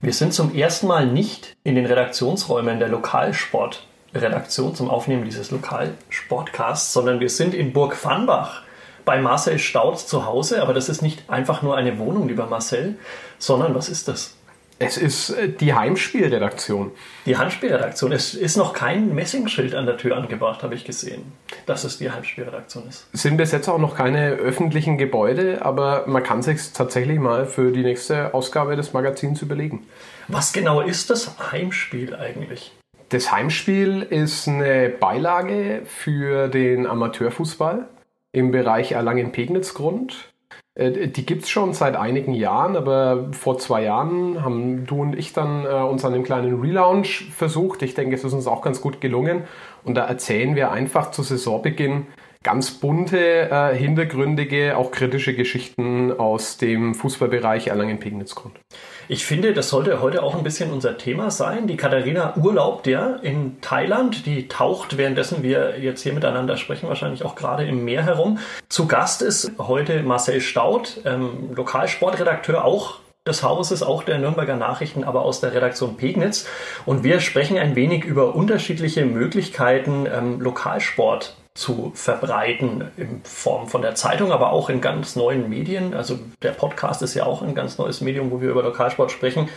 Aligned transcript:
Wir 0.00 0.12
sind 0.12 0.34
zum 0.34 0.54
ersten 0.54 0.88
Mal 0.88 1.06
nicht 1.06 1.56
in 1.64 1.74
den 1.74 1.86
Redaktionsräumen 1.86 2.78
der 2.78 2.88
Lokalsportredaktion 2.88 4.74
zum 4.74 4.90
Aufnehmen 4.90 5.24
dieses 5.24 5.50
Lokalsportcasts, 5.50 6.92
sondern 6.92 7.18
wir 7.18 7.30
sind 7.30 7.54
in 7.54 7.72
Burg 7.72 7.96
Vanbach 8.04 8.62
bei 9.06 9.18
Marcel 9.18 9.58
Staud 9.58 9.98
zu 9.98 10.26
Hause. 10.26 10.60
Aber 10.60 10.74
das 10.74 10.90
ist 10.90 11.00
nicht 11.00 11.30
einfach 11.30 11.62
nur 11.62 11.78
eine 11.78 11.98
Wohnung, 11.98 12.28
lieber 12.28 12.46
Marcel, 12.46 12.98
sondern 13.38 13.74
was 13.74 13.88
ist 13.88 14.06
das? 14.06 14.35
Es 14.78 14.98
ist 14.98 15.30
äh, 15.30 15.48
die 15.48 15.72
Heimspielredaktion. 15.74 16.92
Die 17.24 17.36
Heimspielredaktion. 17.36 18.12
Es 18.12 18.34
ist 18.34 18.56
noch 18.56 18.74
kein 18.74 19.14
Messingschild 19.14 19.74
an 19.74 19.86
der 19.86 19.96
Tür 19.96 20.16
angebracht, 20.16 20.62
habe 20.62 20.74
ich 20.74 20.84
gesehen, 20.84 21.32
dass 21.64 21.84
es 21.84 21.98
die 21.98 22.10
Heimspielredaktion 22.10 22.86
ist. 22.88 23.06
Es 23.12 23.22
sind 23.22 23.38
bis 23.38 23.52
jetzt 23.52 23.68
auch 23.68 23.78
noch 23.78 23.96
keine 23.96 24.32
öffentlichen 24.32 24.98
Gebäude, 24.98 25.64
aber 25.64 26.04
man 26.06 26.22
kann 26.22 26.42
sich 26.42 26.72
tatsächlich 26.72 27.18
mal 27.18 27.46
für 27.46 27.72
die 27.72 27.82
nächste 27.82 28.34
Ausgabe 28.34 28.76
des 28.76 28.92
Magazins 28.92 29.40
überlegen. 29.40 29.86
Was 30.28 30.52
genau 30.52 30.80
ist 30.80 31.08
das 31.08 31.52
Heimspiel 31.52 32.14
eigentlich? 32.14 32.72
Das 33.08 33.30
Heimspiel 33.32 34.02
ist 34.02 34.48
eine 34.48 34.88
Beilage 34.90 35.82
für 35.86 36.48
den 36.48 36.86
Amateurfußball 36.86 37.86
im 38.32 38.50
Bereich 38.50 38.92
Erlangen-Pegnitz-Grund. 38.92 40.32
Äh, 40.76 41.08
die 41.08 41.26
gibt 41.26 41.44
es 41.44 41.48
schon 41.48 41.72
seit 41.72 41.96
einigen 41.96 42.34
Jahren, 42.34 42.76
aber 42.76 43.28
vor 43.32 43.58
zwei 43.58 43.82
Jahren 43.82 44.44
haben 44.44 44.86
du 44.86 45.02
und 45.02 45.18
ich 45.18 45.32
dann 45.32 45.64
äh, 45.64 45.68
uns 45.68 46.04
an 46.04 46.12
dem 46.12 46.22
kleinen 46.22 46.60
Relaunch 46.60 47.30
versucht. 47.34 47.82
Ich 47.82 47.94
denke, 47.94 48.14
es 48.14 48.24
ist 48.24 48.32
uns 48.32 48.46
auch 48.46 48.62
ganz 48.62 48.80
gut 48.80 49.00
gelungen. 49.00 49.44
Und 49.84 49.94
da 49.94 50.04
erzählen 50.04 50.54
wir 50.54 50.70
einfach 50.70 51.10
zu 51.10 51.22
Saisonbeginn 51.22 52.06
ganz 52.42 52.70
bunte, 52.70 53.50
äh, 53.50 53.74
hintergründige, 53.74 54.76
auch 54.76 54.92
kritische 54.92 55.34
Geschichten 55.34 56.12
aus 56.12 56.58
dem 56.58 56.94
Fußballbereich 56.94 57.68
Erlangen-Pegnitz-Grund. 57.68 58.54
Ich 59.08 59.24
finde, 59.24 59.52
das 59.52 59.68
sollte 59.68 60.00
heute 60.00 60.22
auch 60.22 60.34
ein 60.34 60.42
bisschen 60.42 60.72
unser 60.72 60.98
Thema 60.98 61.30
sein. 61.30 61.68
Die 61.68 61.76
Katharina 61.76 62.34
urlaubt 62.36 62.88
ja 62.88 63.16
in 63.22 63.60
Thailand. 63.60 64.26
Die 64.26 64.48
taucht, 64.48 64.96
währenddessen 64.96 65.44
wir 65.44 65.78
jetzt 65.78 66.02
hier 66.02 66.12
miteinander 66.12 66.56
sprechen, 66.56 66.88
wahrscheinlich 66.88 67.24
auch 67.24 67.36
gerade 67.36 67.64
im 67.64 67.84
Meer 67.84 68.04
herum. 68.04 68.38
Zu 68.68 68.88
Gast 68.88 69.22
ist 69.22 69.52
heute 69.58 70.02
Marcel 70.02 70.40
Staud, 70.40 71.00
ähm, 71.04 71.50
Lokalsportredakteur 71.54 72.64
auch 72.64 72.98
des 73.26 73.44
Hauses, 73.44 73.84
auch 73.84 74.02
der 74.02 74.18
Nürnberger 74.18 74.56
Nachrichten, 74.56 75.04
aber 75.04 75.22
aus 75.22 75.40
der 75.40 75.54
Redaktion 75.54 75.96
Pegnitz. 75.96 76.46
Und 76.84 77.04
wir 77.04 77.20
sprechen 77.20 77.58
ein 77.58 77.76
wenig 77.76 78.04
über 78.04 78.34
unterschiedliche 78.34 79.04
Möglichkeiten, 79.04 80.06
ähm, 80.12 80.40
Lokalsport 80.40 81.36
zu 81.56 81.92
verbreiten 81.94 82.90
in 82.96 83.22
Form 83.24 83.66
von 83.66 83.82
der 83.82 83.94
Zeitung, 83.94 84.30
aber 84.30 84.52
auch 84.52 84.70
in 84.70 84.80
ganz 84.80 85.16
neuen 85.16 85.48
Medien. 85.48 85.94
Also 85.94 86.18
der 86.42 86.52
Podcast 86.52 87.02
ist 87.02 87.14
ja 87.14 87.24
auch 87.24 87.42
ein 87.42 87.54
ganz 87.54 87.78
neues 87.78 88.00
Medium, 88.00 88.30
wo 88.30 88.40
wir 88.40 88.50
über 88.50 88.62
Lokalsport 88.62 89.10
sprechen. 89.10 89.48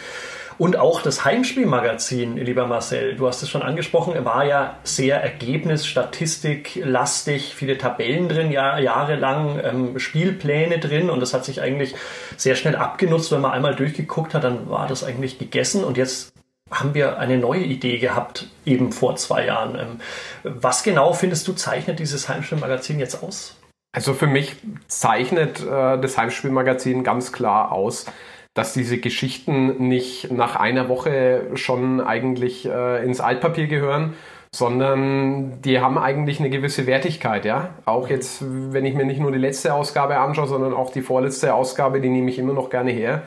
Und 0.59 0.75
auch 0.75 1.01
das 1.01 1.23
Heimspielmagazin, 1.23 2.35
lieber 2.35 2.67
Marcel, 2.67 3.15
du 3.15 3.27
hast 3.27 3.41
es 3.41 3.49
schon 3.49 3.61
angesprochen, 3.61 4.13
war 4.25 4.43
ja 4.43 4.75
sehr 4.83 5.23
Ergebnis-, 5.23 5.87
Statistik, 5.87 6.81
lastig, 6.83 7.55
viele 7.55 7.77
Tabellen 7.77 8.27
drin, 8.27 8.51
ja, 8.51 8.77
jahrelang 8.77 9.61
ähm, 9.63 9.99
Spielpläne 9.99 10.79
drin 10.79 11.09
und 11.09 11.21
das 11.21 11.33
hat 11.33 11.45
sich 11.45 11.61
eigentlich 11.61 11.95
sehr 12.35 12.55
schnell 12.55 12.75
abgenutzt. 12.75 13.31
Wenn 13.31 13.39
man 13.39 13.51
einmal 13.51 13.73
durchgeguckt 13.73 14.33
hat, 14.33 14.43
dann 14.43 14.69
war 14.69 14.85
das 14.87 15.05
eigentlich 15.05 15.39
gegessen 15.39 15.85
und 15.85 15.95
jetzt 15.95 16.33
haben 16.71 16.93
wir 16.93 17.19
eine 17.19 17.37
neue 17.37 17.63
Idee 17.63 17.97
gehabt, 17.97 18.47
eben 18.65 18.91
vor 18.91 19.15
zwei 19.15 19.45
Jahren. 19.45 19.75
Ähm, 19.75 19.99
was 20.43 20.83
genau 20.83 21.13
findest 21.13 21.47
du 21.47 21.53
zeichnet 21.53 21.99
dieses 21.99 22.29
Heimspielmagazin 22.29 22.99
jetzt 22.99 23.23
aus? 23.23 23.57
Also 23.91 24.13
für 24.13 24.27
mich 24.27 24.55
zeichnet 24.87 25.61
äh, 25.61 25.99
das 25.99 26.17
Heimspielmagazin 26.17 27.03
ganz 27.03 27.31
klar 27.31 27.71
aus, 27.71 28.05
dass 28.53 28.73
diese 28.73 28.99
Geschichten 28.99 29.87
nicht 29.87 30.31
nach 30.31 30.55
einer 30.55 30.89
Woche 30.89 31.47
schon 31.55 32.01
eigentlich 32.01 32.67
äh, 32.67 33.03
ins 33.03 33.19
Altpapier 33.19 33.67
gehören, 33.67 34.13
sondern 34.53 35.61
die 35.61 35.79
haben 35.79 35.97
eigentlich 35.97 36.39
eine 36.39 36.49
gewisse 36.49 36.87
Wertigkeit, 36.87 37.45
ja. 37.45 37.69
Auch 37.85 38.09
jetzt, 38.09 38.41
wenn 38.41 38.85
ich 38.85 38.95
mir 38.95 39.05
nicht 39.05 39.19
nur 39.19 39.31
die 39.31 39.37
letzte 39.37 39.73
Ausgabe 39.73 40.17
anschaue, 40.17 40.47
sondern 40.47 40.73
auch 40.73 40.91
die 40.91 41.01
vorletzte 41.01 41.53
Ausgabe, 41.53 42.01
die 42.01 42.09
nehme 42.09 42.29
ich 42.29 42.39
immer 42.39 42.53
noch 42.53 42.69
gerne 42.69 42.91
her 42.91 43.23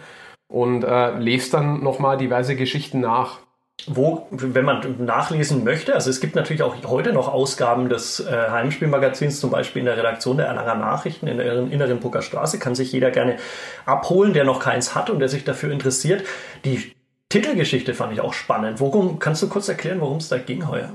und 0.53 0.85
äh, 0.85 1.19
lese 1.19 1.51
dann 1.51 1.83
nochmal 1.83 2.19
diverse 2.19 2.55
Geschichten 2.57 3.01
nach. 3.01 3.39
Wo, 3.87 4.29
wenn 4.31 4.65
man 4.65 5.05
nachlesen 5.05 5.65
möchte, 5.65 5.95
also 5.95 6.11
es 6.11 6.21
gibt 6.21 6.37
natürlich 6.37 6.63
auch 6.63 6.77
heute 6.87 7.13
noch 7.13 7.27
Ausgaben 7.27 7.89
des 7.89 8.21
äh, 8.21 8.31
Heimspielmagazins, 8.31 9.41
zum 9.41 9.51
Beispiel 9.51 9.81
in 9.81 9.87
der 9.87 9.97
Redaktion 9.97 10.37
der 10.37 10.47
Erlanger 10.47 10.77
Nachrichten 10.77 11.27
in 11.27 11.39
der 11.39 11.55
inneren 11.55 11.99
Pucker 11.99 12.23
Straße, 12.23 12.59
kann 12.59 12.77
sich 12.77 12.93
jeder 12.93 13.11
gerne 13.11 13.39
abholen, 13.87 14.35
der 14.35 14.45
noch 14.45 14.61
keins 14.61 14.95
hat 14.95 15.11
und 15.11 15.19
der 15.19 15.29
sich 15.29 15.43
dafür 15.43 15.73
interessiert. 15.73 16.23
Die 16.65 16.93
Titelgeschichte 17.31 17.95
fand 17.95 18.13
ich 18.13 18.21
auch 18.21 18.35
spannend. 18.35 18.79
Worum 18.79 19.19
kannst 19.19 19.43
du 19.43 19.49
kurz 19.49 19.69
erklären, 19.69 20.01
worum 20.01 20.19
es 20.19 20.29
da 20.29 20.37
ging 20.39 20.69
heuer? 20.69 20.91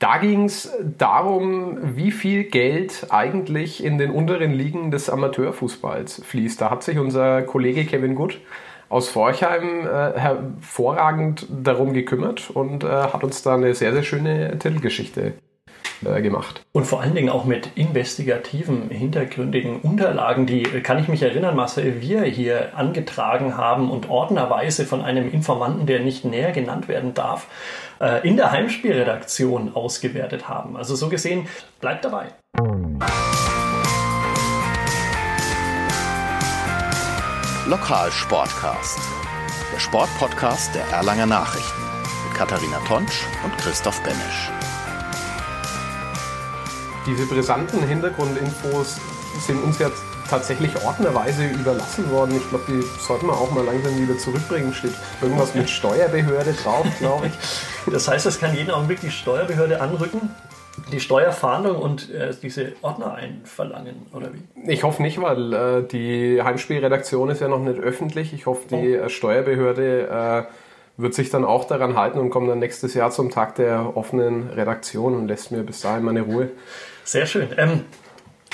Da 0.00 0.16
ging 0.16 0.46
es 0.46 0.72
darum, 0.96 1.78
wie 1.94 2.10
viel 2.10 2.44
Geld 2.44 3.08
eigentlich 3.10 3.84
in 3.84 3.98
den 3.98 4.10
unteren 4.10 4.52
Ligen 4.52 4.90
des 4.90 5.10
Amateurfußballs 5.10 6.24
fließt. 6.24 6.58
Da 6.58 6.70
hat 6.70 6.82
sich 6.82 6.98
unser 6.98 7.42
Kollege 7.42 7.84
Kevin 7.84 8.14
Good 8.14 8.40
aus 8.88 9.10
Forchheim 9.10 9.86
äh, 9.86 10.18
hervorragend 10.18 11.46
darum 11.50 11.92
gekümmert 11.92 12.48
und 12.48 12.82
äh, 12.82 12.88
hat 12.88 13.22
uns 13.22 13.42
da 13.42 13.54
eine 13.54 13.74
sehr, 13.74 13.92
sehr 13.92 14.02
schöne 14.02 14.58
Titelgeschichte 14.58 15.34
äh, 16.04 16.22
gemacht. 16.22 16.62
Und 16.72 16.86
vor 16.86 17.02
allen 17.02 17.14
Dingen 17.14 17.28
auch 17.28 17.44
mit 17.44 17.70
investigativen, 17.74 18.90
hintergründigen 18.90 19.80
Unterlagen, 19.80 20.46
die, 20.46 20.62
äh, 20.62 20.80
kann 20.80 20.98
ich 20.98 21.08
mich 21.08 21.22
erinnern, 21.22 21.56
Marcel, 21.56 22.00
wir 22.00 22.22
hier 22.22 22.76
angetragen 22.76 23.56
haben 23.56 23.90
und 23.90 24.08
ordnerweise 24.08 24.86
von 24.86 25.02
einem 25.02 25.30
Informanten, 25.30 25.86
der 25.86 26.00
nicht 26.00 26.24
näher 26.24 26.52
genannt 26.52 26.88
werden 26.88 27.14
darf, 27.14 27.46
äh, 28.00 28.26
in 28.26 28.36
der 28.36 28.50
Heimspielredaktion 28.50 29.74
ausgewertet 29.74 30.48
haben. 30.48 30.76
Also 30.76 30.94
so 30.94 31.08
gesehen, 31.08 31.46
bleibt 31.80 32.04
dabei. 32.04 32.28
Lokalsportcast. 37.66 38.98
Der 39.72 39.78
Sportpodcast 39.78 40.74
der 40.74 40.84
Erlanger 40.96 41.26
Nachrichten 41.26 41.82
mit 42.26 42.36
Katharina 42.36 42.78
Tonsch 42.88 43.24
und 43.44 43.56
Christoph 43.58 44.02
Benesch. 44.02 44.50
Diese 47.06 47.26
brisanten 47.26 47.82
Hintergrundinfos 47.86 49.00
sind 49.46 49.62
uns 49.62 49.78
jetzt 49.78 50.02
tatsächlich 50.28 50.70
ordnerweise 50.84 51.46
überlassen 51.46 52.10
worden. 52.10 52.36
Ich 52.36 52.48
glaube, 52.48 52.64
die 52.68 52.82
sollten 53.02 53.26
wir 53.26 53.34
auch 53.34 53.50
mal 53.50 53.64
langsam 53.64 53.98
wieder 54.00 54.16
zurückbringen. 54.18 54.72
Steht 54.72 54.92
irgendwas 55.20 55.54
mit 55.54 55.68
Steuerbehörde 55.68 56.52
drauf, 56.52 56.86
glaube 56.98 57.28
ich. 57.28 57.32
Das 57.90 58.06
heißt, 58.06 58.26
es 58.26 58.38
kann 58.38 58.54
jeden 58.54 58.70
Augenblick 58.70 59.00
die 59.00 59.10
Steuerbehörde 59.10 59.80
anrücken 59.80 60.30
die 60.92 61.00
Steuerfahndung 61.00 61.76
und 61.76 62.10
äh, 62.10 62.34
diese 62.42 62.72
Ordner 62.82 63.14
einverlangen, 63.14 64.06
oder 64.12 64.30
wie? 64.32 64.70
Ich 64.70 64.82
hoffe 64.82 65.02
nicht, 65.02 65.20
weil 65.20 65.52
äh, 65.52 65.82
die 65.86 66.42
Heimspielredaktion 66.42 67.30
ist 67.30 67.40
ja 67.40 67.48
noch 67.48 67.60
nicht 67.60 67.78
öffentlich. 67.78 68.32
Ich 68.32 68.46
hoffe, 68.46 68.66
die 68.70 68.98
oh. 68.98 69.08
Steuerbehörde 69.08 70.46
äh, 70.48 70.52
wird 71.00 71.14
sich 71.14 71.30
dann 71.30 71.44
auch 71.44 71.64
daran 71.64 71.96
halten 71.96 72.18
und 72.18 72.30
kommt 72.30 72.48
dann 72.48 72.58
nächstes 72.58 72.94
Jahr 72.94 73.10
zum 73.10 73.30
Tag 73.30 73.54
der 73.56 73.96
offenen 73.96 74.50
Redaktion 74.50 75.14
und 75.14 75.28
lässt 75.28 75.50
mir 75.50 75.62
bis 75.62 75.80
dahin 75.80 76.04
meine 76.04 76.22
Ruhe. 76.22 76.50
Sehr 77.04 77.26
schön. 77.26 77.48
Ähm, 77.56 77.84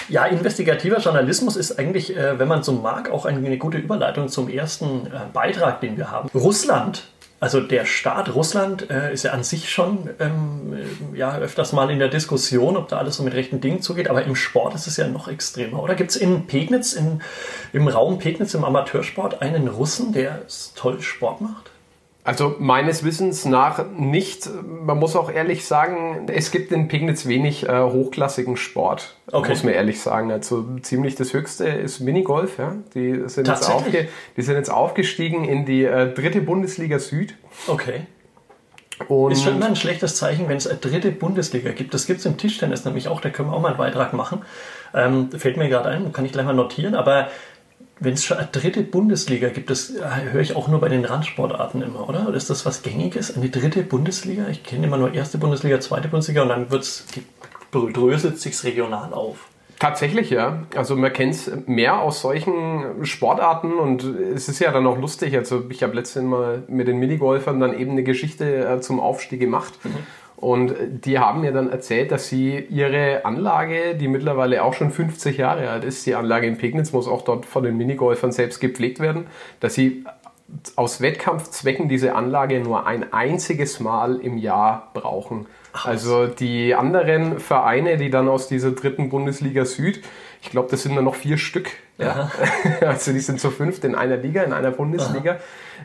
ja, 0.08 0.24
investigativer 0.24 0.98
Journalismus 0.98 1.56
ist 1.56 1.78
eigentlich, 1.78 2.16
äh, 2.16 2.38
wenn 2.38 2.48
man 2.48 2.62
so 2.62 2.72
mag, 2.72 3.10
auch 3.10 3.26
eine 3.26 3.58
gute 3.58 3.78
Überleitung 3.78 4.28
zum 4.28 4.48
ersten 4.48 5.06
äh, 5.06 5.10
Beitrag, 5.32 5.80
den 5.80 5.96
wir 5.96 6.10
haben. 6.10 6.28
Russland 6.34 7.08
also 7.38 7.60
der 7.60 7.84
Staat 7.84 8.34
Russland 8.34 8.88
äh, 8.90 9.12
ist 9.12 9.24
ja 9.24 9.32
an 9.32 9.44
sich 9.44 9.70
schon 9.70 10.08
ähm, 10.20 10.72
äh, 10.72 11.18
ja, 11.18 11.36
öfters 11.36 11.72
mal 11.72 11.90
in 11.90 11.98
der 11.98 12.08
Diskussion, 12.08 12.76
ob 12.76 12.88
da 12.88 12.96
alles 12.96 13.16
so 13.16 13.22
mit 13.22 13.34
rechten 13.34 13.60
Dingen 13.60 13.82
zugeht, 13.82 14.08
aber 14.08 14.24
im 14.24 14.34
Sport 14.34 14.74
ist 14.74 14.86
es 14.86 14.96
ja 14.96 15.06
noch 15.06 15.28
extremer. 15.28 15.82
Oder 15.82 15.94
gibt 15.94 16.10
es 16.10 16.16
in 16.16 16.46
Pegnitz, 16.46 16.94
in, 16.94 17.20
im 17.74 17.88
Raum 17.88 18.18
Pegnitz 18.18 18.54
im 18.54 18.64
Amateursport, 18.64 19.42
einen 19.42 19.68
Russen, 19.68 20.12
der 20.12 20.40
toll 20.74 21.02
Sport 21.02 21.42
macht? 21.42 21.70
Also 22.26 22.56
meines 22.59 23.04
Wissens 23.04 23.45
nach 23.45 23.84
nicht. 23.97 24.50
Man 24.65 24.98
muss 24.98 25.15
auch 25.15 25.30
ehrlich 25.30 25.65
sagen, 25.65 26.27
es 26.27 26.50
gibt 26.50 26.72
in 26.72 26.89
Pegnitz 26.89 27.27
wenig 27.27 27.68
äh, 27.68 27.80
hochklassigen 27.80 28.56
Sport. 28.56 29.15
Okay. 29.30 29.50
Muss 29.50 29.62
man 29.62 29.74
ehrlich 29.74 30.00
sagen. 30.00 30.33
Also 30.33 30.65
ziemlich 30.83 31.15
das 31.15 31.33
Höchste 31.33 31.68
ist 31.68 32.00
Minigolf. 32.00 32.59
Ja? 32.59 32.74
Die, 32.95 33.28
sind 33.28 33.47
jetzt 33.47 33.71
aufge, 33.71 34.09
die 34.36 34.42
sind 34.42 34.56
jetzt 34.56 34.71
aufgestiegen 34.71 35.45
in 35.45 35.66
die 35.66 35.84
äh, 35.84 36.12
dritte 36.12 36.41
Bundesliga 36.41 36.98
Süd. 36.98 37.36
Okay. 37.68 38.09
Und 39.06 39.30
ist 39.30 39.45
schon 39.45 39.54
immer 39.54 39.66
ein 39.66 39.77
schlechtes 39.77 40.16
Zeichen, 40.16 40.48
wenn 40.48 40.56
es 40.56 40.66
eine 40.66 40.80
dritte 40.80 41.12
Bundesliga 41.12 41.71
gibt. 41.71 41.95
Das 41.95 42.09
gibt 42.09 42.18
es 42.18 42.27
im 42.27 42.39
Tischtennis 42.39 42.84
nämlich 42.84 43.06
auch, 43.06 43.21
da 43.21 43.30
können 43.30 43.50
wir 43.50 43.54
auch 43.54 43.60
mal 43.60 43.68
einen 43.68 43.77
Beitrag 43.77 44.15
machen. 44.15 44.42
Ähm, 44.95 45.30
fällt 45.30 45.59
mir 45.59 45.68
gerade 45.68 45.91
ein, 45.91 46.12
kann 46.12 46.24
ich 46.24 46.33
gleich 46.33 46.47
mal 46.47 46.54
notieren. 46.54 46.97
Aber 46.97 47.28
wenn 47.98 48.15
es 48.15 48.25
schon 48.25 48.37
eine 48.37 48.48
dritte 48.53 48.83
Bundesliga 48.83 49.48
gibt, 49.48 49.71
das 49.71 49.91
äh, 49.91 50.03
höre 50.31 50.41
ich 50.41 50.54
auch 50.54 50.69
nur 50.69 50.81
bei 50.81 50.89
den 50.89 51.04
Randsportarten 51.04 51.83
immer, 51.83 52.09
oder? 52.09 52.28
Oder 52.28 52.37
ist 52.37 52.51
das 52.51 52.66
was 52.66 52.83
Gängiges? 52.83 53.34
Eine 53.37 53.48
dritte 53.48 53.83
Bundesliga? 53.83 54.48
Ich 54.48 54.63
kenne 54.65 54.87
immer 54.87 54.98
nur 54.98 55.15
erste 55.15 55.39
Bundesliga, 55.39 55.81
zweite 55.81 56.09
Bundesliga 56.09 56.43
und 56.43 56.51
dann 56.51 56.71
wird's, 56.71 57.07
dröselt 57.72 58.39
sich's 58.39 58.65
regional 58.65 59.13
auf. 59.13 59.48
Tatsächlich, 59.78 60.31
ja. 60.31 60.63
Also 60.75 60.97
man 60.97 61.13
kennt 61.13 61.34
es 61.34 61.51
mehr 61.66 62.01
aus 62.01 62.22
solchen 62.22 63.04
Sportarten 63.04 63.75
und 63.75 64.04
es 64.04 64.48
ist 64.48 64.59
ja 64.59 64.72
dann 64.72 64.87
auch 64.87 64.98
lustig. 64.98 65.37
Also 65.37 65.65
ich 65.69 65.83
habe 65.83 65.95
letztens 65.95 66.25
mal 66.25 66.63
mit 66.66 66.89
den 66.89 66.98
Minigolfern 66.98 67.60
dann 67.60 67.78
eben 67.78 67.93
eine 67.93 68.03
Geschichte 68.03 68.66
äh, 68.66 68.81
zum 68.81 69.01
Aufstieg 69.01 69.41
gemacht. 69.41 69.75
Mhm. 69.84 69.91
Und 70.36 70.74
die 71.06 71.18
haben 71.18 71.41
mir 71.41 71.53
dann 71.53 71.71
erzählt, 71.71 72.12
dass 72.12 72.28
sie 72.28 72.59
ihre 72.59 73.24
Anlage, 73.24 73.94
die 73.94 74.06
mittlerweile 74.06 74.62
auch 74.65 74.74
schon 74.74 74.91
50 74.91 75.38
Jahre 75.38 75.71
alt 75.71 75.84
ist, 75.84 76.04
die 76.04 76.15
Anlage 76.15 76.47
in 76.47 76.59
Pegnitz 76.59 76.92
muss 76.92 77.09
auch 77.09 77.22
dort 77.22 77.47
von 77.47 77.65
den 77.65 77.77
Minigolfern 77.77 78.33
selbst 78.33 78.60
gepflegt 78.60 79.00
werden, 79.00 79.27
dass 79.60 79.74
sie 79.74 80.04
aus 80.77 81.00
Wettkampfzwecken 81.00 81.88
diese 81.88 82.15
Anlage 82.15 82.60
nur 82.60 82.86
ein 82.86 83.12
einziges 83.12 83.80
Mal 83.80 84.16
im 84.16 84.38
Jahr 84.38 84.91
brauchen. 84.94 85.47
Also 85.72 86.27
die 86.27 86.74
anderen 86.74 87.41
Vereine, 87.41 87.97
die 87.97 88.10
dann 88.10 88.28
aus 88.28 88.48
dieser 88.48 88.72
dritten 88.72 89.09
Bundesliga 89.09 89.65
Süd, 89.65 90.03
ich 90.47 90.53
glaube, 90.53 90.69
das 90.71 90.84
sind 90.84 90.95
nur 90.95 91.03
noch 91.03 91.16
vier 91.16 91.39
Stück. 91.39 91.71
Ja. 91.98 92.31
Also 92.81 93.13
die 93.13 93.21
sind 93.21 93.41
zu 93.41 93.51
fünft 93.51 93.84
in 93.84 93.95
einer 93.95 94.16
Liga, 94.16 94.43
in 94.43 94.53
einer 94.53 94.71
Bundesliga, 94.71 95.39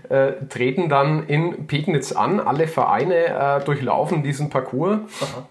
äh, 0.10 0.34
treten 0.50 0.88
dann 0.88 1.26
in 1.28 1.66
Pegnitz 1.68 2.12
an. 2.12 2.40
Alle 2.40 2.68
Vereine 2.68 3.16
äh, 3.62 3.66
durchlaufen 3.66 4.22
diesen 4.22 4.50
Parcours. 4.50 5.00
Aha. 5.22 5.48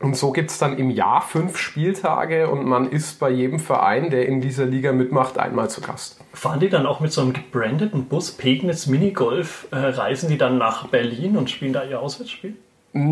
Und 0.00 0.16
so 0.16 0.32
gibt 0.32 0.50
es 0.50 0.58
dann 0.58 0.76
im 0.76 0.90
Jahr 0.90 1.22
fünf 1.22 1.56
Spieltage 1.56 2.50
und 2.50 2.66
man 2.66 2.90
ist 2.90 3.18
bei 3.18 3.30
jedem 3.30 3.58
Verein, 3.58 4.10
der 4.10 4.26
in 4.26 4.42
dieser 4.42 4.66
Liga 4.66 4.92
mitmacht, 4.92 5.38
einmal 5.38 5.70
zu 5.70 5.80
Gast. 5.80 6.20
Fahren 6.34 6.60
die 6.60 6.68
dann 6.68 6.84
auch 6.84 7.00
mit 7.00 7.12
so 7.12 7.22
einem 7.22 7.32
gebrandeten 7.32 8.04
Bus 8.06 8.32
Pegnitz 8.32 8.86
Minigolf? 8.86 9.68
Äh, 9.70 9.76
reisen 9.76 10.28
die 10.28 10.36
dann 10.36 10.58
nach 10.58 10.88
Berlin 10.88 11.38
und 11.38 11.48
spielen 11.48 11.72
da 11.72 11.84
ihr 11.84 12.00
Auswärtsspiel? 12.00 12.56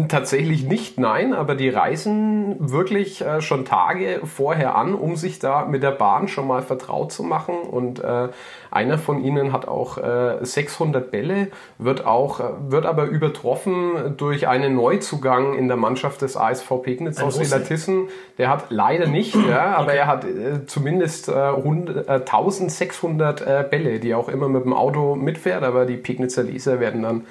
Tatsächlich 0.07 0.63
nicht, 0.63 1.01
nein, 1.01 1.35
aber 1.35 1.57
die 1.57 1.69
reisen 1.69 2.71
wirklich 2.71 3.21
äh, 3.21 3.41
schon 3.41 3.65
Tage 3.65 4.21
vorher 4.25 4.77
an, 4.77 4.95
um 4.95 5.17
sich 5.17 5.41
da 5.41 5.65
mit 5.65 5.83
der 5.83 5.91
Bahn 5.91 6.29
schon 6.29 6.47
mal 6.47 6.63
vertraut 6.63 7.11
zu 7.11 7.25
machen. 7.25 7.57
Und 7.69 7.99
äh, 7.99 8.29
einer 8.71 8.97
von 8.97 9.25
ihnen 9.25 9.53
hat 9.53 9.67
auch 9.67 9.99
äh, 9.99 10.39
600 10.41 11.11
Bälle, 11.11 11.49
wird 11.79 12.07
auch, 12.07 12.39
äh, 12.39 12.45
wird 12.69 12.87
aber 12.87 13.07
übertroffen 13.07 14.15
durch 14.17 14.47
einen 14.47 14.77
Neuzugang 14.77 15.55
in 15.55 15.67
der 15.67 15.77
Mannschaft 15.77 16.23
des 16.23 16.37
ASV 16.37 16.81
Pegnitz 16.81 17.19
Ein 17.19 17.25
aus 17.25 17.41
Relatissen. 17.41 18.07
Der 18.39 18.51
hat 18.51 18.67
leider 18.69 19.09
nicht, 19.09 19.35
ja, 19.35 19.65
aber 19.75 19.89
okay. 19.89 19.97
er 19.97 20.07
hat 20.07 20.25
äh, 20.25 20.65
zumindest 20.65 21.27
äh, 21.27 21.37
rund, 21.37 22.09
1600 22.09 23.69
Bälle, 23.69 23.99
die 23.99 24.15
auch 24.15 24.29
immer 24.29 24.49
mit 24.49 24.65
dem 24.65 24.75
Auto 24.75 25.17
mitfährt, 25.17 25.65
aber 25.65 25.87
die 25.87 25.97
Pegnitzer 25.97 26.45
Leser 26.45 26.79
werden 26.79 27.03
dann 27.03 27.17
äh, 27.21 27.23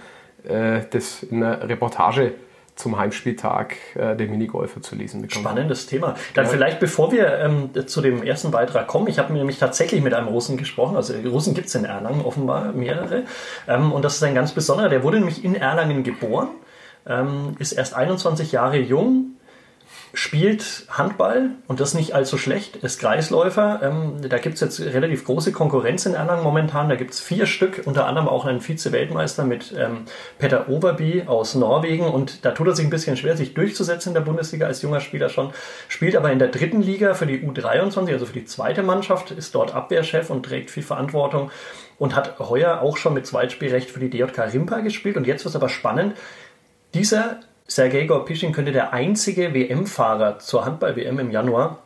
das 0.44 1.24
in 1.24 1.44
einer 1.44 1.68
Reportage 1.70 2.34
zum 2.76 2.98
Heimspieltag 2.98 3.76
äh, 3.96 4.16
der 4.16 4.28
Minigolfer 4.28 4.82
zu 4.82 4.96
lesen 4.96 5.22
bekommen. 5.22 5.46
Spannendes 5.46 5.86
Thema. 5.86 6.16
Dann 6.34 6.46
ja. 6.46 6.52
vielleicht, 6.52 6.80
bevor 6.80 7.12
wir 7.12 7.38
ähm, 7.40 7.70
zu 7.88 8.02
dem 8.02 8.24
ersten 8.24 8.52
Beitrag 8.52 8.88
kommen, 8.88 9.08
ich 9.08 9.20
habe 9.20 9.34
nämlich 9.34 9.60
tatsächlich 9.60 10.02
mit 10.02 10.14
einem 10.14 10.28
Russen 10.28 10.58
gesprochen, 10.58 10.96
also 10.96 11.14
Russen 11.14 11.54
gibt 11.54 11.68
es 11.68 11.76
in 11.76 11.86
Erlangen 11.86 12.22
offenbar 12.22 12.72
mehrere, 12.74 13.24
ähm, 13.68 13.92
und 13.92 14.04
das 14.04 14.16
ist 14.16 14.24
ein 14.24 14.36
ganz 14.36 14.52
besonderer, 14.54 14.90
der 14.90 15.04
wurde 15.04 15.18
nämlich 15.18 15.44
in 15.44 15.56
Erlangen 15.56 16.04
geboren, 16.04 16.50
ähm, 17.06 17.56
ist 17.60 17.74
erst 17.74 17.94
21 17.96 18.52
Jahre 18.52 18.78
jung, 18.78 19.31
spielt 20.14 20.86
Handball 20.90 21.52
und 21.68 21.80
das 21.80 21.94
nicht 21.94 22.14
allzu 22.14 22.38
schlecht, 22.38 22.78
ist 22.78 23.00
Kreisläufer. 23.00 23.80
Ähm, 23.82 24.30
da 24.30 24.40
gibt 24.40 24.56
es 24.56 24.62
jetzt 24.62 24.80
relativ 24.82 25.24
große 25.24 25.52
Konkurrenz 25.52 26.06
in 26.06 26.14
Erlangen 26.14 26.44
momentan. 26.44 26.90
Da 26.90 26.96
gibt 26.96 27.14
es 27.14 27.22
vier 27.22 27.46
Stück, 27.46 27.84
unter 27.86 28.06
anderem 28.08 28.28
auch 28.28 28.46
einen 28.46 28.60
Vize-Weltmeister 28.60 29.46
mit 29.46 29.74
ähm, 29.78 30.06
Peter 30.38 30.68
Oberby 30.68 31.24
aus 31.28 31.56
Norwegen. 31.56 32.06
Und 32.06 32.44
da 32.46 32.52
tut 32.52 32.68
er 32.68 32.76
sich 32.76 32.86
ein 32.86 32.90
bisschen 32.90 33.16
schwer, 33.16 33.38
sich 33.38 33.54
durchzusetzen 33.54 34.10
in 34.10 34.14
der 34.16 34.22
Bundesliga 34.22 34.68
als 34.68 34.82
junger 34.82 35.00
Spieler 35.00 35.30
schon. 35.30 35.52
Spielt 35.88 36.16
aber 36.16 36.32
in 36.32 36.40
der 36.40 36.50
dritten 36.50 36.82
Liga 36.82 37.14
für 37.14 37.26
die 37.26 37.40
U23, 37.40 38.12
also 38.12 38.26
für 38.26 38.34
die 38.34 38.46
zweite 38.46 38.84
Mannschaft, 38.84 39.32
ist 39.32 39.56
dort 39.56 39.74
Abwehrchef 39.74 40.30
und 40.30 40.46
trägt 40.46 40.72
viel 40.72 40.84
Verantwortung 40.84 41.52
und 42.00 42.16
hat 42.16 42.40
heuer 42.40 42.82
auch 42.82 42.98
schon 42.98 43.14
mit 43.14 43.26
Zweitspielrecht 43.26 43.90
für 43.90 44.00
die 44.00 44.10
DJK 44.10 44.54
Rimpa 44.54 44.80
gespielt. 44.82 45.16
Und 45.16 45.26
jetzt 45.26 45.46
wird 45.46 45.52
es 45.52 45.56
aber 45.56 45.70
spannend. 45.70 46.16
Dieser 46.94 47.40
Sergei 47.72 48.04
Gorpischin 48.06 48.52
könnte 48.52 48.74
der 48.74 48.92
einzige 48.92 49.54
WM-Fahrer 49.54 50.40
zur 50.40 50.66
Handball-WM 50.66 51.20
im 51.20 51.32
Januar 51.32 51.80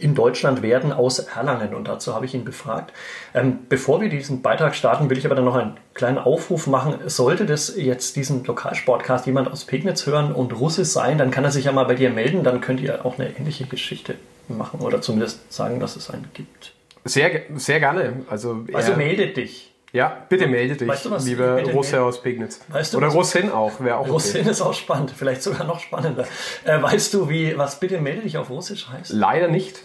in 0.00 0.14
Deutschland 0.14 0.62
werden 0.62 0.90
aus 0.90 1.18
Erlangen 1.18 1.74
und 1.74 1.86
dazu 1.86 2.14
habe 2.14 2.24
ich 2.24 2.32
ihn 2.32 2.46
befragt. 2.46 2.94
Ähm, 3.34 3.58
bevor 3.68 4.00
wir 4.00 4.08
diesen 4.08 4.40
Beitrag 4.40 4.74
starten, 4.74 5.10
will 5.10 5.18
ich 5.18 5.26
aber 5.26 5.34
dann 5.34 5.44
noch 5.44 5.54
einen 5.54 5.76
kleinen 5.92 6.16
Aufruf 6.16 6.66
machen. 6.66 6.94
Sollte 7.04 7.44
das 7.44 7.76
jetzt 7.76 8.16
diesen 8.16 8.42
Lokalsportcast 8.42 9.26
jemand 9.26 9.52
aus 9.52 9.66
Pegnitz 9.66 10.06
hören 10.06 10.32
und 10.32 10.58
Russisch 10.58 10.88
sein, 10.88 11.18
dann 11.18 11.30
kann 11.30 11.44
er 11.44 11.50
sich 11.50 11.66
ja 11.66 11.72
mal 11.72 11.84
bei 11.84 11.94
dir 11.94 12.08
melden, 12.08 12.42
dann 12.42 12.62
könnt 12.62 12.80
ihr 12.80 13.04
auch 13.04 13.18
eine 13.18 13.28
ähnliche 13.28 13.66
Geschichte 13.66 14.14
machen 14.48 14.80
oder 14.80 15.02
zumindest 15.02 15.52
sagen, 15.52 15.78
dass 15.78 15.96
es 15.96 16.08
einen 16.08 16.30
gibt. 16.32 16.72
Sehr, 17.04 17.42
sehr 17.56 17.80
gerne. 17.80 18.24
Also, 18.30 18.64
also 18.72 18.94
meldet 18.94 19.36
dich. 19.36 19.67
Ja, 19.92 20.24
bitte 20.28 20.46
melde 20.46 20.76
dich, 20.76 20.86
weißt 20.86 21.06
du, 21.06 21.10
was 21.10 21.24
liebe 21.24 21.62
Russe 21.72 22.02
aus 22.02 22.20
Pegnitz. 22.20 22.60
Weißt 22.68 22.92
du, 22.92 22.98
Oder 22.98 23.08
Russin 23.08 23.50
auch, 23.50 23.80
wäre 23.80 23.96
auch 23.96 24.08
Russin 24.08 24.42
okay. 24.42 24.50
ist 24.50 24.60
auch 24.60 24.74
spannend, 24.74 25.12
vielleicht 25.16 25.42
sogar 25.42 25.64
noch 25.64 25.80
spannender. 25.80 26.26
Äh, 26.64 26.82
weißt 26.82 27.14
du, 27.14 27.30
wie 27.30 27.56
was 27.56 27.80
bitte 27.80 27.98
melde 28.00 28.22
dich 28.22 28.36
auf 28.36 28.50
Russisch 28.50 28.88
heißt? 28.88 29.12
Leider 29.12 29.48
nicht. 29.48 29.78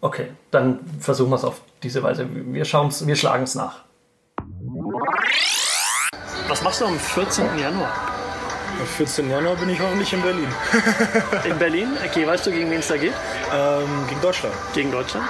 Okay, 0.00 0.28
dann 0.50 0.80
versuchen 1.00 1.30
wir 1.30 1.36
es 1.36 1.44
auf 1.44 1.62
diese 1.82 2.02
Weise. 2.02 2.26
Wir 2.30 2.64
schauen 2.64 2.92
wir 3.00 3.16
schlagen 3.16 3.44
es 3.44 3.54
nach. 3.54 3.84
Was 6.46 6.62
machst 6.62 6.80
du 6.80 6.86
am 6.86 6.98
14. 6.98 7.44
Januar? 7.58 7.90
Am 8.80 8.86
14. 8.86 9.28
Januar 9.30 9.56
bin 9.56 9.70
ich 9.70 9.80
hoffentlich 9.80 10.12
in 10.12 10.22
Berlin. 10.22 10.48
in 11.44 11.58
Berlin? 11.58 11.88
Okay, 12.06 12.26
weißt 12.26 12.46
du, 12.46 12.50
gegen 12.52 12.70
wen 12.70 12.78
es 12.78 12.88
da 12.88 12.96
geht? 12.96 13.12
Ähm, 13.52 14.06
gegen 14.08 14.20
Deutschland. 14.20 14.54
Gegen 14.72 14.92
Deutschland? 14.92 15.26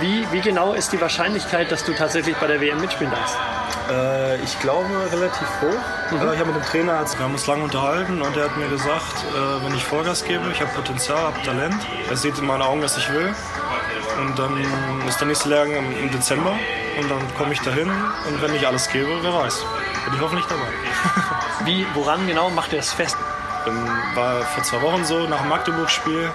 Wie, 0.00 0.24
wie 0.30 0.40
genau 0.40 0.74
ist 0.74 0.92
die 0.92 1.00
Wahrscheinlichkeit, 1.00 1.72
dass 1.72 1.84
du 1.84 1.92
tatsächlich 1.92 2.36
bei 2.36 2.46
der 2.46 2.60
WM 2.60 2.80
mitspielen 2.80 3.12
darfst? 3.12 3.36
Äh, 3.90 4.36
ich 4.42 4.58
glaube 4.60 4.88
relativ 5.10 5.48
hoch. 5.60 6.12
Mhm. 6.12 6.28
Äh, 6.28 6.34
ich 6.34 6.40
habe 6.40 6.52
mit 6.52 6.56
dem 6.56 6.62
Trainer, 6.62 7.04
wir 7.16 7.24
haben 7.24 7.32
uns 7.32 7.46
lange 7.46 7.64
unterhalten 7.64 8.22
und 8.22 8.36
er 8.36 8.44
hat 8.44 8.56
mir 8.56 8.68
gesagt, 8.68 9.24
äh, 9.34 9.64
wenn 9.64 9.74
ich 9.74 9.84
Vollgas 9.84 10.24
gebe, 10.24 10.44
ich 10.52 10.60
habe 10.60 10.70
Potenzial, 10.72 11.18
habe 11.18 11.42
Talent. 11.42 11.74
Er 12.08 12.16
sieht 12.16 12.38
in 12.38 12.46
meinen 12.46 12.62
Augen, 12.62 12.80
was 12.82 12.96
ich 12.96 13.12
will. 13.12 13.34
Und 14.20 14.38
dann 14.38 14.64
ist 15.08 15.20
der 15.20 15.28
nächste 15.28 15.48
Lehrgang 15.48 15.74
im, 15.74 16.10
Dezember 16.10 16.52
und 17.00 17.10
dann 17.10 17.34
komme 17.36 17.52
ich 17.52 17.60
dahin 17.60 17.88
und 17.88 18.42
wenn 18.42 18.52
ich 18.54 18.66
alles 18.66 18.88
gebe, 18.88 19.08
wer 19.22 19.32
weiß, 19.32 19.64
bin 20.04 20.14
ich 20.14 20.20
hoffentlich 20.20 20.46
dabei. 20.46 20.66
Wie, 21.64 21.86
woran 21.94 22.26
genau 22.26 22.50
macht 22.50 22.72
er 22.72 22.80
es 22.80 22.92
fest? 22.92 23.16
War 24.14 24.42
vor 24.42 24.64
zwei 24.64 24.82
Wochen 24.82 25.04
so, 25.04 25.28
nach 25.28 25.40
dem 25.40 25.50
Magdeburg-Spiel 25.50 26.30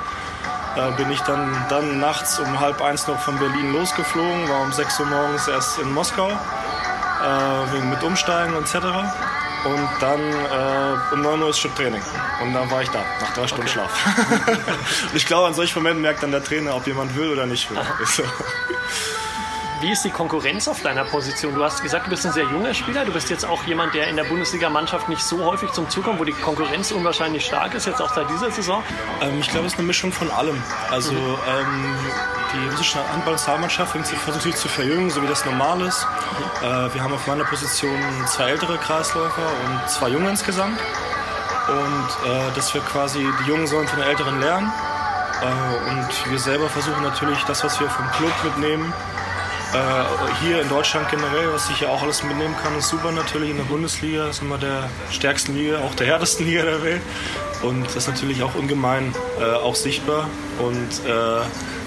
äh, 0.76 0.92
bin 0.98 1.12
ich 1.12 1.22
dann, 1.22 1.66
dann 1.70 2.00
nachts 2.00 2.40
um 2.40 2.60
halb 2.60 2.82
eins 2.82 3.08
noch 3.08 3.20
von 3.20 3.38
Berlin 3.38 3.74
losgeflogen, 3.74 4.50
war 4.50 4.62
um 4.62 4.72
6 4.72 5.00
Uhr 5.00 5.06
morgens 5.06 5.48
erst 5.48 5.80
in 5.80 5.92
Moskau, 5.94 6.30
äh, 6.30 7.74
wegen 7.74 7.90
mit 7.90 8.04
Umsteigen 8.04 8.56
etc. 8.56 8.76
Und 9.66 9.90
dann 10.02 10.20
äh, 10.20 11.14
um 11.14 11.22
9 11.22 11.42
Uhr 11.42 11.50
ist 11.50 11.60
schon 11.60 11.74
Training. 11.76 12.02
Und 12.42 12.54
dann 12.54 12.70
war 12.70 12.82
ich 12.82 12.90
da, 12.90 13.00
nach 13.22 13.34
drei 13.34 13.48
Stunden 13.48 13.64
okay. 13.64 13.74
Schlaf. 13.74 13.92
und 15.10 15.16
ich 15.16 15.26
glaube, 15.26 15.48
an 15.48 15.54
solchen 15.54 15.80
Momenten 15.80 16.02
merkt 16.02 16.24
dann 16.24 16.32
der 16.32 16.44
Trainer, 16.44 16.76
ob 16.76 16.86
jemand 16.86 17.16
will 17.16 17.30
oder 17.30 17.46
nicht 17.46 17.70
will. 17.72 17.80
Wie 19.84 19.92
ist 19.92 20.06
die 20.06 20.12
Konkurrenz 20.12 20.70
auf 20.70 20.82
deiner 20.82 21.04
Position? 21.04 21.56
Du 21.56 21.62
hast 21.62 21.84
gesagt, 21.84 22.06
du 22.06 22.10
bist 22.10 22.26
ein 22.26 22.32
sehr 22.32 22.46
junger 22.46 22.74
Spieler. 22.74 23.04
Du 23.04 23.12
bist 23.12 23.30
jetzt 23.30 23.46
auch 23.46 23.66
jemand, 23.66 23.94
der 23.94 24.08
in 24.08 24.16
der 24.16 24.24
Bundesliga-Mannschaft 24.24 25.10
nicht 25.10 25.22
so 25.22 25.44
häufig 25.44 25.72
zum 25.72 25.90
Zug 25.90 26.06
kommt, 26.06 26.22
wo 26.22 26.24
die 26.24 26.32
Konkurrenz 26.32 26.94
unwahrscheinlich 26.94 27.46
stark 27.46 27.74
ist, 27.74 27.86
jetzt 27.86 28.02
auch 28.02 28.14
seit 28.16 28.30
dieser 28.30 28.50
Saison. 28.50 28.82
Ähm, 29.22 29.40
ich 29.42 29.50
glaube, 29.50 29.68
es 29.68 29.74
ist 29.74 29.80
eine 29.80 29.86
Mischung 29.86 30.14
von 30.14 30.32
allem. 30.32 30.56
Also 30.90 31.12
mhm. 31.12 31.20
ähm, 31.20 31.96
die 32.54 32.70
russische 32.70 32.98
Handball-Nationalmannschaft 33.12 33.92
versucht 33.92 34.44
sich 34.44 34.56
zu 34.56 34.70
verjüngen, 34.70 35.10
so 35.10 35.22
wie 35.22 35.28
das 35.28 35.44
normal 35.44 35.82
ist. 35.82 36.08
Mhm. 36.08 36.66
Äh, 36.66 36.94
wir 36.94 37.04
haben 37.04 37.14
auf 37.14 37.28
meiner 37.28 37.44
Position 37.44 38.00
zwei 38.28 38.52
ältere 38.52 38.78
Kreisläufer 38.78 39.52
und 39.66 39.90
zwei 39.90 40.08
Junge 40.08 40.30
insgesamt. 40.30 40.80
Und 41.68 42.32
äh, 42.32 42.56
dass 42.56 42.74
wir 42.74 42.80
quasi, 42.80 43.20
die 43.20 43.50
Jungen 43.50 43.68
sollen 43.68 43.90
von 43.90 44.00
den 44.00 44.08
Älteren 44.08 44.40
lernen. 44.40 44.72
Äh, 45.42 45.90
und 45.90 46.32
wir 46.32 46.40
selber 46.40 46.70
versuchen 46.70 47.04
natürlich 47.04 47.44
das, 47.44 47.66
was 47.66 47.82
wir 47.82 47.90
vom 47.90 48.10
Club 48.12 48.32
mitnehmen, 48.46 48.94
äh, 49.74 50.44
hier 50.44 50.62
in 50.62 50.70
Deutschland 50.70 51.10
generell, 51.10 51.52
was 51.52 51.70
ich 51.70 51.82
ja 51.82 51.90
auch 51.90 52.02
alles 52.04 52.24
mitnehmen 52.24 52.56
kann, 52.62 52.78
ist 52.78 52.90
super 52.90 53.12
natürlich 53.12 53.50
in 53.50 53.58
der 53.58 53.64
Bundesliga. 53.64 54.28
Das 54.28 54.38
ist 54.38 54.42
immer 54.42 54.58
der 54.58 54.90
stärksten 55.12 55.56
Liga, 55.56 55.80
auch 55.80 55.96
der 55.96 56.08
härtesten 56.08 56.46
Liga 56.46 56.64
der 56.64 56.84
Welt. 56.84 57.02
Und 57.64 57.86
das 57.86 57.96
ist 57.96 58.08
natürlich 58.08 58.44
auch 58.44 58.56
ungemein 58.56 59.14
äh, 59.40 59.56
auch 59.56 59.76
sichtbar. 59.76 60.28
Und 60.60 61.10
äh, 61.10 61.42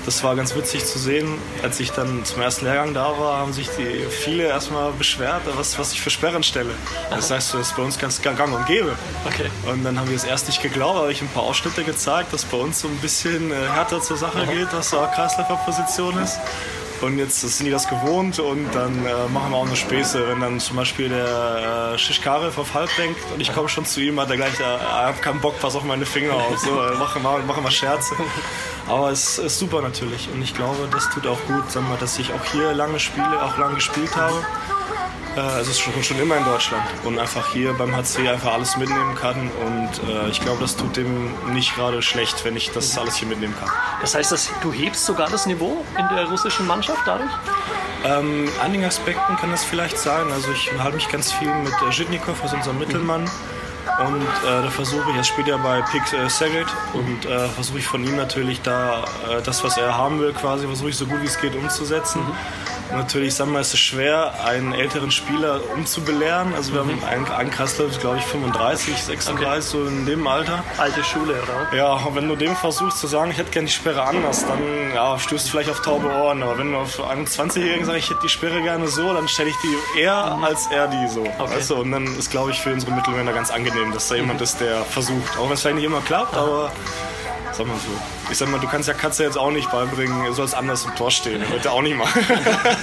das 0.06 0.22
war 0.22 0.36
ganz 0.36 0.54
witzig 0.54 0.86
zu 0.86 0.98
sehen. 0.98 1.38
Als 1.62 1.80
ich 1.80 1.90
dann 1.90 2.24
zum 2.24 2.40
ersten 2.40 2.64
Lehrgang 2.64 2.94
da 2.94 3.18
war, 3.18 3.38
haben 3.38 3.52
sich 3.52 3.68
die 3.76 4.06
viele 4.08 4.44
erstmal 4.44 4.92
beschwert, 4.92 5.42
was, 5.56 5.78
was 5.78 5.92
ich 5.92 6.00
für 6.00 6.10
Sperren 6.10 6.44
stelle. 6.44 6.70
Das 7.10 7.30
heißt, 7.30 7.54
das 7.54 7.60
ist 7.60 7.76
bei 7.76 7.82
uns 7.82 7.98
ganz 7.98 8.22
gang 8.22 8.40
und 8.40 8.66
gäbe. 8.66 8.92
Okay. 9.26 9.50
Und 9.70 9.84
dann 9.84 9.98
haben 9.98 10.08
wir 10.08 10.16
es 10.16 10.24
erst 10.24 10.46
nicht 10.46 10.62
geglaubt, 10.62 10.98
aber 10.98 11.10
ich 11.10 11.22
ein 11.22 11.28
paar 11.28 11.42
Ausschnitte 11.42 11.82
gezeigt, 11.82 12.32
dass 12.32 12.44
bei 12.44 12.56
uns 12.56 12.80
so 12.80 12.88
ein 12.88 12.96
bisschen 12.98 13.50
äh, 13.50 13.54
härter 13.74 14.00
zur 14.00 14.16
Sache 14.16 14.46
geht, 14.46 14.72
dass 14.72 14.90
so 14.90 14.98
eine 14.98 15.10
Kreisläuferposition 15.12 16.16
ist. 16.22 16.38
Und 17.02 17.18
jetzt 17.18 17.40
sind 17.40 17.66
die 17.66 17.70
das 17.70 17.88
gewohnt 17.88 18.38
und 18.38 18.74
dann 18.74 19.04
äh, 19.04 19.28
machen 19.32 19.50
wir 19.50 19.56
auch 19.56 19.66
eine 19.66 19.76
Späße. 19.76 20.28
Wenn 20.28 20.40
dann 20.40 20.60
zum 20.60 20.76
Beispiel 20.76 21.08
der 21.08 21.92
äh, 21.94 21.98
Shishkarev 21.98 22.58
auf 22.58 22.74
halb 22.74 22.90
denkt 22.96 23.20
und 23.32 23.40
ich 23.40 23.52
komme 23.52 23.68
schon 23.68 23.84
zu 23.84 24.00
ihm, 24.00 24.18
hat 24.18 24.30
er 24.30 24.36
gleich, 24.36 24.58
äh, 24.58 24.62
er 24.62 25.06
hat 25.08 25.22
keinen 25.22 25.40
Bock, 25.40 25.58
pass 25.60 25.76
auf 25.76 25.84
meine 25.84 26.06
Finger 26.06 26.34
auf. 26.34 26.58
So, 26.58 26.70
äh, 26.70 26.94
machen 26.94 27.22
wir 27.22 27.38
machen 27.40 27.64
wir 27.64 27.70
Scherze. 27.70 28.14
Aber 28.88 29.10
es 29.10 29.38
ist 29.38 29.58
super 29.58 29.82
natürlich 29.82 30.28
und 30.32 30.42
ich 30.42 30.54
glaube, 30.54 30.88
das 30.90 31.10
tut 31.10 31.26
auch 31.26 31.40
gut, 31.46 31.70
sagen 31.70 31.88
wir, 31.88 31.96
dass 31.96 32.18
ich 32.18 32.32
auch 32.32 32.44
hier 32.52 32.72
lange 32.72 32.98
spiele, 32.98 33.42
auch 33.42 33.58
lange 33.58 33.74
gespielt 33.74 34.16
habe. 34.16 34.44
Äh, 35.36 35.60
es 35.60 35.68
ist 35.68 35.80
schon, 35.80 36.02
schon 36.02 36.18
immer 36.18 36.36
in 36.38 36.44
Deutschland 36.44 36.82
und 37.04 37.18
einfach 37.18 37.52
hier 37.52 37.74
beim 37.74 37.94
HC 37.94 38.28
einfach 38.28 38.54
alles 38.54 38.76
mitnehmen 38.76 39.14
kann 39.14 39.50
und 39.64 39.90
äh, 40.08 40.30
ich 40.30 40.40
glaube, 40.40 40.60
das 40.60 40.76
tut 40.76 40.96
dem 40.96 41.30
nicht 41.52 41.74
gerade 41.74 42.00
schlecht, 42.00 42.44
wenn 42.44 42.56
ich 42.56 42.70
das 42.70 42.96
alles 42.96 43.16
hier 43.16 43.28
mitnehmen 43.28 43.54
kann. 43.60 43.68
Das 44.00 44.14
heißt, 44.14 44.32
dass 44.32 44.50
du 44.62 44.72
hebst 44.72 45.04
sogar 45.04 45.28
das 45.28 45.46
Niveau 45.46 45.84
in 45.98 46.16
der 46.16 46.24
russischen 46.26 46.66
Mannschaft 46.66 47.00
dadurch? 47.04 47.30
Ähm, 48.04 48.48
einigen 48.62 48.84
Aspekten 48.84 49.36
kann 49.36 49.50
das 49.50 49.64
vielleicht 49.64 49.98
sein. 49.98 50.30
Also 50.32 50.50
ich 50.52 50.70
halte 50.78 50.96
mich 50.96 51.08
ganz 51.10 51.32
viel 51.32 51.52
mit 51.54 51.72
äh, 51.86 51.92
Zhitnikov, 51.92 52.42
also 52.42 52.56
unserem 52.56 52.78
Mittelmann. 52.78 53.28
Und 54.04 54.22
äh, 54.22 54.62
da 54.62 54.70
versuche 54.70 55.10
ich, 55.10 55.16
er 55.16 55.24
spielt 55.24 55.48
ja 55.48 55.56
bei 55.56 55.80
Pix 55.82 56.12
äh, 56.12 56.28
Saget 56.28 56.66
und 56.92 57.24
äh, 57.24 57.48
versuche 57.48 57.78
ich 57.78 57.86
von 57.86 58.04
ihm 58.04 58.16
natürlich 58.16 58.60
da 58.60 59.04
äh, 59.30 59.40
das, 59.42 59.64
was 59.64 59.78
er 59.78 59.96
haben 59.96 60.20
will, 60.20 60.32
quasi 60.32 60.66
versuche 60.66 60.90
ich 60.90 60.96
so 60.96 61.06
gut 61.06 61.22
wie 61.22 61.26
es 61.26 61.40
geht 61.40 61.54
umzusetzen. 61.54 62.20
Mhm. 62.20 62.85
Natürlich, 62.92 63.34
sagen 63.34 63.52
wir, 63.52 63.60
es 63.60 63.74
ist 63.74 63.80
schwer, 63.80 64.44
einen 64.44 64.72
älteren 64.72 65.10
Spieler 65.10 65.60
umzubelehren. 65.74 66.54
Also 66.54 66.72
wir 66.72 66.80
haben 66.80 67.02
einen, 67.04 67.50
Kassler, 67.50 67.86
glaube 68.00 68.18
ich, 68.18 68.24
35, 68.24 68.96
36, 68.96 69.44
okay. 69.46 69.60
so 69.60 69.86
in 69.86 70.06
dem 70.06 70.26
Alter. 70.26 70.62
Alte 70.78 71.02
Schule, 71.04 71.34
oder? 71.42 71.76
Ja, 71.76 71.92
und 71.94 72.14
wenn 72.14 72.28
du 72.28 72.36
dem 72.36 72.54
versuchst 72.56 72.98
zu 72.98 73.06
sagen, 73.06 73.30
ich 73.30 73.38
hätte 73.38 73.50
gerne 73.50 73.66
die 73.66 73.72
Sperre 73.72 74.02
anders, 74.02 74.46
dann 74.46 74.60
ja, 74.94 75.18
stößt 75.18 75.46
du 75.46 75.50
vielleicht 75.50 75.70
auf 75.70 75.82
taube 75.82 76.08
Ohren. 76.08 76.42
Aber 76.42 76.58
wenn 76.58 76.72
du 76.72 76.78
auf 76.78 77.02
einen 77.08 77.26
20-Jährigen 77.26 77.84
sagst, 77.84 77.98
ich 77.98 78.10
hätte 78.10 78.20
die 78.22 78.28
Sperre 78.28 78.62
gerne 78.62 78.88
so, 78.88 79.12
dann 79.12 79.28
stelle 79.28 79.50
ich 79.50 79.56
die 79.62 80.00
eher, 80.00 80.36
mhm. 80.36 80.44
als 80.44 80.66
er 80.68 80.88
die 80.88 81.08
so. 81.08 81.20
Okay. 81.20 81.56
Weißt 81.56 81.70
du? 81.70 81.76
Und 81.76 81.92
dann 81.92 82.06
ist, 82.18 82.30
glaube 82.30 82.50
ich, 82.50 82.60
für 82.60 82.72
unsere 82.72 82.92
Mittelmänner 82.92 83.32
ganz 83.32 83.50
angenehm, 83.50 83.92
dass 83.92 84.08
da 84.08 84.14
jemand 84.14 84.40
ist, 84.40 84.60
der 84.60 84.82
versucht. 84.84 85.36
Auch 85.38 85.46
wenn 85.46 85.52
es 85.52 85.60
vielleicht 85.60 85.76
nicht 85.76 85.84
immer 85.84 86.00
klappt, 86.00 86.34
aber 86.34 86.70
Sag 87.56 87.66
mal 87.68 87.76
so. 87.76 88.30
Ich 88.30 88.36
sag 88.36 88.50
mal, 88.50 88.60
du 88.60 88.66
kannst 88.66 88.86
ja 88.86 88.92
Katze 88.92 89.24
jetzt 89.24 89.38
auch 89.38 89.50
nicht 89.50 89.70
beibringen, 89.70 90.26
du 90.26 90.32
sollst 90.34 90.54
anders 90.54 90.84
im 90.84 90.94
Tor 90.94 91.10
stehen. 91.10 91.40
Wird 91.50 91.64
er 91.64 91.72
auch 91.72 91.80
nicht 91.80 91.96
machen. 91.96 92.20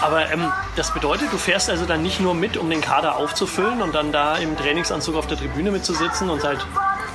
Aber 0.00 0.30
ähm, 0.30 0.52
das 0.76 0.92
bedeutet, 0.92 1.32
du 1.32 1.38
fährst 1.38 1.70
also 1.70 1.86
dann 1.86 2.02
nicht 2.02 2.20
nur 2.20 2.34
mit, 2.34 2.58
um 2.58 2.68
den 2.68 2.82
Kader 2.82 3.16
aufzufüllen 3.16 3.80
und 3.80 3.94
dann 3.94 4.12
da 4.12 4.36
im 4.36 4.54
Trainingsanzug 4.56 5.16
auf 5.16 5.26
der 5.26 5.38
Tribüne 5.38 5.70
mitzusitzen 5.70 6.28
und 6.28 6.44
halt 6.44 6.66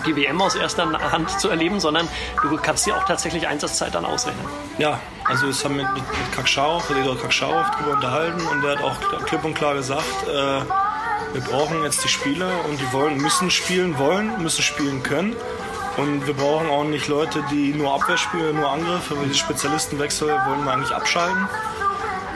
die 0.08 0.16
WM 0.16 0.42
aus 0.42 0.56
erster 0.56 0.90
Hand 1.12 1.40
zu 1.40 1.50
erleben, 1.50 1.80
sondern 1.80 2.08
du 2.42 2.58
kannst 2.58 2.86
dir 2.88 2.96
auch 2.96 3.06
tatsächlich 3.06 3.48
Einsatzzeit 3.48 3.94
dann 3.94 4.06
ausrechnen. 4.06 4.46
Ja, 4.78 5.00
also 5.26 5.48
das 5.48 5.64
haben 5.64 5.78
wir 5.78 5.84
mit, 5.84 5.94
mit, 5.96 6.32
Kakschau, 6.32 6.82
Redor 6.90 7.20
Kakschau 7.20 7.52
darüber 7.52 7.92
unterhalten 7.96 8.42
und 8.48 8.64
der 8.64 8.78
hat 8.78 8.84
auch 8.84 9.26
klipp 9.26 9.44
und 9.44 9.54
klar 9.54 9.76
gesagt, 9.76 10.28
äh, 10.28 10.62
wir 11.34 11.42
brauchen 11.42 11.84
jetzt 11.84 12.04
die 12.04 12.10
Spieler 12.10 12.50
und 12.68 12.80
die 12.80 12.92
wollen, 12.92 13.18
müssen 13.18 13.52
spielen 13.52 14.00
wollen, 14.00 14.42
müssen 14.42 14.64
spielen 14.64 15.04
können. 15.04 15.36
Und 16.00 16.26
wir 16.26 16.34
brauchen 16.34 16.70
auch 16.70 16.86
nicht 16.86 17.08
Leute, 17.08 17.44
die 17.52 17.74
nur 17.74 17.94
Abwehr 17.94 18.18
spielen, 18.18 18.56
nur 18.56 18.72
Angriff. 18.72 19.12
Aber 19.12 19.24
diese 19.24 19.36
Spezialistenwechsel 19.36 20.30
wollen 20.30 20.64
wir 20.64 20.74
eigentlich 20.74 20.92
abschalten 20.92 21.48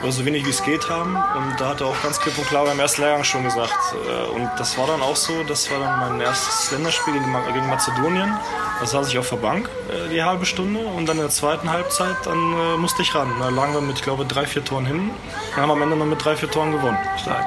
oder 0.04 0.12
so 0.12 0.24
wenig 0.24 0.44
wie 0.44 0.50
es 0.50 0.62
geht 0.62 0.88
haben. 0.90 1.16
Und 1.16 1.58
da 1.58 1.70
hat 1.70 1.80
er 1.80 1.88
auch 1.88 2.02
ganz 2.02 2.20
klipp 2.20 2.36
und 2.38 2.46
klar 2.46 2.64
beim 2.66 2.78
ersten 2.78 3.02
Lehrgang 3.02 3.24
schon 3.24 3.42
gesagt. 3.42 3.74
Äh, 4.06 4.30
und 4.30 4.50
das 4.58 4.76
war 4.78 4.86
dann 4.86 5.00
auch 5.00 5.16
so, 5.16 5.42
das 5.44 5.70
war 5.70 5.80
dann 5.80 5.98
mein 5.98 6.20
erstes 6.20 6.70
Länderspiel 6.70 7.14
gegen 7.14 7.68
Mazedonien. 7.68 8.36
Da 8.80 8.86
saß 8.86 9.08
ich 9.08 9.18
auf 9.18 9.30
der 9.30 9.36
Bank 9.36 9.68
äh, 9.90 10.10
die 10.10 10.22
halbe 10.22 10.44
Stunde 10.44 10.80
und 10.80 11.06
dann 11.06 11.16
in 11.16 11.22
der 11.22 11.30
zweiten 11.30 11.70
Halbzeit, 11.70 12.16
dann 12.24 12.36
äh, 12.36 12.76
musste 12.76 13.02
ich 13.02 13.14
ran. 13.14 13.32
Da 13.40 13.48
lagen 13.48 13.72
wir 13.72 13.80
mit, 13.80 13.96
ich 13.96 14.02
glaube, 14.02 14.26
drei, 14.26 14.46
vier 14.46 14.64
Toren 14.64 14.84
hin. 14.84 15.10
Dann 15.54 15.62
haben 15.62 15.70
am 15.70 15.82
Ende 15.82 15.96
noch 15.96 16.06
mit 16.06 16.22
drei, 16.22 16.36
vier 16.36 16.50
Toren 16.50 16.72
gewonnen. 16.72 16.98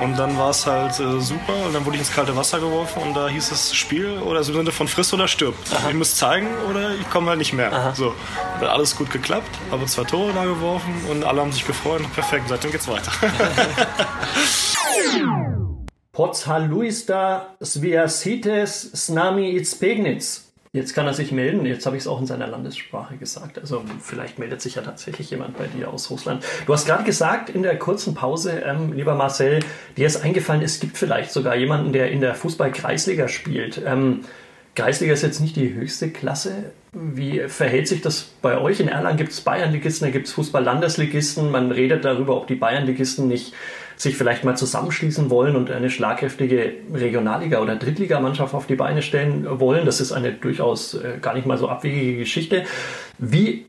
Und 0.01 0.17
dann 0.17 0.37
war 0.37 0.49
es 0.49 0.65
halt 0.65 0.95
super. 0.95 1.53
Und 1.65 1.73
dann 1.73 1.85
wurde 1.85 1.97
ich 1.97 2.01
ins 2.01 2.11
kalte 2.11 2.35
Wasser 2.35 2.59
geworfen 2.59 3.03
und 3.03 3.13
da 3.13 3.27
hieß 3.27 3.51
es 3.51 3.75
Spiel 3.75 4.17
oder 4.19 4.43
so 4.43 4.53
Sinne 4.53 4.71
von 4.71 4.87
friss 4.87 5.13
oder 5.13 5.27
stirb. 5.27 5.53
Aha. 5.71 5.89
Ich 5.89 5.95
muss 5.95 6.15
zeigen 6.15 6.47
oder 6.69 6.95
ich 6.95 7.09
komme 7.09 7.29
halt 7.29 7.37
nicht 7.37 7.53
mehr. 7.53 7.71
Aha. 7.71 7.93
So. 7.93 8.15
Hat 8.59 8.69
alles 8.69 8.95
gut 8.95 9.11
geklappt, 9.11 9.49
habe 9.69 9.85
zwei 9.85 10.03
Tore 10.03 10.33
da 10.33 10.45
geworfen 10.45 10.93
und 11.11 11.23
alle 11.23 11.41
haben 11.41 11.51
sich 11.51 11.67
gefreut. 11.67 12.01
Perfekt 12.15 12.46
seitdem 12.47 12.71
geht's 12.71 12.87
weiter. 12.87 13.11
Potshaluista 16.11 17.55
Sviasites 17.63 18.91
Snami 18.93 19.55
Itzpegnitz. 19.55 20.47
Jetzt 20.73 20.93
kann 20.93 21.07
er 21.07 21.13
sich 21.13 21.31
melden. 21.31 21.65
Jetzt 21.65 21.85
habe 21.85 21.95
ich 21.95 22.03
es 22.03 22.07
auch 22.07 22.19
in 22.19 22.25
seiner 22.25 22.47
Landessprache 22.47 23.17
gesagt. 23.17 23.59
Also 23.59 23.83
vielleicht 24.01 24.37
meldet 24.37 24.61
sich 24.61 24.75
ja 24.75 24.81
tatsächlich 24.81 25.29
jemand 25.29 25.57
bei 25.57 25.67
dir 25.67 25.91
aus 25.91 26.09
Russland. 26.09 26.43
Du 26.65 26.73
hast 26.73 26.85
gerade 26.85 27.03
gesagt 27.03 27.49
in 27.49 27.63
der 27.63 27.79
kurzen 27.79 28.15
Pause, 28.15 28.63
ähm, 28.65 28.93
lieber 28.93 29.15
Marcel, 29.15 29.61
dir 29.95 30.07
ist 30.07 30.23
eingefallen, 30.23 30.61
es 30.61 30.79
gibt 30.79 30.97
vielleicht 30.97 31.31
sogar 31.31 31.55
jemanden, 31.55 31.93
der 31.93 32.11
in 32.11 32.21
der 32.21 32.35
Fußball-Kreisliga 32.35 33.27
spielt. 33.27 33.81
Ähm, 33.85 34.21
Kreisliga 34.77 35.11
ist 35.11 35.23
jetzt 35.23 35.41
nicht 35.41 35.55
die 35.55 35.73
höchste 35.73 36.11
Klasse. 36.11 36.71
Wie 36.93 37.39
verhält 37.47 37.87
sich 37.87 38.01
das 38.01 38.29
bei 38.43 38.59
euch? 38.59 38.79
In 38.79 38.89
Erlangen 38.89 39.17
gibt 39.17 39.31
es 39.31 39.41
Bayernligisten, 39.41 40.07
da 40.07 40.11
gibt 40.11 40.27
es 40.27 40.33
Fußball-Landesligisten. 40.33 41.49
Man 41.49 41.71
redet 41.71 42.05
darüber, 42.05 42.37
ob 42.37 42.45
die 42.45 42.53
Bayernligisten 42.53 43.27
nicht 43.27 43.55
sich 43.95 44.15
vielleicht 44.15 44.43
mal 44.43 44.55
zusammenschließen 44.55 45.31
wollen 45.31 45.55
und 45.55 45.71
eine 45.71 45.89
schlagkräftige 45.89 46.73
Regionalliga- 46.93 47.59
oder 47.59 47.75
Drittligamannschaft 47.75 48.53
auf 48.53 48.67
die 48.67 48.75
Beine 48.75 49.01
stellen 49.01 49.47
wollen. 49.59 49.87
Das 49.87 49.99
ist 49.99 50.11
eine 50.11 50.31
durchaus 50.31 50.93
äh, 50.93 51.17
gar 51.23 51.33
nicht 51.33 51.47
mal 51.47 51.57
so 51.57 51.67
abwegige 51.69 52.15
Geschichte. 52.15 52.63
Wie 53.17 53.65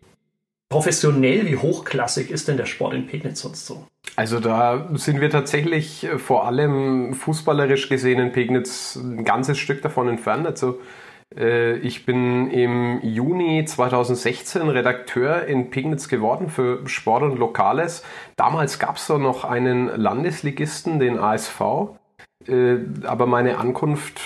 professionell, 0.68 1.46
wie 1.46 1.56
hochklassig 1.56 2.30
ist 2.30 2.48
denn 2.48 2.56
der 2.56 2.66
Sport 2.66 2.94
in 2.94 3.06
Pegnitz 3.06 3.40
sonst 3.40 3.66
so? 3.66 3.86
Also 4.16 4.40
da 4.40 4.88
sind 4.94 5.20
wir 5.20 5.30
tatsächlich 5.30 6.04
äh, 6.04 6.18
vor 6.18 6.46
allem 6.46 7.14
fußballerisch 7.14 7.88
gesehen 7.88 8.20
in 8.20 8.32
Pegnitz 8.32 8.96
ein 8.96 9.24
ganzes 9.24 9.58
Stück 9.58 9.82
davon 9.82 10.08
entfernt. 10.08 10.46
Also 10.46 10.80
äh, 11.36 11.76
ich 11.78 12.04
bin 12.04 12.50
im 12.50 13.00
Juni 13.02 13.64
2016 13.64 14.68
Redakteur 14.68 15.46
in 15.46 15.70
Pegnitz 15.70 16.08
geworden 16.08 16.48
für 16.48 16.86
Sport 16.88 17.22
und 17.22 17.38
Lokales. 17.38 18.02
Damals 18.36 18.78
gab 18.78 18.96
es 18.96 19.06
da 19.06 19.18
noch 19.18 19.44
einen 19.44 19.88
Landesligisten, 19.88 20.98
den 20.98 21.18
ASV. 21.18 21.60
Äh, 22.46 22.78
aber 23.04 23.26
meine 23.26 23.58
Ankunft 23.58 24.20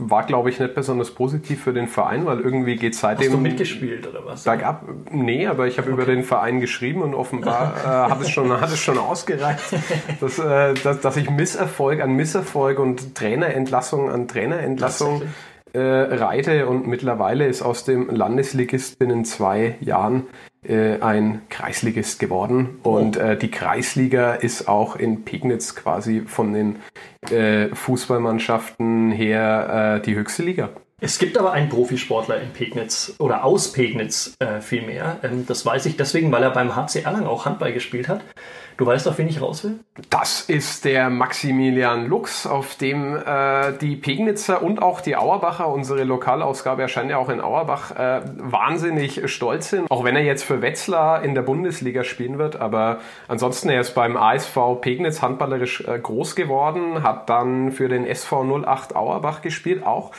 war, 0.00 0.24
glaube 0.24 0.48
ich, 0.48 0.58
nicht 0.58 0.74
besonders 0.74 1.10
positiv 1.10 1.62
für 1.62 1.72
den 1.72 1.86
Verein, 1.86 2.24
weil 2.24 2.40
irgendwie 2.40 2.76
geht 2.76 2.94
seitdem. 2.94 3.26
Hast 3.26 3.34
du 3.34 3.40
mitgespielt 3.40 4.08
oder 4.08 4.24
was? 4.24 4.44
Da 4.44 4.56
gab, 4.56 4.84
nee, 5.10 5.46
aber 5.46 5.66
ich 5.66 5.78
habe 5.78 5.92
okay. 5.92 6.02
über 6.02 6.10
den 6.10 6.24
Verein 6.24 6.60
geschrieben 6.60 7.02
und 7.02 7.14
offenbar 7.14 7.74
äh, 7.84 8.10
hat, 8.10 8.20
es 8.20 8.30
schon, 8.30 8.50
hat 8.60 8.72
es 8.72 8.78
schon 8.78 8.98
ausgereicht, 8.98 9.60
dass, 10.20 10.38
äh, 10.38 10.74
dass, 10.74 11.00
dass 11.00 11.16
ich 11.16 11.28
Misserfolg 11.28 12.00
an 12.00 12.12
Misserfolg 12.12 12.78
und 12.78 13.14
Trainerentlassung 13.14 14.10
an 14.10 14.26
Trainerentlassung 14.26 15.22
äh, 15.72 15.78
reite 15.78 16.66
und 16.66 16.86
mittlerweile 16.86 17.46
ist 17.46 17.62
aus 17.62 17.84
dem 17.84 18.08
Landesligist 18.08 18.98
binnen 18.98 19.24
zwei 19.24 19.76
Jahren 19.80 20.26
äh, 20.62 21.00
ein 21.00 21.42
Kreisligist 21.48 22.18
geworden. 22.18 22.78
Oh. 22.82 22.90
Und 22.90 23.16
äh, 23.16 23.36
die 23.36 23.50
Kreisliga 23.50 24.34
ist 24.34 24.68
auch 24.68 24.96
in 24.96 25.24
Pegnitz 25.24 25.74
quasi 25.74 26.22
von 26.26 26.52
den 26.52 26.76
äh, 27.30 27.74
Fußballmannschaften 27.74 29.10
her 29.10 29.98
äh, 29.98 30.04
die 30.04 30.14
höchste 30.14 30.42
Liga. 30.42 30.70
Es 31.02 31.18
gibt 31.18 31.38
aber 31.38 31.52
einen 31.52 31.70
Profisportler 31.70 32.40
in 32.42 32.50
Pegnitz 32.50 33.14
oder 33.18 33.44
aus 33.44 33.72
Pegnitz 33.72 34.34
äh, 34.38 34.60
vielmehr. 34.60 35.18
Ähm, 35.22 35.46
das 35.46 35.64
weiß 35.64 35.86
ich 35.86 35.96
deswegen, 35.96 36.30
weil 36.30 36.42
er 36.42 36.50
beim 36.50 36.76
HC 36.76 37.02
Erlangen 37.04 37.26
auch 37.26 37.46
Handball 37.46 37.72
gespielt 37.72 38.08
hat. 38.08 38.20
Du 38.80 38.86
weißt, 38.86 39.06
auf 39.08 39.18
wen 39.18 39.28
ich 39.28 39.42
raus 39.42 39.62
will? 39.62 39.80
Das 40.08 40.40
ist 40.40 40.86
der 40.86 41.10
Maximilian 41.10 42.06
Lux, 42.06 42.46
auf 42.46 42.76
dem 42.76 43.14
äh, 43.14 43.74
die 43.78 43.94
Pegnitzer 43.94 44.62
und 44.62 44.80
auch 44.80 45.02
die 45.02 45.16
Auerbacher, 45.16 45.68
unsere 45.68 46.04
Lokalausgabe 46.04 46.80
erscheint 46.80 47.10
ja 47.10 47.18
auch 47.18 47.28
in 47.28 47.42
Auerbach, 47.42 47.90
äh, 47.90 48.22
wahnsinnig 48.38 49.30
stolz 49.30 49.68
sind. 49.68 49.90
Auch 49.90 50.02
wenn 50.02 50.16
er 50.16 50.22
jetzt 50.22 50.44
für 50.44 50.62
Wetzlar 50.62 51.22
in 51.22 51.34
der 51.34 51.42
Bundesliga 51.42 52.04
spielen 52.04 52.38
wird. 52.38 52.58
Aber 52.58 53.00
ansonsten, 53.28 53.68
er 53.68 53.82
ist 53.82 53.94
beim 53.94 54.16
ASV 54.16 54.56
Pegnitz 54.80 55.20
handballerisch 55.20 55.86
äh, 55.86 55.98
groß 55.98 56.34
geworden, 56.34 57.02
hat 57.02 57.28
dann 57.28 57.72
für 57.72 57.90
den 57.90 58.06
SV 58.06 58.64
08 58.64 58.96
Auerbach 58.96 59.42
gespielt, 59.42 59.84
auch 59.84 60.12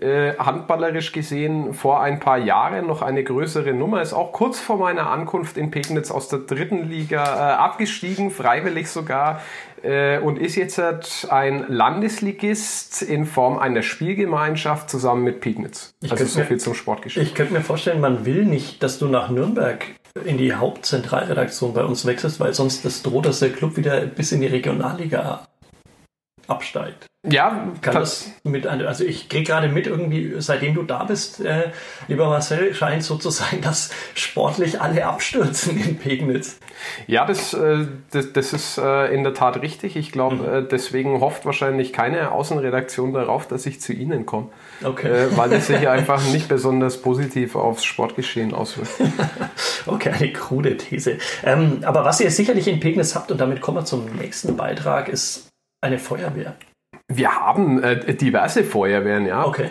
äh, 0.00 0.34
handballerisch 0.36 1.12
gesehen 1.12 1.74
vor 1.74 2.00
ein 2.00 2.20
paar 2.20 2.38
Jahren 2.38 2.86
noch 2.86 3.02
eine 3.02 3.22
größere 3.22 3.72
Nummer, 3.72 4.02
ist 4.02 4.12
auch 4.12 4.32
kurz 4.32 4.58
vor 4.58 4.76
meiner 4.76 5.10
Ankunft 5.10 5.56
in 5.56 5.70
Pegnitz 5.70 6.10
aus 6.10 6.28
der 6.28 6.40
dritten 6.40 6.88
Liga 6.88 7.22
äh, 7.22 7.54
abgestiegen, 7.54 8.30
freiwillig 8.30 8.88
sogar, 8.88 9.40
äh, 9.82 10.18
und 10.18 10.38
ist 10.38 10.56
jetzt 10.56 10.78
halt 10.78 11.28
ein 11.30 11.66
Landesligist 11.68 13.02
in 13.02 13.26
Form 13.26 13.58
einer 13.58 13.82
Spielgemeinschaft 13.82 14.90
zusammen 14.90 15.24
mit 15.24 15.40
Pegnitz. 15.40 15.94
Ich 16.02 16.10
also 16.10 16.24
so 16.24 16.40
mir, 16.40 16.46
viel 16.46 16.58
zum 16.58 16.74
Sportgeschäft. 16.74 17.26
Ich 17.26 17.34
könnte 17.34 17.52
mir 17.52 17.60
vorstellen, 17.60 18.00
man 18.00 18.24
will 18.24 18.44
nicht, 18.44 18.82
dass 18.82 18.98
du 18.98 19.06
nach 19.06 19.30
Nürnberg 19.30 19.84
in 20.24 20.38
die 20.38 20.54
Hauptzentralredaktion 20.54 21.74
bei 21.74 21.84
uns 21.84 22.06
wechselst, 22.06 22.40
weil 22.40 22.54
sonst 22.54 22.84
das 22.84 23.02
droht, 23.02 23.26
dass 23.26 23.40
der 23.40 23.50
Club 23.50 23.76
wieder 23.76 24.00
bis 24.06 24.32
in 24.32 24.40
die 24.40 24.46
Regionalliga 24.46 25.46
absteigt. 26.46 27.06
Ja, 27.26 27.72
kann 27.80 27.94
das 27.94 28.30
mit, 28.42 28.66
also 28.66 29.02
ich 29.02 29.30
kriege 29.30 29.44
gerade 29.44 29.68
mit 29.68 29.86
irgendwie, 29.86 30.34
seitdem 30.38 30.74
du 30.74 30.82
da 30.82 31.04
bist, 31.04 31.40
äh, 31.40 31.70
lieber 32.06 32.28
Marcel, 32.28 32.74
scheint 32.74 33.02
so 33.02 33.16
zu 33.16 33.30
sein, 33.30 33.62
dass 33.62 33.90
sportlich 34.14 34.80
alle 34.80 35.06
abstürzen 35.06 35.82
in 35.82 35.96
Pegnitz. 35.96 36.58
Ja, 37.06 37.24
das, 37.24 37.54
äh, 37.54 37.86
das, 38.10 38.32
das 38.34 38.52
ist 38.52 38.78
äh, 38.78 39.14
in 39.14 39.24
der 39.24 39.32
Tat 39.32 39.62
richtig. 39.62 39.96
Ich 39.96 40.12
glaube, 40.12 40.36
mhm. 40.36 40.54
Äh, 40.54 40.68
deswegen 40.68 41.20
hofft 41.20 41.46
wahrscheinlich 41.46 41.94
keine 41.94 42.30
Außenredaktion 42.30 43.14
darauf, 43.14 43.48
dass 43.48 43.64
ich 43.64 43.80
zu 43.80 43.94
Ihnen 43.94 44.26
komme. 44.26 44.50
Okay. 44.82 45.08
Äh, 45.08 45.36
weil 45.36 45.52
es 45.54 45.68
sich 45.68 45.88
einfach 45.88 46.22
nicht 46.28 46.48
besonders 46.48 47.00
positiv 47.00 47.56
aufs 47.56 47.84
Sportgeschehen 47.84 48.52
auswirkt. 48.52 48.90
okay, 49.86 50.10
eine 50.10 50.32
krude 50.32 50.76
These. 50.76 51.18
Ähm, 51.42 51.78
aber 51.84 52.04
was 52.04 52.20
ihr 52.20 52.30
sicherlich 52.30 52.68
in 52.68 52.80
Pegnitz 52.80 53.14
habt, 53.14 53.30
und 53.30 53.40
damit 53.40 53.62
kommen 53.62 53.78
wir 53.78 53.84
zum 53.86 54.04
nächsten 54.16 54.56
Beitrag, 54.56 55.08
ist 55.08 55.48
eine 55.80 55.98
Feuerwehr. 55.98 56.54
Wir 57.08 57.34
haben 57.34 57.82
äh, 57.82 58.14
diverse 58.14 58.64
Feuerwehren, 58.64 59.26
ja. 59.26 59.46
Okay. 59.46 59.70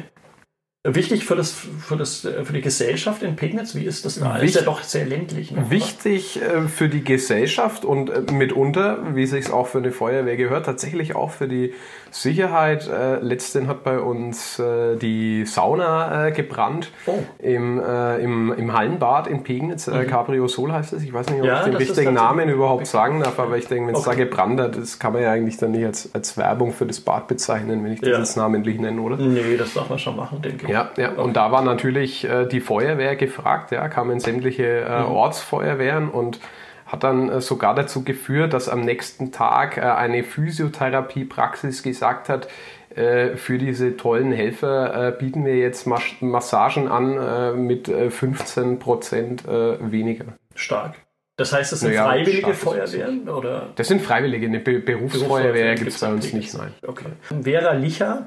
Wichtig 0.85 1.23
für, 1.23 1.37
das, 1.37 1.53
für, 1.53 1.95
das, 1.95 2.27
für 2.43 2.51
die 2.51 2.59
Gesellschaft 2.59 3.23
in 3.23 3.37
Pegnitz, 3.37 3.73
wie 3.73 3.85
ist 3.85 4.03
das 4.03 4.19
da? 4.19 4.41
Wicht, 4.41 4.43
ist 4.43 4.55
ja 4.55 4.63
doch 4.63 4.83
sehr 4.83 5.05
ländlich. 5.05 5.49
Ne? 5.51 5.67
Wichtig 5.69 6.41
äh, 6.41 6.67
für 6.67 6.89
die 6.89 7.05
Gesellschaft 7.05 7.85
und 7.85 8.09
äh, 8.09 8.33
mitunter, 8.33 9.15
wie 9.15 9.25
sich 9.25 9.49
auch 9.49 9.67
für 9.67 9.77
eine 9.77 9.93
Feuerwehr 9.93 10.35
gehört, 10.35 10.65
tatsächlich 10.65 11.15
auch 11.15 11.31
für 11.31 11.47
die 11.47 11.73
Sicherheit. 12.11 12.89
Äh, 12.89 13.19
letztens 13.19 13.69
hat 13.69 13.85
bei 13.85 13.97
uns 13.97 14.59
äh, 14.59 14.97
die 14.97 15.45
Sauna 15.45 16.27
äh, 16.27 16.31
gebrannt 16.33 16.91
oh. 17.05 17.19
im, 17.39 17.79
im, 18.19 18.51
im 18.51 18.73
Hallenbad 18.73 19.27
in 19.27 19.43
Pegnitz. 19.43 19.87
Mhm. 19.87 20.07
Cabrio 20.07 20.49
Sol 20.49 20.73
heißt 20.73 20.91
es. 20.91 21.03
Ich 21.03 21.13
weiß 21.13 21.29
nicht, 21.29 21.39
ob 21.39 21.47
ja, 21.47 21.59
ich 21.59 21.63
den 21.63 21.75
richtigen 21.75 22.13
Namen 22.13 22.49
überhaupt 22.49 22.87
sagen 22.87 23.21
darf, 23.21 23.39
aber 23.39 23.57
ich 23.57 23.67
denke, 23.67 23.87
wenn 23.87 23.95
es 23.95 24.05
okay. 24.05 24.17
da 24.17 24.23
gebrannt 24.25 24.59
hat, 24.59 24.75
das 24.75 24.99
kann 24.99 25.13
man 25.13 25.21
ja 25.21 25.31
eigentlich 25.31 25.55
dann 25.55 25.71
nicht 25.71 25.85
als, 25.85 26.09
als 26.13 26.35
Werbung 26.35 26.73
für 26.73 26.85
das 26.85 26.99
Bad 26.99 27.29
bezeichnen, 27.29 27.85
wenn 27.85 27.93
ich 27.93 28.01
das 28.01 28.09
ja. 28.09 28.17
jetzt 28.19 28.35
namentlich 28.35 28.81
nenne, 28.81 28.99
oder? 28.99 29.15
Nee, 29.15 29.55
das 29.55 29.73
darf 29.73 29.89
man 29.89 29.97
schon 29.97 30.17
machen, 30.17 30.41
denke 30.41 30.65
ich. 30.65 30.72
Ja, 30.73 30.91
ja. 30.97 31.11
Okay. 31.11 31.21
und 31.21 31.33
da 31.35 31.51
war 31.51 31.61
natürlich 31.61 32.25
äh, 32.25 32.45
die 32.47 32.59
Feuerwehr 32.59 33.15
gefragt, 33.15 33.71
ja, 33.71 33.87
kamen 33.87 34.19
sämtliche 34.19 34.81
äh, 34.81 35.01
mhm. 35.01 35.11
Ortsfeuerwehren 35.11 36.09
und 36.09 36.39
hat 36.87 37.03
dann 37.03 37.29
äh, 37.29 37.41
sogar 37.41 37.75
dazu 37.75 38.03
geführt, 38.03 38.53
dass 38.53 38.69
am 38.69 38.81
nächsten 38.81 39.31
Tag 39.31 39.77
äh, 39.77 39.81
eine 39.81 40.23
Physiotherapiepraxis 40.23 41.83
gesagt 41.83 42.27
hat, 42.27 42.47
äh, 42.95 43.35
für 43.35 43.59
diese 43.59 43.97
tollen 43.97 44.31
Helfer 44.31 45.09
äh, 45.09 45.11
bieten 45.11 45.45
wir 45.45 45.57
jetzt 45.57 45.85
Mas 45.85 46.03
Massagen 46.21 46.87
an 46.87 47.65
mit 47.65 47.87
15 47.87 48.79
Prozent 48.79 49.45
weniger. 49.47 50.25
Stark. 50.55 50.95
Das 51.35 51.51
heißt, 51.51 51.71
das 51.71 51.79
sind 51.79 51.89
naja, 51.89 52.05
freiwillige 52.05 52.53
Feuerwehren? 52.53 53.27
Oder? 53.27 53.69
Das 53.75 53.87
sind 53.87 54.01
freiwillige. 54.01 54.45
Eine 54.45 54.59
Be 54.59 54.79
Berufsfeuerwehr 54.79 55.73
gibt 55.75 55.89
es 55.89 55.99
bei 55.99 56.11
uns 56.11 56.31
nicht, 56.33 56.55
nein. 56.55 56.73
Okay. 56.85 57.05
Vera 57.41 57.73
Licher 57.73 58.25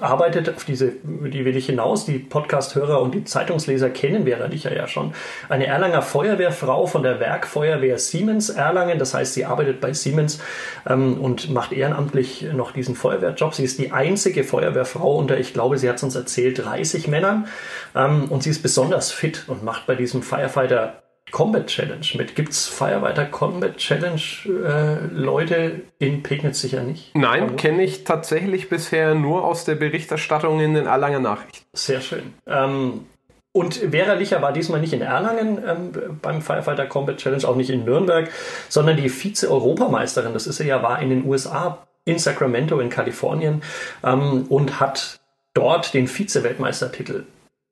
arbeitet, 0.00 0.54
auf 0.54 0.64
diese, 0.64 0.92
die 1.02 1.44
will 1.44 1.56
ich 1.56 1.66
hinaus, 1.66 2.04
die 2.04 2.18
Podcast-Hörer 2.18 3.00
und 3.00 3.14
die 3.14 3.24
Zeitungsleser 3.24 3.90
kennen 3.90 4.24
Vera 4.24 4.46
Licher 4.46 4.74
ja 4.74 4.86
schon. 4.86 5.12
Eine 5.48 5.66
Erlanger 5.66 6.02
Feuerwehrfrau 6.02 6.86
von 6.86 7.02
der 7.02 7.20
Werkfeuerwehr 7.20 7.98
Siemens 7.98 8.50
Erlangen, 8.50 8.98
das 8.98 9.14
heißt, 9.14 9.34
sie 9.34 9.44
arbeitet 9.44 9.80
bei 9.80 9.92
Siemens 9.92 10.40
ähm, 10.88 11.20
und 11.20 11.50
macht 11.50 11.72
ehrenamtlich 11.72 12.46
noch 12.52 12.72
diesen 12.72 12.94
Feuerwehrjob. 12.94 13.54
Sie 13.54 13.64
ist 13.64 13.78
die 13.78 13.92
einzige 13.92 14.44
Feuerwehrfrau 14.44 15.16
unter, 15.16 15.38
ich 15.38 15.52
glaube, 15.52 15.78
sie 15.78 15.88
hat 15.88 15.96
es 15.96 16.02
uns 16.02 16.14
erzählt, 16.14 16.64
30 16.64 17.08
Männern 17.08 17.46
ähm, 17.94 18.26
und 18.30 18.42
sie 18.42 18.50
ist 18.50 18.62
besonders 18.62 19.10
fit 19.10 19.44
und 19.46 19.64
macht 19.64 19.86
bei 19.86 19.94
diesem 19.94 20.22
Firefighter 20.22 21.02
Combat 21.30 21.66
Challenge 21.66 22.06
mit. 22.14 22.34
Gibt 22.34 22.50
es 22.50 22.66
Firefighter 22.68 23.26
Combat 23.26 23.76
Challenge 23.76 24.20
äh, 24.46 25.06
Leute 25.12 25.82
in 25.98 26.22
Pegnitz 26.22 26.60
sicher 26.60 26.82
nicht? 26.82 27.14
Nein, 27.14 27.56
kenne 27.56 27.82
ich 27.82 28.04
tatsächlich 28.04 28.68
bisher 28.68 29.14
nur 29.14 29.44
aus 29.44 29.64
der 29.64 29.74
Berichterstattung 29.74 30.60
in 30.60 30.74
den 30.74 30.86
Erlanger 30.86 31.20
Nachrichten. 31.20 31.64
Sehr 31.72 32.00
schön. 32.00 32.34
Ähm, 32.46 33.06
und 33.52 33.74
Vera 33.74 34.14
Licher 34.14 34.42
war 34.42 34.52
diesmal 34.52 34.80
nicht 34.80 34.92
in 34.92 35.02
Erlangen 35.02 35.62
ähm, 35.66 36.18
beim 36.22 36.42
Firefighter 36.42 36.86
Combat 36.86 37.16
Challenge, 37.16 37.46
auch 37.46 37.56
nicht 37.56 37.70
in 37.70 37.84
Nürnberg, 37.84 38.30
sondern 38.68 38.96
die 38.96 39.08
Vize-Europameisterin, 39.08 40.32
das 40.32 40.46
ist 40.46 40.58
sie 40.58 40.68
ja, 40.68 40.82
war 40.82 41.00
in 41.02 41.10
den 41.10 41.24
USA, 41.24 41.86
in 42.04 42.18
Sacramento 42.18 42.78
in 42.80 42.88
Kalifornien 42.88 43.62
ähm, 44.04 44.46
und 44.48 44.80
hat 44.80 45.18
dort 45.54 45.92
den 45.92 46.06
Vize-Weltmeistertitel 46.06 47.24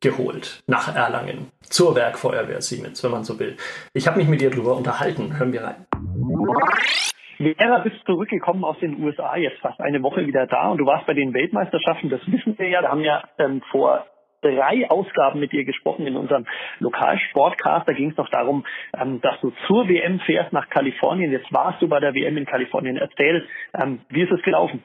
geholt 0.06 0.62
nach 0.68 0.94
Erlangen 0.94 1.50
zur 1.62 1.96
Werkfeuerwehr 1.96 2.60
Siemens, 2.62 3.02
wenn 3.02 3.10
man 3.10 3.24
so 3.24 3.38
will. 3.40 3.56
Ich 3.92 4.06
habe 4.06 4.18
mich 4.18 4.28
mit 4.28 4.40
ihr 4.40 4.50
darüber 4.50 4.76
unterhalten. 4.76 5.36
Hören 5.36 5.52
wir 5.52 5.64
rein. 5.64 5.86
Vera, 7.38 7.80
bist 7.80 7.96
zurückgekommen 8.06 8.64
aus 8.64 8.78
den 8.78 9.02
USA, 9.02 9.36
jetzt 9.36 9.58
fast 9.60 9.80
eine 9.80 10.02
Woche 10.02 10.26
wieder 10.26 10.46
da 10.46 10.70
und 10.70 10.78
du 10.78 10.86
warst 10.86 11.06
bei 11.06 11.12
den 11.14 11.34
Weltmeisterschaften, 11.34 12.08
das 12.08 12.20
wissen 12.28 12.56
wir 12.56 12.68
ja, 12.68 12.80
da 12.80 12.88
haben 12.90 13.02
wir 13.02 13.24
ähm, 13.38 13.60
vor 13.70 14.06
drei 14.40 14.88
Ausgaben 14.88 15.40
mit 15.40 15.52
dir 15.52 15.64
gesprochen 15.64 16.06
in 16.06 16.16
unserem 16.16 16.46
Lokalsportcast. 16.78 17.88
Da 17.88 17.92
ging 17.92 18.10
es 18.12 18.16
noch 18.16 18.30
darum, 18.30 18.64
ähm, 18.96 19.20
dass 19.20 19.40
du 19.40 19.52
zur 19.66 19.88
WM 19.88 20.20
fährst 20.20 20.52
nach 20.52 20.70
Kalifornien. 20.70 21.32
Jetzt 21.32 21.52
warst 21.52 21.82
du 21.82 21.88
bei 21.88 21.98
der 21.98 22.14
WM 22.14 22.36
in 22.36 22.46
Kalifornien. 22.46 22.96
Erzähl, 22.96 23.46
ähm, 23.74 24.00
wie 24.08 24.22
ist 24.22 24.32
es 24.32 24.42
gelaufen? 24.42 24.84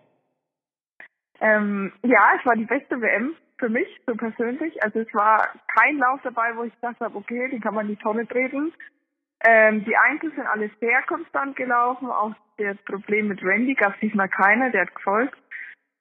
Ähm, 1.39 1.93
ja, 2.03 2.31
es 2.39 2.45
war 2.45 2.55
die 2.55 2.65
beste 2.65 2.99
WM 3.01 3.35
für 3.61 3.69
mich 3.69 3.87
so 4.05 4.15
persönlich. 4.15 4.83
Also 4.83 4.99
es 4.99 5.13
war 5.13 5.47
kein 5.79 5.97
Lauf 5.99 6.19
dabei, 6.23 6.55
wo 6.57 6.63
ich 6.63 6.73
gesagt 6.73 6.99
habe, 6.99 7.15
okay, 7.15 7.47
den 7.49 7.61
kann 7.61 7.75
man 7.75 7.87
in 7.87 7.95
die 7.95 8.01
Tonne 8.01 8.27
treten. 8.27 8.73
Ähm, 9.43 9.85
die 9.85 9.95
Einzel 9.95 10.31
sind 10.35 10.47
alle 10.47 10.69
sehr 10.79 11.01
konstant 11.03 11.55
gelaufen. 11.55 12.09
Auch 12.09 12.33
das 12.57 12.77
Problem 12.85 13.27
mit 13.27 13.41
Randy 13.43 13.75
gab 13.75 13.93
es 13.93 13.99
diesmal 14.01 14.29
keiner, 14.29 14.71
der 14.71 14.81
hat 14.81 14.95
gefolgt. 14.95 15.37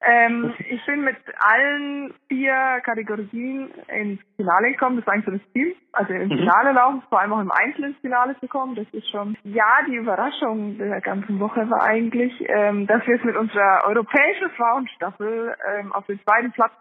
Ähm, 0.03 0.55
ich 0.59 0.85
bin 0.87 1.05
mit 1.05 1.17
allen 1.39 2.15
vier 2.29 2.81
Kategorien 2.85 3.71
ins 3.89 4.21
Finale 4.37 4.71
gekommen. 4.71 4.97
Das 4.97 5.07
war 5.07 5.13
eigentlich 5.13 5.27
so 5.27 5.33
das 5.33 5.53
Ziel. 5.53 5.77
Also 5.93 6.15
im 6.15 6.29
mhm. 6.29 6.39
Finale 6.39 6.73
laufen, 6.73 7.03
vor 7.11 7.21
allem 7.21 7.33
auch 7.35 7.41
im 7.41 7.53
Einzel 7.53 7.85
ins 7.85 7.99
Finale 7.99 8.35
zu 8.41 8.49
kommen. 8.49 8.75
Das 8.75 8.87
ist 8.93 9.11
schon, 9.11 9.37
ja, 9.45 9.81
die 9.87 9.97
Überraschung 9.97 10.79
der 10.79 11.03
ganzen 11.03 11.39
Woche 11.39 11.69
war 11.69 11.83
eigentlich, 11.83 12.33
ähm, 12.49 12.87
dass 12.87 13.07
wir 13.07 13.17
es 13.17 13.25
mit 13.25 13.37
unserer 13.37 13.85
europäischen 13.85 14.51
Frauenstaffel 14.57 15.55
ähm, 15.69 15.93
auf 15.93 16.07
den 16.07 16.19
zweiten 16.23 16.53
Platz 16.53 16.73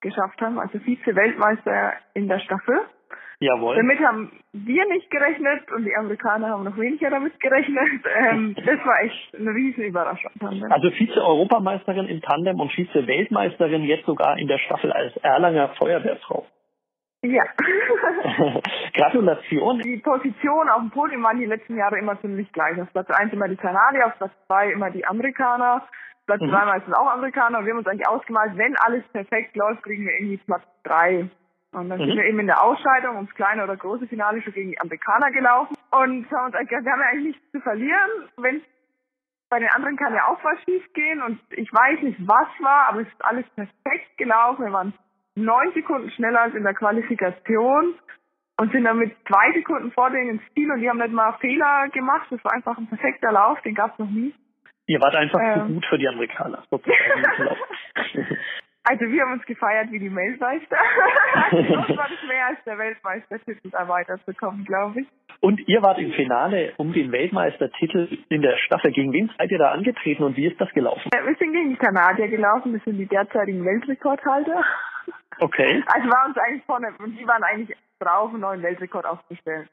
geschafft 0.00 0.40
haben, 0.40 0.58
also 0.58 0.78
Vize-Weltmeister 0.78 1.92
in 2.14 2.28
der 2.28 2.38
Staffel. 2.40 2.80
Jawohl. 3.40 3.76
Damit 3.76 4.00
haben 4.00 4.32
wir 4.52 4.88
nicht 4.88 5.08
gerechnet 5.10 5.70
und 5.70 5.84
die 5.84 5.94
Amerikaner 5.94 6.48
haben 6.48 6.64
noch 6.64 6.76
weniger 6.76 7.10
damit 7.10 7.38
gerechnet. 7.40 7.78
Ähm, 8.18 8.54
das 8.56 8.84
war 8.84 9.00
echt 9.02 9.34
eine 9.36 9.50
riesen 9.50 9.84
Überraschung. 9.84 10.32
Also 10.70 10.90
Vize-Europameisterin 10.90 12.08
im 12.08 12.20
Tandem 12.20 12.58
und 12.58 12.72
Vize-Weltmeisterin 12.72 13.84
jetzt 13.84 14.06
sogar 14.06 14.36
in 14.38 14.48
der 14.48 14.58
Staffel 14.58 14.92
als 14.92 15.16
Erlanger 15.18 15.68
Feuerwehrfrau. 15.78 16.46
Ja. 17.22 17.44
Gratulation. 18.94 19.78
Die 19.80 19.98
Position 19.98 20.68
auf 20.68 20.80
dem 20.80 20.90
Podium 20.90 21.22
waren 21.22 21.38
die 21.38 21.46
letzten 21.46 21.76
Jahre 21.76 21.98
immer 21.98 22.20
ziemlich 22.20 22.50
gleich. 22.52 22.80
Auf 22.80 22.92
Platz 22.92 23.10
1 23.10 23.32
immer 23.32 23.48
die 23.48 23.56
Kanadier, 23.56 24.06
auf 24.06 24.18
Platz 24.18 24.32
2 24.46 24.72
immer 24.72 24.90
die 24.90 25.06
Amerikaner. 25.06 25.86
Platz 26.28 26.42
mhm. 26.42 26.50
drei 26.50 26.66
meistens 26.66 26.94
auch 26.94 27.10
Amerikaner 27.10 27.58
und 27.58 27.64
wir 27.64 27.72
haben 27.72 27.78
uns 27.78 27.86
eigentlich 27.86 28.06
ausgemalt, 28.06 28.56
wenn 28.56 28.76
alles 28.76 29.02
perfekt 29.08 29.56
läuft, 29.56 29.82
kriegen 29.82 30.04
wir 30.04 30.12
irgendwie 30.12 30.36
Platz 30.36 30.62
drei. 30.84 31.26
Und 31.72 31.88
dann 31.88 31.98
mhm. 31.98 32.04
sind 32.04 32.16
wir 32.16 32.24
eben 32.24 32.38
in 32.38 32.46
der 32.46 32.62
Ausscheidung 32.62 33.16
ums 33.16 33.34
kleine 33.34 33.64
oder 33.64 33.76
große 33.76 34.06
Finale 34.06 34.42
schon 34.42 34.52
gegen 34.52 34.70
die 34.70 34.80
Amerikaner 34.80 35.30
gelaufen 35.30 35.74
und 35.90 36.30
haben 36.30 36.46
uns 36.46 36.70
wir 36.70 36.76
haben 36.76 37.00
ja 37.00 37.08
eigentlich 37.10 37.36
nichts 37.36 37.50
zu 37.50 37.60
verlieren. 37.60 38.10
Wenn 38.36 38.60
bei 39.48 39.58
den 39.58 39.70
anderen 39.70 39.96
kann 39.96 40.14
ja 40.14 40.28
auch 40.28 40.42
was 40.44 40.60
schief 40.64 40.84
gehen 40.92 41.22
und 41.22 41.40
ich 41.50 41.72
weiß 41.72 42.02
nicht, 42.02 42.18
was 42.20 42.48
war, 42.60 42.88
aber 42.88 43.00
es 43.00 43.08
ist 43.08 43.24
alles 43.24 43.46
perfekt 43.54 44.18
gelaufen. 44.18 44.66
Wir 44.66 44.72
waren 44.72 44.92
neun 45.34 45.72
Sekunden 45.72 46.10
schneller 46.10 46.42
als 46.42 46.54
in 46.54 46.64
der 46.64 46.74
Qualifikation 46.74 47.94
und 48.58 48.72
sind 48.72 48.84
dann 48.84 48.98
mit 48.98 49.16
zwei 49.26 49.52
Sekunden 49.52 49.90
vor 49.92 50.10
denen 50.10 50.30
ins 50.30 50.42
Ziel 50.54 50.70
und 50.70 50.80
die 50.80 50.90
haben 50.90 50.98
nicht 50.98 51.12
mal 51.12 51.32
Fehler 51.40 51.88
gemacht. 51.92 52.26
Das 52.30 52.44
war 52.44 52.52
einfach 52.52 52.76
ein 52.76 52.88
perfekter 52.88 53.32
Lauf, 53.32 53.60
den 53.62 53.74
gab 53.74 53.92
es 53.92 53.98
noch 53.98 54.10
nie. 54.10 54.34
Ihr 54.86 55.00
wart 55.00 55.14
einfach 55.14 55.38
ähm. 55.40 55.54
zu 55.54 55.74
gut 55.74 55.86
für 55.86 55.98
die 55.98 56.08
Amerikaner. 56.08 56.64
also 58.84 59.04
wir 59.06 59.22
haben 59.22 59.32
uns 59.34 59.44
gefeiert 59.46 59.92
wie 59.92 60.00
die 60.00 60.14
Weltmeister. 60.14 60.76
also 61.50 61.96
war 61.96 62.08
das 62.08 62.26
mehr 62.26 62.46
als 62.46 62.58
der 62.64 62.78
Weltmeistertitel 62.78 63.70
da 63.70 63.86
weiterzukommen, 63.86 64.64
glaube 64.64 65.02
ich. 65.02 65.06
Und 65.40 65.60
ihr 65.68 65.82
wart 65.82 65.98
im 65.98 66.10
Finale 66.12 66.72
um 66.78 66.92
den 66.92 67.12
Weltmeistertitel 67.12 68.18
in 68.28 68.42
der 68.42 68.56
Staffel. 68.56 68.90
Gegen 68.90 69.12
wen 69.12 69.30
seid 69.38 69.52
ihr 69.52 69.58
da 69.58 69.70
angetreten 69.70 70.24
und 70.24 70.36
wie 70.36 70.46
ist 70.46 70.60
das 70.60 70.70
gelaufen? 70.70 71.10
Wir 71.12 71.36
sind 71.36 71.52
gegen 71.52 71.70
die 71.70 71.76
Kanadier 71.76 72.26
gelaufen. 72.26 72.72
Das 72.72 72.82
sind 72.82 72.98
die 72.98 73.06
derzeitigen 73.06 73.64
Weltrekordhalter. 73.64 74.64
Okay. 75.38 75.84
Also 75.86 76.08
war 76.08 76.26
uns 76.26 76.36
eigentlich 76.38 76.64
vorne, 76.64 76.88
und 76.98 77.16
die 77.16 77.26
waren 77.26 77.44
eigentlich 77.44 77.76
drauf, 77.98 78.30
einen 78.30 78.40
neuen 78.40 78.62
Weltrekord 78.62 79.06
aufzustellen. 79.06 79.68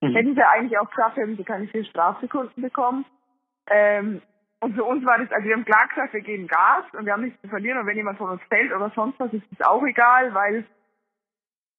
Mhm. 0.00 0.14
Hätten 0.14 0.34
sie 0.34 0.42
eigentlich 0.42 0.78
auch 0.78 0.88
geschafft, 0.88 1.16
hätten 1.16 1.36
sie 1.36 1.44
keine 1.44 1.66
vier 1.68 1.84
Strafsekunden 1.84 2.62
bekommen. 2.62 3.04
Ähm, 3.68 4.22
und 4.60 4.74
für 4.74 4.84
uns 4.84 5.04
war 5.04 5.18
das, 5.18 5.30
also 5.32 5.46
wir 5.46 5.54
haben 5.54 5.64
klar 5.64 5.88
gesagt, 5.88 6.12
wir 6.12 6.20
geben 6.20 6.46
Gas 6.46 6.84
und 6.92 7.04
wir 7.04 7.12
haben 7.12 7.24
nichts 7.24 7.40
zu 7.40 7.48
verlieren. 7.48 7.78
Und 7.78 7.86
wenn 7.86 7.96
jemand 7.96 8.18
von 8.18 8.30
uns 8.30 8.42
fällt 8.48 8.72
oder 8.72 8.90
sonst 8.94 9.18
was, 9.18 9.32
ist 9.32 9.44
das 9.50 9.66
auch 9.66 9.84
egal, 9.84 10.32
weil 10.34 10.64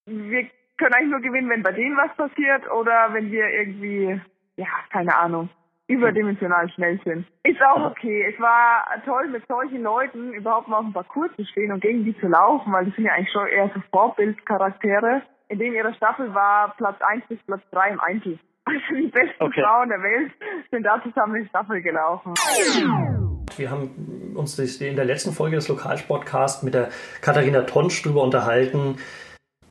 wir 0.06 0.50
können 0.78 0.94
eigentlich 0.94 1.12
nur 1.12 1.22
gewinnen, 1.22 1.50
wenn 1.50 1.64
bei 1.64 1.72
denen 1.72 1.96
was 1.96 2.14
passiert 2.16 2.70
oder 2.72 3.14
wenn 3.14 3.32
wir 3.32 3.48
irgendwie, 3.48 4.20
ja, 4.58 4.68
keine 4.92 5.16
Ahnung, 5.16 5.50
überdimensional 5.88 6.70
schnell 6.72 7.00
sind. 7.04 7.26
Ist 7.44 7.62
auch 7.62 7.92
okay. 7.92 8.34
Es 8.34 8.40
war 8.40 8.86
toll, 9.06 9.30
mit 9.30 9.46
solchen 9.48 9.84
Leuten 9.84 10.34
überhaupt 10.34 10.68
mal 10.68 10.78
auf 10.78 10.86
dem 10.86 10.94
Parcours 10.94 11.32
zu 11.36 11.46
stehen 11.46 11.72
und 11.72 11.82
gegen 11.82 12.04
die 12.04 12.18
zu 12.20 12.28
laufen, 12.28 12.72
weil 12.72 12.86
die 12.86 12.92
sind 12.92 13.06
ja 13.06 13.14
eigentlich 13.14 13.32
schon 13.32 13.48
eher 13.48 13.70
so 13.74 13.82
Vorbildcharaktere. 13.92 15.22
In 15.50 15.60
dem 15.60 15.74
ihrer 15.74 15.94
Staffel 15.94 16.34
war 16.34 16.74
Platz 16.78 17.00
1 17.02 17.26
bis 17.28 17.40
Platz 17.46 17.62
3 17.72 17.90
im 17.92 18.00
Einzel. 18.00 18.40
Also 18.66 18.96
die 18.96 19.08
besten 19.08 19.44
okay. 19.44 19.62
Frauen 19.62 19.90
der 19.90 20.02
Welt 20.02 20.32
sind 20.72 20.84
da 20.84 21.02
zusammen 21.04 21.44
die 21.44 21.50
Staffel 21.50 21.82
gelaufen. 21.82 22.34
Wir 23.58 23.70
haben 23.70 24.34
uns 24.38 24.58
in 24.80 24.96
der 24.96 25.04
letzten 25.04 25.34
Folge 25.34 25.58
des 25.58 25.68
Lokalsportcasts 25.68 26.64
mit 26.64 26.74
der 26.74 26.88
Katharina 27.20 27.64
Tonsch 27.64 28.02
darüber 28.04 28.24
unterhalten, 28.24 28.96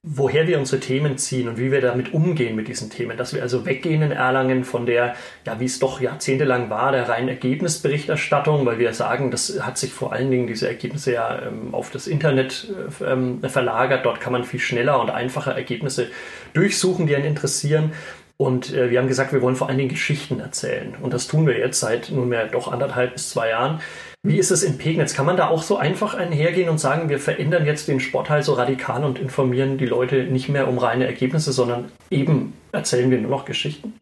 woher 0.05 0.49
wir 0.49 0.59
unsere 0.59 0.81
Themen 0.81 1.17
ziehen 1.17 1.49
und 1.49 1.59
wie 1.59 1.71
wir 1.71 1.81
damit 1.81 2.13
umgehen 2.13 2.57
mit 2.57 2.67
diesen 2.67 2.91
Themen. 2.91 3.17
Dass 3.17 3.35
wir 3.35 3.43
also 3.43 3.65
weggehen 3.65 4.03
in 4.03 4.11
Erlangen 4.11 4.65
von 4.65 4.85
der, 4.85 5.15
ja, 5.47 5.61
wie 5.61 5.65
es 5.65 5.79
doch 5.79 6.01
jahrzehntelang 6.01 6.71
war, 6.71 6.91
der 6.91 7.09
reinen 7.09 7.29
Ergebnisberichterstattung, 7.29 8.67
weil 8.67 8.81
wir 8.81 8.95
sagen, 8.95 9.31
das 9.31 9.61
hat 9.63 9.79
sich 9.79 9.93
vor 9.93 10.13
allen 10.13 10.33
Dingen 10.33 10.49
diese 10.49 10.67
Ergebnisse 10.67 11.13
ja 11.13 11.43
ähm, 11.43 11.73
auf 11.73 11.91
das 11.91 12.09
Internet 12.09 12.75
ähm, 13.07 13.41
verlagert. 13.43 14.05
Dort 14.05 14.21
kann 14.21 14.33
man 14.33 14.43
viel 14.43 14.59
schneller 14.59 15.01
und 15.01 15.11
einfacher 15.11 15.53
Ergebnisse 15.53 16.09
durchsuchen, 16.53 17.07
die 17.07 17.15
einen 17.15 17.25
interessieren. 17.25 17.93
Und 18.37 18.75
äh, 18.75 18.91
wir 18.91 18.99
haben 18.99 19.07
gesagt, 19.07 19.33
wir 19.33 19.41
wollen 19.41 19.55
vor 19.55 19.69
allen 19.69 19.79
Dingen 19.79 19.91
Geschichten 19.91 20.41
erzählen. 20.41 20.97
Und 21.01 21.15
das 21.15 21.29
tun 21.29 21.47
wir 21.47 21.57
jetzt 21.57 21.79
seit 21.79 22.11
nunmehr 22.11 22.49
doch 22.49 22.73
anderthalb 22.73 23.13
bis 23.13 23.31
zwei 23.31 23.51
Jahren. 23.51 23.81
Wie 24.25 24.39
ist 24.39 24.53
es 24.53 24.63
in 24.63 24.79
Pegnitz? 24.79 25.15
Kann 25.15 25.27
man 25.27 25.37
da 25.37 25.49
auch 25.49 25.63
so 25.63 25.77
einfach 25.77 26.15
einhergehen 26.15 26.69
und 26.69 26.79
sagen, 26.79 27.09
wir 27.09 27.19
verändern 27.19 27.67
jetzt 27.67 27.89
den 27.89 27.99
Sportteil 27.99 28.45
so 28.45 28.53
radikal 28.53 29.03
und 29.03 29.19
informieren 29.19 29.79
die 29.79 29.87
Leute 29.87 30.25
nicht 30.25 30.49
mehr 30.49 30.69
um 30.69 30.79
reine 30.79 31.07
Ergebnisse, 31.07 31.53
sondern 31.53 31.91
eben 32.09 32.53
erzählen 32.71 33.11
wir 33.11 33.21
nur 33.21 33.33
noch 33.33 33.45
Geschichten? 33.45 33.95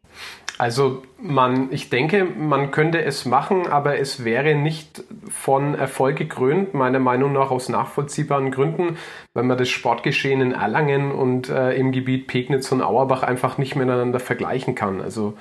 Also 0.59 1.03
man, 1.19 1.73
ich 1.73 1.89
denke, 1.89 2.27
man 2.27 2.71
könnte 2.71 3.03
es 3.03 3.25
machen, 3.25 3.67
aber 3.67 3.99
es 3.99 4.23
wäre 4.23 4.55
nicht 4.55 5.03
von 5.31 5.75
Erfolg 5.75 6.17
gekrönt, 6.17 6.75
meiner 6.75 6.99
Meinung 6.99 7.33
nach 7.33 7.51
aus 7.51 7.71
nachvollziehbaren 7.71 8.51
Gründen, 8.51 8.99
wenn 9.33 9.47
man 9.47 9.57
das 9.57 9.71
Sportgeschehen 9.71 10.43
in 10.43 10.53
Erlangen 10.53 11.13
und 11.13 11.49
äh, 11.49 11.73
im 11.73 11.93
Gebiet 11.93 12.27
Pegnitz 12.27 12.71
und 12.73 12.83
Auerbach 12.83 13.23
einfach 13.23 13.57
nicht 13.57 13.75
miteinander 13.75 14.21
vergleichen 14.21 14.75
kann. 14.75 15.01
Also 15.01 15.33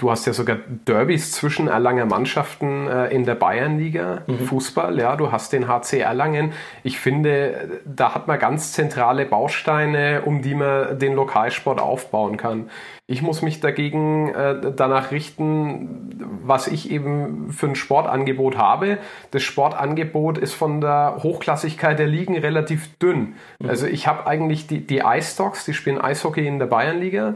Du 0.00 0.10
hast 0.10 0.26
ja 0.26 0.32
sogar 0.32 0.56
Derbys 0.88 1.32
zwischen 1.32 1.68
Erlanger 1.68 2.06
Mannschaften 2.06 2.88
äh, 2.88 3.08
in 3.08 3.24
der 3.24 3.34
Bayernliga, 3.34 4.22
mhm. 4.26 4.38
Fußball, 4.38 4.98
ja, 4.98 5.14
du 5.14 5.30
hast 5.30 5.52
den 5.52 5.68
HC 5.68 6.00
Erlangen. 6.00 6.54
Ich 6.82 6.98
finde, 6.98 7.80
da 7.84 8.14
hat 8.14 8.26
man 8.26 8.38
ganz 8.38 8.72
zentrale 8.72 9.26
Bausteine, 9.26 10.22
um 10.24 10.40
die 10.40 10.54
man 10.54 10.98
den 10.98 11.12
Lokalsport 11.12 11.82
aufbauen 11.82 12.38
kann. 12.38 12.70
Ich 13.06 13.20
muss 13.20 13.42
mich 13.42 13.60
dagegen 13.60 14.30
äh, 14.30 14.72
danach 14.74 15.10
richten, 15.10 16.40
was 16.44 16.66
ich 16.66 16.90
eben 16.90 17.52
für 17.52 17.66
ein 17.66 17.74
Sportangebot 17.74 18.56
habe. 18.56 18.96
Das 19.32 19.42
Sportangebot 19.42 20.38
ist 20.38 20.54
von 20.54 20.80
der 20.80 21.18
Hochklassigkeit 21.22 21.98
der 21.98 22.06
Ligen 22.06 22.38
relativ 22.38 22.96
dünn. 22.96 23.34
Mhm. 23.58 23.68
Also 23.68 23.86
ich 23.86 24.06
habe 24.06 24.26
eigentlich 24.26 24.66
die, 24.66 24.80
die 24.80 25.02
Ice 25.04 25.36
Dogs, 25.36 25.66
die 25.66 25.74
spielen 25.74 26.00
Eishockey 26.00 26.46
in 26.46 26.58
der 26.58 26.66
Bayernliga. 26.66 27.34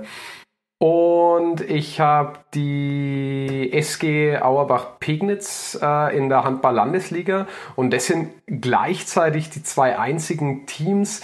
Und 0.85 1.63
ich 1.63 1.99
habe 1.99 2.41
die 2.53 3.71
SG 3.73 4.37
Auerbach-Pegnitz 4.37 5.79
äh, 5.81 6.15
in 6.15 6.29
der 6.29 6.45
Handball-Landesliga. 6.45 7.47
Und 7.75 7.91
das 7.91 8.05
sind 8.05 8.29
gleichzeitig 8.47 9.49
die 9.49 9.63
zwei 9.63 9.99
einzigen 9.99 10.67
Teams, 10.67 11.23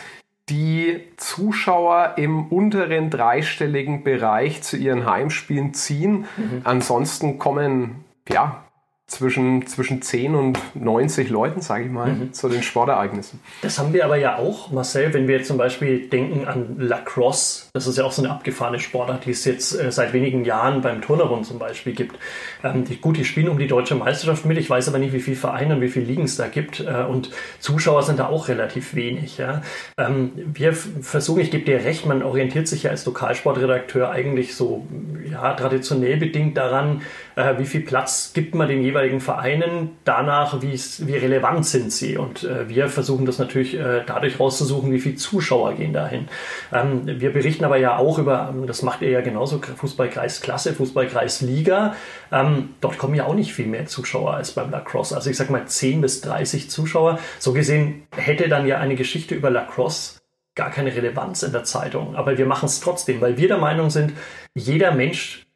die 0.48 1.02
Zuschauer 1.18 2.14
im 2.16 2.46
unteren 2.46 3.10
dreistelligen 3.10 4.02
Bereich 4.02 4.62
zu 4.62 4.78
ihren 4.78 5.04
Heimspielen 5.04 5.74
ziehen. 5.74 6.24
Mhm. 6.38 6.62
Ansonsten 6.64 7.38
kommen 7.38 8.06
ja 8.30 8.64
zwischen, 9.10 9.66
zwischen 9.66 10.02
10 10.02 10.36
und 10.36 10.58
90 10.74 11.30
Leuten, 11.30 11.60
sage 11.60 11.84
ich 11.84 11.90
mal, 11.90 12.12
mhm. 12.12 12.32
zu 12.32 12.48
den 12.48 12.62
Sportereignissen. 12.62 13.40
Das 13.60 13.76
haben 13.78 13.92
wir 13.92 14.04
aber 14.04 14.16
ja 14.16 14.38
auch, 14.38 14.70
Marcel, 14.70 15.12
wenn 15.12 15.26
wir 15.26 15.38
jetzt 15.38 15.48
zum 15.48 15.58
Beispiel 15.58 16.08
denken 16.08 16.46
an 16.46 16.76
Lacrosse, 16.78 17.66
das 17.72 17.88
ist 17.88 17.98
ja 17.98 18.04
auch 18.04 18.12
so 18.12 18.22
eine 18.22 18.30
abgefahrene 18.30 18.78
Sportart, 18.78 19.26
die 19.26 19.32
es 19.32 19.44
jetzt 19.44 19.78
äh, 19.78 19.90
seit 19.90 20.12
wenigen 20.12 20.44
Jahren 20.44 20.80
beim 20.80 21.02
Turnerbund 21.02 21.44
zum 21.44 21.58
Beispiel 21.58 21.92
gibt. 21.92 22.16
Ähm, 22.62 22.84
die, 22.84 22.98
gut, 22.98 23.16
die 23.16 23.24
spielen 23.24 23.48
um 23.48 23.58
die 23.58 23.66
deutsche 23.66 23.96
Meisterschaft 23.96 24.44
mit, 24.44 24.56
ich 24.58 24.70
weiß 24.70 24.88
aber 24.88 25.00
nicht, 25.00 25.12
wie 25.12 25.20
viele 25.20 25.36
Vereine 25.36 25.74
und 25.74 25.80
wie 25.80 25.88
viele 25.88 26.06
Ligen 26.06 26.22
es 26.22 26.36
da 26.36 26.46
gibt 26.46 26.78
äh, 26.78 27.02
und 27.02 27.30
Zuschauer 27.58 28.04
sind 28.04 28.20
da 28.20 28.28
auch 28.28 28.46
relativ 28.46 28.94
wenig. 28.94 29.38
Ja. 29.38 29.62
Ähm, 29.98 30.30
wir 30.36 30.72
versuchen, 30.72 31.40
ich 31.40 31.50
gebe 31.50 31.64
dir 31.64 31.84
recht, 31.84 32.06
man 32.06 32.22
orientiert 32.22 32.68
sich 32.68 32.84
ja 32.84 32.92
als 32.92 33.04
Lokalsportredakteur 33.06 34.08
eigentlich 34.08 34.54
so 34.54 34.86
ja, 35.28 35.52
traditionell 35.54 36.16
bedingt 36.16 36.56
daran, 36.56 37.02
äh, 37.34 37.58
wie 37.58 37.66
viel 37.66 37.80
Platz 37.80 38.32
gibt 38.34 38.54
man 38.54 38.68
den 38.68 38.82
jeweiligen 38.82 38.99
Vereinen, 39.20 39.96
danach, 40.04 40.60
wie 40.62 41.16
relevant 41.16 41.66
sind 41.66 41.92
sie. 41.92 42.16
Und 42.16 42.44
äh, 42.44 42.68
wir 42.68 42.88
versuchen 42.88 43.26
das 43.26 43.38
natürlich 43.38 43.74
äh, 43.74 44.02
dadurch 44.06 44.38
rauszusuchen, 44.38 44.92
wie 44.92 45.00
viele 45.00 45.16
Zuschauer 45.16 45.74
gehen 45.74 45.92
dahin. 45.92 46.28
Ähm, 46.72 47.02
wir 47.04 47.32
berichten 47.32 47.64
aber 47.64 47.76
ja 47.76 47.96
auch 47.96 48.18
über, 48.18 48.50
ähm, 48.52 48.66
das 48.66 48.82
macht 48.82 49.02
ihr 49.02 49.10
ja 49.10 49.20
genauso, 49.20 49.60
Fußballkreis 49.60 50.40
Klasse, 50.40 50.74
Fußballkreis 50.74 51.40
Liga. 51.40 51.94
Ähm, 52.30 52.70
dort 52.80 52.98
kommen 52.98 53.14
ja 53.14 53.26
auch 53.26 53.34
nicht 53.34 53.54
viel 53.54 53.66
mehr 53.66 53.86
Zuschauer 53.86 54.34
als 54.34 54.52
beim 54.52 54.70
Lacrosse. 54.70 55.16
Also 55.16 55.30
ich 55.30 55.36
sag 55.36 55.50
mal 55.50 55.66
10 55.66 56.00
bis 56.00 56.20
30 56.20 56.70
Zuschauer. 56.70 57.18
So 57.38 57.52
gesehen 57.52 58.06
hätte 58.16 58.48
dann 58.48 58.66
ja 58.66 58.78
eine 58.78 58.96
Geschichte 58.96 59.34
über 59.34 59.50
Lacrosse 59.50 60.20
gar 60.54 60.70
keine 60.70 60.94
Relevanz 60.94 61.42
in 61.42 61.52
der 61.52 61.64
Zeitung. 61.64 62.16
Aber 62.16 62.36
wir 62.36 62.46
machen 62.46 62.66
es 62.66 62.80
trotzdem, 62.80 63.20
weil 63.20 63.38
wir 63.38 63.48
der 63.48 63.58
Meinung 63.58 63.88
sind, 63.90 64.12
jeder 64.54 64.92
Mensch 64.92 65.46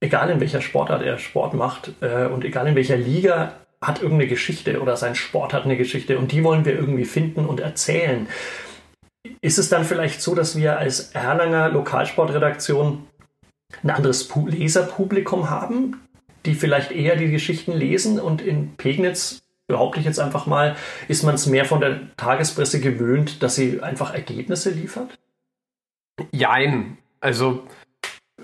egal 0.00 0.30
in 0.30 0.40
welcher 0.40 0.60
Sportart 0.60 1.02
er 1.02 1.18
Sport 1.18 1.54
macht 1.54 1.92
äh, 2.00 2.26
und 2.26 2.44
egal 2.44 2.66
in 2.66 2.74
welcher 2.74 2.96
Liga, 2.96 3.54
hat 3.82 4.02
irgendeine 4.02 4.28
Geschichte 4.28 4.80
oder 4.80 4.96
sein 4.96 5.14
Sport 5.14 5.54
hat 5.54 5.64
eine 5.64 5.76
Geschichte 5.76 6.18
und 6.18 6.32
die 6.32 6.44
wollen 6.44 6.64
wir 6.64 6.74
irgendwie 6.74 7.04
finden 7.04 7.46
und 7.46 7.60
erzählen. 7.60 8.28
Ist 9.40 9.58
es 9.58 9.68
dann 9.68 9.84
vielleicht 9.84 10.20
so, 10.20 10.34
dass 10.34 10.56
wir 10.56 10.78
als 10.78 11.12
Erlanger 11.12 11.70
Lokalsportredaktion 11.70 13.06
ein 13.82 13.90
anderes 13.90 14.28
Leserpublikum 14.34 15.48
haben, 15.48 16.00
die 16.44 16.54
vielleicht 16.54 16.92
eher 16.92 17.16
die 17.16 17.30
Geschichten 17.30 17.72
lesen 17.72 18.18
und 18.18 18.42
in 18.42 18.76
Pegnitz, 18.76 19.40
behaupte 19.66 20.00
ich 20.00 20.06
jetzt 20.06 20.18
einfach 20.18 20.46
mal, 20.46 20.76
ist 21.06 21.22
man 21.22 21.36
es 21.36 21.46
mehr 21.46 21.64
von 21.64 21.80
der 21.80 22.14
Tagespresse 22.16 22.80
gewöhnt, 22.80 23.42
dass 23.42 23.54
sie 23.54 23.80
einfach 23.80 24.12
Ergebnisse 24.12 24.70
liefert? 24.70 25.18
Jein. 26.32 26.98
Also 27.20 27.62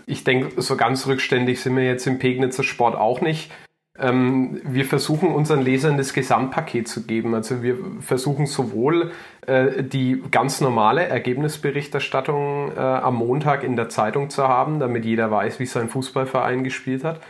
ich 0.07 0.25
denke, 0.25 0.61
so 0.63 0.77
ganz 0.77 1.07
rückständig 1.07 1.61
sind 1.61 1.77
wir 1.77 1.85
jetzt 1.85 2.07
im 2.07 2.19
Pegnitzer 2.19 2.63
Sport 2.63 2.95
auch 2.95 3.21
nicht. 3.21 3.51
Ähm, 3.99 4.61
wir 4.65 4.85
versuchen 4.85 5.33
unseren 5.33 5.63
Lesern 5.63 5.97
das 5.97 6.13
Gesamtpaket 6.13 6.87
zu 6.87 7.07
geben. 7.07 7.35
Also 7.35 7.63
wir 7.63 7.77
versuchen 8.01 8.47
sowohl 8.47 9.13
äh, 9.47 9.83
die 9.83 10.23
ganz 10.31 10.61
normale 10.61 11.07
Ergebnisberichterstattung 11.07 12.73
äh, 12.77 12.79
am 12.79 13.17
Montag 13.17 13.65
in 13.65 13.77
der 13.77 13.89
Zeitung 13.89 14.31
zu 14.31 14.47
haben, 14.47 14.81
damit 14.81 15.05
jeder 15.05 15.31
weiß, 15.31 15.59
wie 15.59 15.67
sein 15.67 15.89
Fußballverein 15.89 16.63
gespielt 16.63 17.05
hat. 17.05 17.21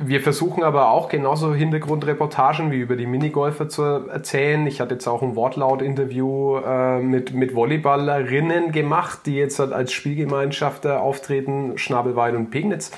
Wir 0.00 0.20
versuchen 0.20 0.62
aber 0.62 0.90
auch 0.90 1.08
genauso 1.08 1.52
Hintergrundreportagen 1.52 2.70
wie 2.70 2.78
über 2.78 2.94
die 2.94 3.06
Minigolfer 3.06 3.68
zu 3.68 3.82
erzählen. 3.82 4.64
Ich 4.68 4.80
hatte 4.80 4.94
jetzt 4.94 5.08
auch 5.08 5.22
ein 5.22 5.34
Wortlaut-Interview 5.34 6.58
äh, 6.58 7.00
mit, 7.00 7.34
mit 7.34 7.52
Volleyballerinnen 7.52 8.70
gemacht, 8.70 9.20
die 9.26 9.34
jetzt 9.34 9.58
halt 9.58 9.72
als 9.72 9.92
Spielgemeinschaft 9.92 10.86
auftreten, 10.86 11.76
Schnabelweid 11.78 12.36
und 12.36 12.50
Pegnitz. 12.50 12.92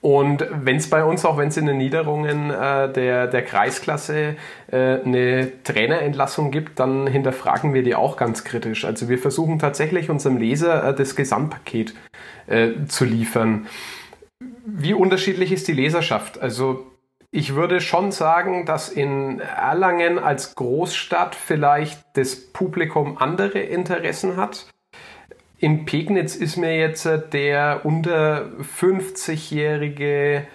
Und 0.00 0.46
wenn 0.52 0.76
es 0.76 0.88
bei 0.88 1.02
uns, 1.02 1.24
auch 1.24 1.38
wenn 1.38 1.48
es 1.48 1.56
in 1.56 1.66
den 1.66 1.78
Niederungen 1.78 2.50
äh, 2.50 2.92
der, 2.92 3.26
der 3.26 3.42
Kreisklasse 3.42 4.36
äh, 4.70 4.76
eine 4.76 5.50
Trainerentlassung 5.64 6.52
gibt, 6.52 6.78
dann 6.78 7.08
hinterfragen 7.08 7.74
wir 7.74 7.82
die 7.82 7.96
auch 7.96 8.16
ganz 8.16 8.44
kritisch. 8.44 8.84
Also 8.84 9.08
wir 9.08 9.18
versuchen 9.18 9.58
tatsächlich 9.58 10.08
unserem 10.08 10.36
Leser 10.36 10.90
äh, 10.90 10.94
das 10.94 11.16
Gesamtpaket 11.16 11.94
äh, 12.46 12.72
zu 12.86 13.06
liefern. 13.06 13.66
Wie 14.66 14.94
unterschiedlich 14.94 15.52
ist 15.52 15.68
die 15.68 15.72
Leserschaft? 15.72 16.40
Also 16.40 16.86
ich 17.30 17.54
würde 17.54 17.80
schon 17.80 18.12
sagen, 18.12 18.64
dass 18.64 18.88
in 18.88 19.40
Erlangen 19.40 20.18
als 20.18 20.54
Großstadt 20.54 21.34
vielleicht 21.34 22.02
das 22.14 22.52
Publikum 22.52 23.18
andere 23.18 23.58
Interessen 23.58 24.36
hat. 24.36 24.68
In 25.58 25.84
Pegnitz 25.84 26.34
ist 26.34 26.56
mir 26.56 26.78
jetzt 26.78 27.08
der 27.32 27.80
unter 27.84 28.50
50-jährige 28.78 30.46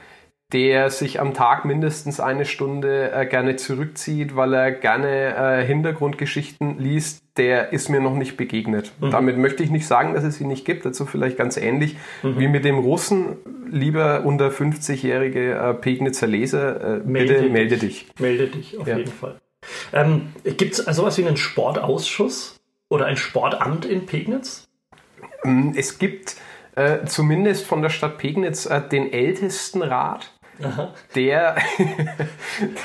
der 0.51 0.89
sich 0.89 1.19
am 1.19 1.33
Tag 1.33 1.65
mindestens 1.65 2.19
eine 2.19 2.45
Stunde 2.45 3.11
äh, 3.11 3.25
gerne 3.25 3.55
zurückzieht, 3.55 4.35
weil 4.35 4.53
er 4.53 4.71
gerne 4.71 5.35
äh, 5.35 5.65
Hintergrundgeschichten 5.65 6.79
liest, 6.79 7.23
der 7.39 7.71
ist 7.71 7.89
mir 7.89 8.01
noch 8.01 8.15
nicht 8.15 8.35
begegnet. 8.37 8.91
Mhm. 8.99 9.11
Damit 9.11 9.37
möchte 9.37 9.63
ich 9.63 9.69
nicht 9.69 9.87
sagen, 9.87 10.13
dass 10.13 10.23
es 10.23 10.35
sie 10.35 10.45
nicht 10.45 10.65
gibt, 10.65 10.85
dazu 10.85 11.05
vielleicht 11.05 11.37
ganz 11.37 11.55
ähnlich 11.57 11.95
mhm. 12.21 12.37
wie 12.37 12.47
mit 12.49 12.65
dem 12.65 12.77
Russen. 12.77 13.37
Lieber 13.71 14.25
unter 14.25 14.49
50-jährige 14.49 15.53
äh, 15.53 15.73
Pegnitzer 15.73 16.27
Leser, 16.27 16.97
äh, 16.97 16.99
melde 17.05 17.33
bitte 17.33 17.43
dich. 17.43 17.51
melde 17.51 17.77
dich. 17.77 18.05
Melde 18.19 18.47
dich, 18.47 18.77
auf 18.77 18.87
ja. 18.87 18.97
jeden 18.97 19.11
Fall. 19.11 19.35
Ähm, 19.93 20.33
gibt 20.43 20.77
es 20.77 20.85
sowas 20.95 21.17
wie 21.17 21.25
einen 21.25 21.37
Sportausschuss 21.37 22.59
oder 22.89 23.05
ein 23.05 23.17
Sportamt 23.17 23.85
in 23.85 24.05
Pegnitz? 24.05 24.67
Ähm, 25.45 25.73
es 25.77 25.97
gibt 25.97 26.35
äh, 26.75 27.05
zumindest 27.05 27.65
von 27.65 27.81
der 27.81 27.89
Stadt 27.89 28.17
Pegnitz 28.17 28.65
äh, 28.65 28.81
den 28.81 29.13
Ältestenrat 29.13 30.33
Aha. 30.63 30.93
Der. 31.15 31.55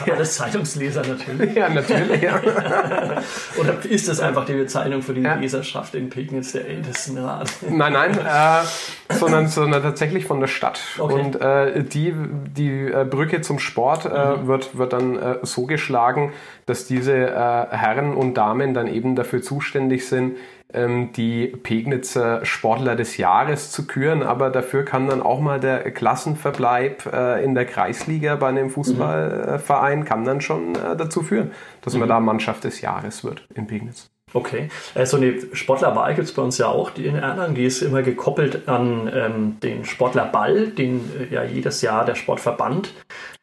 der 0.07 0.17
das 0.17 0.37
Zeitungsleser 0.37 1.03
natürlich. 1.07 1.55
Ja, 1.55 1.69
natürlich. 1.69 2.23
Ja. 2.23 2.41
Oder 3.59 3.85
ist 3.85 4.09
das 4.09 4.21
einfach 4.21 4.45
die 4.47 4.55
Bezeichnung 4.55 5.03
für 5.03 5.15
die 5.15 5.23
ja. 5.23 5.35
Leserschaft 5.35 5.95
in 5.95 6.09
Pegnitz 6.09 6.53
der 6.53 6.67
Ältestenrat? 6.69 7.51
Nein, 7.69 7.93
nein, 7.93 8.19
äh, 8.19 9.15
sondern, 9.15 9.49
sondern 9.49 9.83
tatsächlich 9.83 10.27
von 10.27 10.41
der 10.41 10.47
Stadt. 10.47 10.81
Okay. 10.99 11.15
Und 11.15 11.41
äh, 11.41 11.83
die, 11.83 12.15
die 12.57 12.87
äh, 12.87 13.05
Brücke 13.05 13.41
zum 13.41 13.59
Sport 13.59 14.05
äh, 14.05 14.09
mhm. 14.09 14.47
wird, 14.47 14.79
wird 14.79 14.93
dann 14.93 15.17
äh, 15.17 15.39
so 15.43 15.67
geschlagen, 15.67 16.33
dass 16.67 16.87
diese 16.87 17.15
äh, 17.15 17.31
Herren 17.71 18.15
und 18.15 18.35
Damen 18.35 18.75
dann 18.75 18.87
eben 18.87 19.17
dafür 19.17 19.43
zuständig 19.43 20.07
sind, 20.09 20.37
die 20.73 21.47
Pegnitzer 21.47 22.45
Sportler 22.45 22.97
des 22.97 23.17
Jahres 23.17 23.71
zu 23.71 23.87
küren, 23.87 24.25
aber 24.25 24.51
dafür 24.51 24.85
kann 24.85 25.07
dann 25.07 25.23
auch 25.23 25.41
mal 25.41 25.61
der 25.61 25.89
Klassenverbleib 25.93 27.07
äh, 27.13 27.45
in 27.45 27.55
der 27.55 27.65
Kreisliga 27.65 28.35
bei 28.35 28.49
einem 28.49 28.71
Fußballverein 28.71 30.01
mhm. 30.01 30.05
kann 30.05 30.25
dann 30.25 30.41
schon 30.41 30.75
äh, 30.75 30.97
dazu 30.97 31.23
führen, 31.23 31.53
dass 31.83 31.95
mhm. 31.95 32.01
man 32.01 32.09
da 32.09 32.19
Mannschaft 32.19 32.65
des 32.65 32.81
Jahres 32.81 33.23
wird 33.23 33.47
in 33.55 33.69
Pegnitz. 33.69 34.11
Okay. 34.35 34.69
Äh, 34.95 35.07
so 35.07 35.17
eine 35.17 35.35
Sportlerwahl 35.53 36.15
gibt 36.15 36.27
es 36.27 36.35
bei 36.35 36.43
uns 36.43 36.59
ja 36.59 36.67
auch 36.67 36.91
die 36.91 37.07
in 37.07 37.15
Erlangen. 37.15 37.55
Die 37.55 37.65
ist 37.65 37.83
immer 37.83 38.03
gekoppelt 38.03 38.69
an 38.69 39.11
ähm, 39.15 39.61
den 39.63 39.85
Sportlerball, 39.85 40.69
den 40.69 41.09
äh, 41.31 41.33
ja 41.33 41.45
jedes 41.45 41.83
Jahr 41.83 42.05
der 42.05 42.17
Sportverband, 42.17 42.93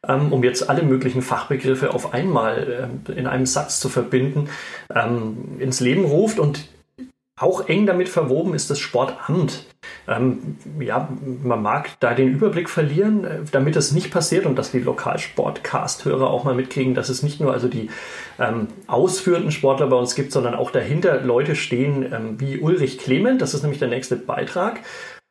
ähm, 0.05 0.33
um 0.33 0.43
jetzt 0.43 0.69
alle 0.69 0.83
möglichen 0.83 1.21
Fachbegriffe 1.21 1.93
auf 1.93 2.13
einmal 2.13 2.89
ähm, 3.07 3.15
in 3.15 3.25
einem 3.25 3.45
Satz 3.45 3.79
zu 3.79 3.87
verbinden, 3.87 4.49
ähm, 4.93 5.55
ins 5.59 5.79
Leben 5.79 6.03
ruft. 6.03 6.39
Und 6.39 6.67
auch 7.39 7.67
eng 7.67 7.85
damit 7.85 8.09
verwoben 8.09 8.53
ist 8.53 8.69
das 8.69 8.79
Sportamt. 8.79 9.65
Ähm, 10.07 10.57
ja, 10.79 11.09
man 11.43 11.61
mag 11.61 11.89
da 11.99 12.13
den 12.13 12.29
Überblick 12.29 12.69
verlieren, 12.69 13.23
äh, 13.23 13.39
damit 13.51 13.75
es 13.75 13.91
nicht 13.91 14.11
passiert 14.11 14.45
und 14.45 14.55
dass 14.57 14.71
die 14.71 14.79
Lokalsportcast-Hörer 14.79 16.29
auch 16.29 16.43
mal 16.43 16.53
mitkriegen, 16.53 16.93
dass 16.93 17.09
es 17.09 17.23
nicht 17.23 17.39
nur 17.39 17.53
also 17.53 17.67
die 17.67 17.89
ähm, 18.39 18.67
ausführenden 18.87 19.51
Sportler 19.51 19.87
bei 19.87 19.95
uns 19.95 20.13
gibt, 20.13 20.31
sondern 20.31 20.55
auch 20.55 20.71
dahinter 20.71 21.21
Leute 21.21 21.55
stehen 21.55 22.03
ähm, 22.13 22.39
wie 22.39 22.59
Ulrich 22.59 22.99
Clement. 22.99 23.41
Das 23.41 23.53
ist 23.53 23.63
nämlich 23.63 23.79
der 23.79 23.89
nächste 23.89 24.15
Beitrag. 24.15 24.81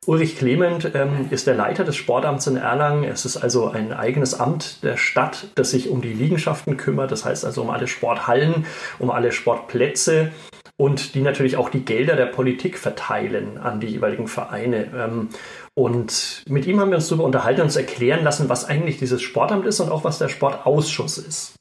Ulrich 0.06 0.38
Clement 0.38 0.92
ähm, 0.94 1.28
ist 1.30 1.46
der 1.46 1.54
Leiter 1.54 1.84
des 1.84 1.94
Sportamts 1.94 2.46
in 2.46 2.56
Erlangen. 2.56 3.04
Es 3.04 3.26
ist 3.26 3.36
also 3.36 3.68
ein 3.68 3.92
eigenes 3.92 4.32
Amt 4.40 4.82
der 4.82 4.96
Stadt, 4.96 5.48
das 5.56 5.72
sich 5.72 5.90
um 5.90 6.00
die 6.00 6.14
Liegenschaften 6.14 6.78
kümmert. 6.78 7.12
Das 7.12 7.26
heißt 7.26 7.44
also 7.44 7.60
um 7.60 7.70
alle 7.70 7.86
Sporthallen, 7.86 8.64
um 8.98 9.10
alle 9.10 9.30
Sportplätze 9.30 10.32
und 10.80 11.14
die 11.14 11.20
natürlich 11.20 11.58
auch 11.58 11.68
die 11.68 11.84
Gelder 11.84 12.16
der 12.16 12.24
Politik 12.24 12.78
verteilen 12.78 13.58
an 13.58 13.80
die 13.80 13.88
jeweiligen 13.88 14.28
Vereine. 14.28 14.86
Ähm, 14.96 15.28
und 15.74 16.42
mit 16.48 16.66
ihm 16.66 16.80
haben 16.80 16.88
wir 16.88 16.96
uns 16.96 17.08
darüber 17.08 17.24
unterhalten 17.24 17.60
und 17.60 17.66
uns 17.66 17.76
erklären 17.76 18.24
lassen, 18.24 18.48
was 18.48 18.64
eigentlich 18.64 18.98
dieses 18.98 19.20
Sportamt 19.20 19.66
ist 19.66 19.80
und 19.80 19.92
auch 19.92 20.04
was 20.04 20.16
der 20.16 20.30
Sportausschuss 20.30 21.18
ist. 21.18 21.52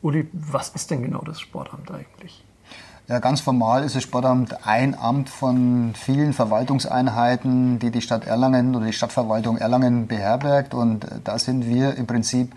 Uli, 0.00 0.26
was 0.32 0.70
ist 0.70 0.90
denn 0.90 1.02
genau 1.02 1.20
das 1.20 1.38
Sportamt 1.38 1.90
eigentlich? 1.90 2.42
Ja, 3.08 3.18
ganz 3.18 3.42
formal 3.42 3.84
ist 3.84 3.94
das 3.94 4.02
Sportamt 4.02 4.66
ein 4.66 4.98
Amt 4.98 5.28
von 5.28 5.92
vielen 5.94 6.32
Verwaltungseinheiten, 6.32 7.78
die 7.78 7.90
die 7.90 8.00
Stadt 8.00 8.26
Erlangen 8.26 8.74
oder 8.74 8.86
die 8.86 8.94
Stadtverwaltung 8.94 9.58
Erlangen 9.58 10.06
beherbergt. 10.06 10.72
Und 10.72 11.06
da 11.24 11.38
sind 11.38 11.68
wir 11.68 11.94
im 11.96 12.06
Prinzip 12.06 12.52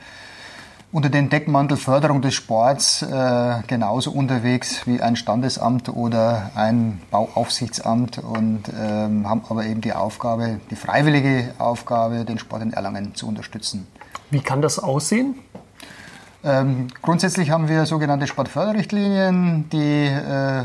unter 0.92 1.10
den 1.10 1.30
Deckmantel 1.30 1.78
Förderung 1.78 2.22
des 2.22 2.34
Sports 2.34 3.02
äh, 3.02 3.62
genauso 3.68 4.12
unterwegs 4.12 4.88
wie 4.88 5.02
ein 5.02 5.16
Standesamt 5.16 5.90
oder 5.90 6.52
ein 6.56 7.02
Bauaufsichtsamt 7.12 8.20
und 8.20 8.64
ähm, 8.70 9.28
haben 9.28 9.42
aber 9.50 9.66
eben 9.66 9.82
die 9.82 9.94
Aufgabe, 9.94 10.60
die 10.72 10.76
freiwillige 10.76 11.54
Aufgabe, 11.58 12.24
den 12.24 12.40
Sport 12.40 12.62
in 12.64 12.74
Erlangen 12.74 13.16
zu 13.16 13.28
unterstützen. 13.28 13.88
Wie 14.30 14.40
kann 14.40 14.62
das 14.62 14.80
aussehen? 14.80 15.36
Ähm, 16.44 16.88
grundsätzlich 17.02 17.52
haben 17.52 17.68
wir 17.68 17.86
sogenannte 17.86 18.28
Sportförderrichtlinien, 18.28 19.70
die 19.70 20.06
äh, 20.06 20.64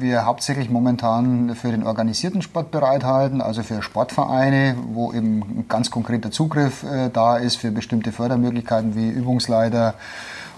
wir 0.00 0.26
hauptsächlich 0.26 0.70
momentan 0.70 1.54
für 1.54 1.70
den 1.70 1.82
organisierten 1.82 2.42
Sport 2.42 2.70
bereithalten, 2.70 3.40
also 3.40 3.62
für 3.62 3.82
Sportvereine, 3.82 4.76
wo 4.92 5.12
eben 5.12 5.66
ganz 5.68 5.90
konkreter 5.90 6.30
Zugriff 6.30 6.82
äh, 6.82 7.10
da 7.10 7.36
ist 7.36 7.56
für 7.56 7.70
bestimmte 7.70 8.12
Fördermöglichkeiten 8.12 8.94
wie 8.94 9.08
Übungsleiter 9.08 9.94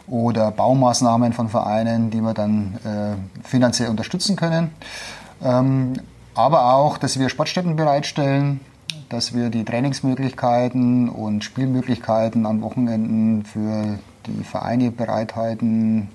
oder 0.07 0.51
Baumaßnahmen 0.51 1.33
von 1.33 1.49
Vereinen, 1.49 2.11
die 2.11 2.21
wir 2.21 2.35
dann 2.35 2.79
äh, 2.85 3.47
finanziell 3.47 3.89
unterstützen 3.89 4.37
können. 4.37 4.71
Ähm, 5.43 5.95
aber 6.35 6.75
auch, 6.75 6.99
dass 6.99 7.19
wir 7.19 7.29
Sportstätten 7.29 7.77
bereitstellen, 7.77 8.61
dass 9.09 9.35
wir 9.35 9.51
die 9.51 9.65
Trainingsmöglichkeiten 9.65 11.09
und 11.09 11.45
Spielmöglichkeiten 11.45 12.47
an 12.47 12.63
Wochenenden 12.63 13.45
für 13.45 13.99
die 14.27 14.45
Vereine 14.45 14.91
bereithalten, 14.91 16.09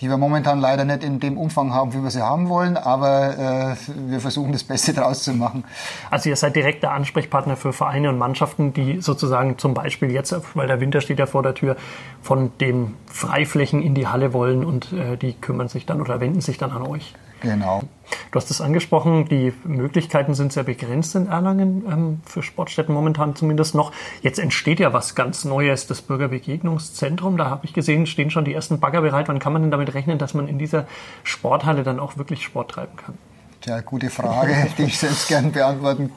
die 0.00 0.08
wir 0.08 0.16
momentan 0.16 0.60
leider 0.60 0.84
nicht 0.84 1.02
in 1.02 1.18
dem 1.18 1.36
Umfang 1.36 1.74
haben, 1.74 1.92
wie 1.92 2.02
wir 2.02 2.10
sie 2.10 2.22
haben 2.22 2.48
wollen, 2.48 2.76
aber 2.76 3.76
äh, 3.76 3.76
wir 4.08 4.20
versuchen 4.20 4.52
das 4.52 4.62
Beste 4.64 4.92
daraus 4.92 5.24
zu 5.24 5.32
machen. 5.32 5.64
Also 6.10 6.28
ihr 6.28 6.36
seid 6.36 6.54
direkter 6.54 6.92
Ansprechpartner 6.92 7.56
für 7.56 7.72
Vereine 7.72 8.08
und 8.08 8.18
Mannschaften, 8.18 8.72
die 8.72 9.00
sozusagen 9.00 9.58
zum 9.58 9.74
Beispiel 9.74 10.10
jetzt, 10.10 10.34
weil 10.54 10.68
der 10.68 10.80
Winter 10.80 11.00
steht 11.00 11.18
ja 11.18 11.26
vor 11.26 11.42
der 11.42 11.54
Tür, 11.54 11.76
von 12.22 12.52
den 12.60 12.94
Freiflächen 13.06 13.82
in 13.82 13.94
die 13.94 14.06
Halle 14.06 14.32
wollen 14.32 14.64
und 14.64 14.92
äh, 14.92 15.16
die 15.16 15.32
kümmern 15.32 15.68
sich 15.68 15.86
dann 15.86 16.00
oder 16.00 16.20
wenden 16.20 16.40
sich 16.40 16.58
dann 16.58 16.70
an 16.70 16.82
euch. 16.82 17.14
Genau. 17.40 17.82
Du 18.30 18.36
hast 18.36 18.50
es 18.50 18.60
angesprochen, 18.60 19.26
die 19.28 19.52
Möglichkeiten 19.64 20.34
sind 20.34 20.52
sehr 20.52 20.64
begrenzt 20.64 21.14
in 21.14 21.28
Erlangen, 21.28 21.84
ähm, 21.90 22.20
für 22.24 22.42
Sportstätten 22.42 22.94
momentan 22.94 23.36
zumindest 23.36 23.74
noch. 23.74 23.92
Jetzt 24.22 24.38
entsteht 24.38 24.80
ja 24.80 24.92
was 24.92 25.14
ganz 25.14 25.44
Neues, 25.44 25.86
das 25.86 26.02
Bürgerbegegnungszentrum. 26.02 27.36
Da 27.36 27.50
habe 27.50 27.64
ich 27.64 27.72
gesehen, 27.72 28.06
stehen 28.06 28.30
schon 28.30 28.44
die 28.44 28.54
ersten 28.54 28.80
Bagger 28.80 29.02
bereit. 29.02 29.28
Wann 29.28 29.38
kann 29.38 29.52
man 29.52 29.62
denn 29.62 29.70
damit 29.70 29.94
rechnen, 29.94 30.18
dass 30.18 30.34
man 30.34 30.48
in 30.48 30.58
dieser 30.58 30.86
Sporthalle 31.22 31.82
dann 31.82 32.00
auch 32.00 32.16
wirklich 32.16 32.42
Sport 32.42 32.72
treiben 32.72 32.96
kann? 32.96 33.14
Tja, 33.60 33.80
gute 33.80 34.08
Frage, 34.08 34.54
die 34.78 34.84
ich 34.84 34.98
selbst 34.98 35.28
gern 35.28 35.52
beantworten 35.52 36.12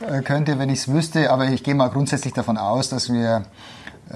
äh, 0.00 0.22
könnte, 0.22 0.58
wenn 0.58 0.68
ich 0.68 0.80
es 0.80 0.92
wüsste. 0.92 1.30
Aber 1.30 1.46
ich 1.46 1.62
gehe 1.62 1.74
mal 1.74 1.88
grundsätzlich 1.88 2.34
davon 2.34 2.58
aus, 2.58 2.88
dass 2.88 3.12
wir 3.12 3.44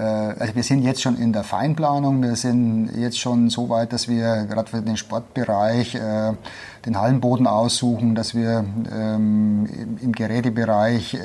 also 0.01 0.55
wir 0.55 0.63
sind 0.63 0.83
jetzt 0.83 1.01
schon 1.01 1.17
in 1.17 1.31
der 1.31 1.43
Feinplanung, 1.43 2.21
wir 2.21 2.35
sind 2.35 2.91
jetzt 2.97 3.19
schon 3.19 3.49
so 3.49 3.69
weit, 3.69 3.93
dass 3.93 4.07
wir 4.07 4.45
gerade 4.45 4.69
für 4.69 4.81
den 4.81 4.97
Sportbereich 4.97 5.95
äh, 5.95 6.33
den 6.85 6.99
Hallenboden 6.99 7.47
aussuchen, 7.47 8.13
dass 8.13 8.35
wir 8.35 8.65
ähm, 8.93 9.97
im 10.01 10.11
Gerätebereich 10.11 11.13
äh, 11.13 11.19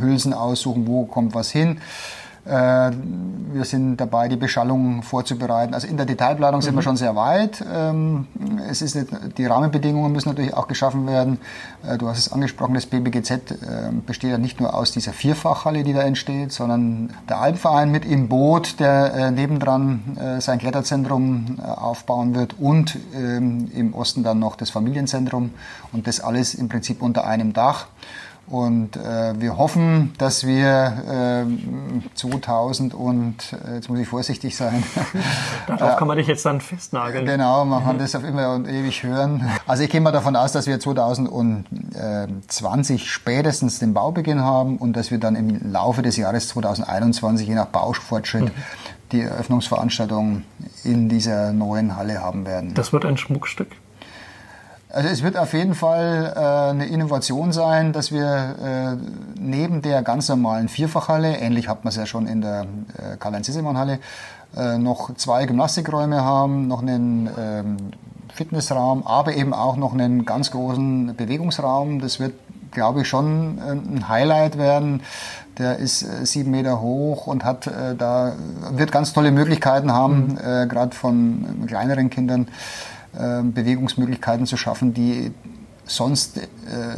Hülsen 0.00 0.32
aussuchen, 0.32 0.86
wo 0.86 1.06
kommt 1.06 1.34
was 1.34 1.50
hin. 1.50 1.80
Äh, 2.44 2.90
wir 3.52 3.64
sind 3.64 3.98
dabei, 3.98 4.28
die 4.28 4.36
Beschallung 4.36 5.02
vorzubereiten. 5.02 5.74
Also 5.74 5.86
in 5.86 5.96
der 5.96 6.06
Detailplanung 6.06 6.60
mhm. 6.60 6.64
sind 6.64 6.74
wir 6.74 6.80
mhm. 6.80 6.84
schon 6.84 6.96
sehr 6.96 7.14
weit. 7.14 7.64
Ähm, 7.72 8.26
es 8.68 8.82
ist 8.82 8.96
nicht, 8.96 9.08
die 9.38 9.46
Rahmenbedingungen 9.46 10.10
müssen 10.10 10.30
natürlich 10.30 10.54
auch 10.54 10.66
geschaffen 10.66 11.06
werden. 11.06 11.38
Äh, 11.86 11.98
du 11.98 12.08
hast 12.08 12.18
es 12.18 12.32
angesprochen, 12.32 12.74
das 12.74 12.86
BBGZ 12.86 13.30
äh, 13.30 13.56
besteht 14.04 14.32
ja 14.32 14.38
nicht 14.38 14.60
nur 14.60 14.74
aus 14.74 14.90
dieser 14.90 15.12
Vierfachhalle, 15.12 15.84
die 15.84 15.92
da 15.92 16.02
entsteht, 16.02 16.52
sondern 16.52 17.12
der 17.28 17.40
Alpverein 17.40 17.90
mit 17.90 18.04
im 18.04 18.28
Boot, 18.28 18.80
der 18.80 19.30
nebendran 19.30 20.38
sein 20.40 20.58
Kletterzentrum 20.58 21.60
aufbauen 21.60 22.34
wird 22.34 22.54
und 22.58 22.98
ähm, 23.14 23.70
im 23.74 23.94
Osten 23.94 24.22
dann 24.22 24.38
noch 24.38 24.56
das 24.56 24.70
Familienzentrum 24.70 25.50
und 25.92 26.06
das 26.06 26.20
alles 26.20 26.54
im 26.54 26.68
Prinzip 26.68 27.02
unter 27.02 27.26
einem 27.26 27.52
Dach. 27.52 27.86
Und 28.48 28.96
äh, 28.96 29.40
wir 29.40 29.56
hoffen, 29.56 30.12
dass 30.18 30.44
wir 30.46 31.46
äh, 31.46 32.14
2000 32.14 32.92
und, 32.92 33.36
äh, 33.52 33.76
jetzt 33.76 33.88
muss 33.88 34.00
ich 34.00 34.08
vorsichtig 34.08 34.56
sein. 34.56 34.82
Darauf 35.66 35.96
kann 35.96 36.08
man 36.08 36.18
dich 36.18 36.26
jetzt 36.26 36.44
dann 36.44 36.60
festnageln. 36.60 37.24
Genau, 37.24 37.64
man 37.64 37.84
kann 37.84 37.98
das 37.98 38.16
auf 38.16 38.24
immer 38.24 38.54
und 38.54 38.68
ewig 38.68 39.04
hören. 39.04 39.48
Also 39.66 39.84
ich 39.84 39.90
gehe 39.90 40.00
mal 40.00 40.12
davon 40.12 40.34
aus, 40.36 40.52
dass 40.52 40.66
wir 40.66 40.80
2020 40.80 43.10
spätestens 43.10 43.78
den 43.78 43.94
Baubeginn 43.94 44.40
haben 44.40 44.76
und 44.76 44.96
dass 44.96 45.10
wir 45.10 45.18
dann 45.18 45.36
im 45.36 45.72
Laufe 45.72 46.02
des 46.02 46.16
Jahres 46.16 46.48
2021, 46.48 47.46
je 47.46 47.54
nach 47.54 47.66
Baufortschritt, 47.66 48.46
mhm. 48.46 48.52
die 49.12 49.20
Eröffnungsveranstaltung 49.22 50.42
in 50.82 51.08
dieser 51.08 51.52
neuen 51.52 51.96
Halle 51.96 52.20
haben 52.20 52.44
werden. 52.44 52.74
Das 52.74 52.92
wird 52.92 53.04
ein 53.04 53.16
Schmuckstück. 53.16 53.68
Also 54.92 55.08
es 55.08 55.22
wird 55.22 55.38
auf 55.38 55.54
jeden 55.54 55.74
Fall 55.74 56.34
äh, 56.36 56.70
eine 56.70 56.84
Innovation 56.84 57.50
sein, 57.50 57.94
dass 57.94 58.12
wir 58.12 58.98
äh, 58.98 59.40
neben 59.40 59.80
der 59.80 60.02
ganz 60.02 60.28
normalen 60.28 60.68
Vierfachhalle, 60.68 61.38
ähnlich 61.38 61.66
hat 61.66 61.84
man 61.84 61.88
es 61.88 61.96
ja 61.96 62.04
schon 62.04 62.26
in 62.26 62.42
der 62.42 62.66
äh, 62.98 63.16
Karl-Heinz-Sissemann-Halle, 63.18 64.00
äh, 64.54 64.76
noch 64.76 65.14
zwei 65.14 65.46
Gymnastikräume 65.46 66.22
haben, 66.22 66.68
noch 66.68 66.82
einen 66.82 67.30
ähm, 67.38 67.76
Fitnessraum, 68.34 69.06
aber 69.06 69.34
eben 69.34 69.54
auch 69.54 69.76
noch 69.76 69.94
einen 69.94 70.26
ganz 70.26 70.50
großen 70.50 71.16
Bewegungsraum. 71.16 72.00
Das 72.00 72.20
wird, 72.20 72.34
glaube 72.70 73.00
ich, 73.00 73.08
schon 73.08 73.58
äh, 73.58 73.70
ein 73.70 74.08
Highlight 74.10 74.58
werden. 74.58 75.00
Der 75.56 75.78
ist 75.78 76.02
äh, 76.02 76.26
sieben 76.26 76.50
Meter 76.50 76.82
hoch 76.82 77.26
und 77.26 77.46
hat 77.46 77.66
äh, 77.66 77.94
da 77.96 78.34
wird 78.72 78.92
ganz 78.92 79.14
tolle 79.14 79.30
Möglichkeiten 79.30 79.90
haben, 79.90 80.32
mhm. 80.32 80.38
äh, 80.38 80.66
gerade 80.66 80.94
von 80.94 81.64
kleineren 81.66 82.10
Kindern 82.10 82.48
Bewegungsmöglichkeiten 83.12 84.46
zu 84.46 84.56
schaffen, 84.56 84.94
die 84.94 85.32
sonst 85.84 86.38
äh, 86.38 86.46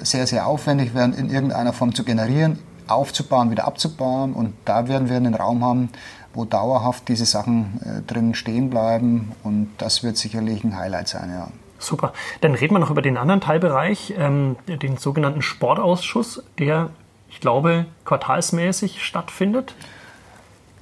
sehr, 0.03 0.27
sehr 0.27 0.47
aufwendig 0.47 0.95
wären, 0.95 1.13
in 1.15 1.31
irgendeiner 1.31 1.73
Form 1.73 1.95
zu 1.95 2.05
generieren. 2.05 2.59
aufzubauen, 2.87 3.51
wieder 3.51 3.67
abzubauen. 3.67 4.35
Und 4.35 4.55
da 4.65 4.89
werden 4.89 5.09
wir 5.09 5.17
einen 5.17 5.35
Raum 5.35 5.65
haben, 5.65 5.89
wo 6.35 6.45
dauerhaft 6.45 7.09
diese 7.09 7.25
Sachen 7.25 7.81
äh, 7.83 8.03
drin 8.03 8.35
stehen 8.35 8.71
bleiben. 8.71 9.33
Und 9.43 9.71
das 9.79 10.03
wird 10.03 10.17
sicherlich 10.17 10.65
ein 10.65 10.77
Highlight 10.77 11.09
sein, 11.09 11.31
ja. 11.31 11.49
Super. 11.79 12.13
Dann 12.41 12.55
reden 12.55 12.75
wir 12.75 12.79
noch 12.79 12.91
über 12.91 13.03
den 13.03 13.17
anderen 13.19 13.41
Teilbereich, 13.41 14.15
ähm, 14.17 14.57
den 14.69 14.97
sogenannten 14.97 15.43
Sportausschuss, 15.43 16.43
der, 16.59 16.91
ich 17.29 17.41
glaube, 17.41 17.87
quartalsmäßig 18.05 19.05
stattfindet. 19.05 19.75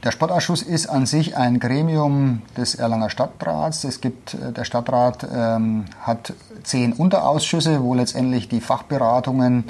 Der 0.05 0.11
Sportausschuss 0.11 0.63
ist 0.63 0.89
an 0.89 1.07
sich 1.07 1.37
ein 1.37 1.61
Gremium 1.61 2.43
des 2.57 2.75
Erlanger 2.75 3.09
Stadtrats. 3.09 3.85
Es 3.85 4.01
gibt, 4.01 4.35
äh, 4.35 4.51
der 4.51 4.65
Stadtrat 4.65 5.25
ähm, 5.33 5.85
hat 6.01 6.33
zehn 6.65 6.93
Unterausschüsse, 6.93 7.85
wo 7.85 7.95
letztendlich 7.95 8.49
die 8.49 8.61
Fachberatungen 8.61 9.67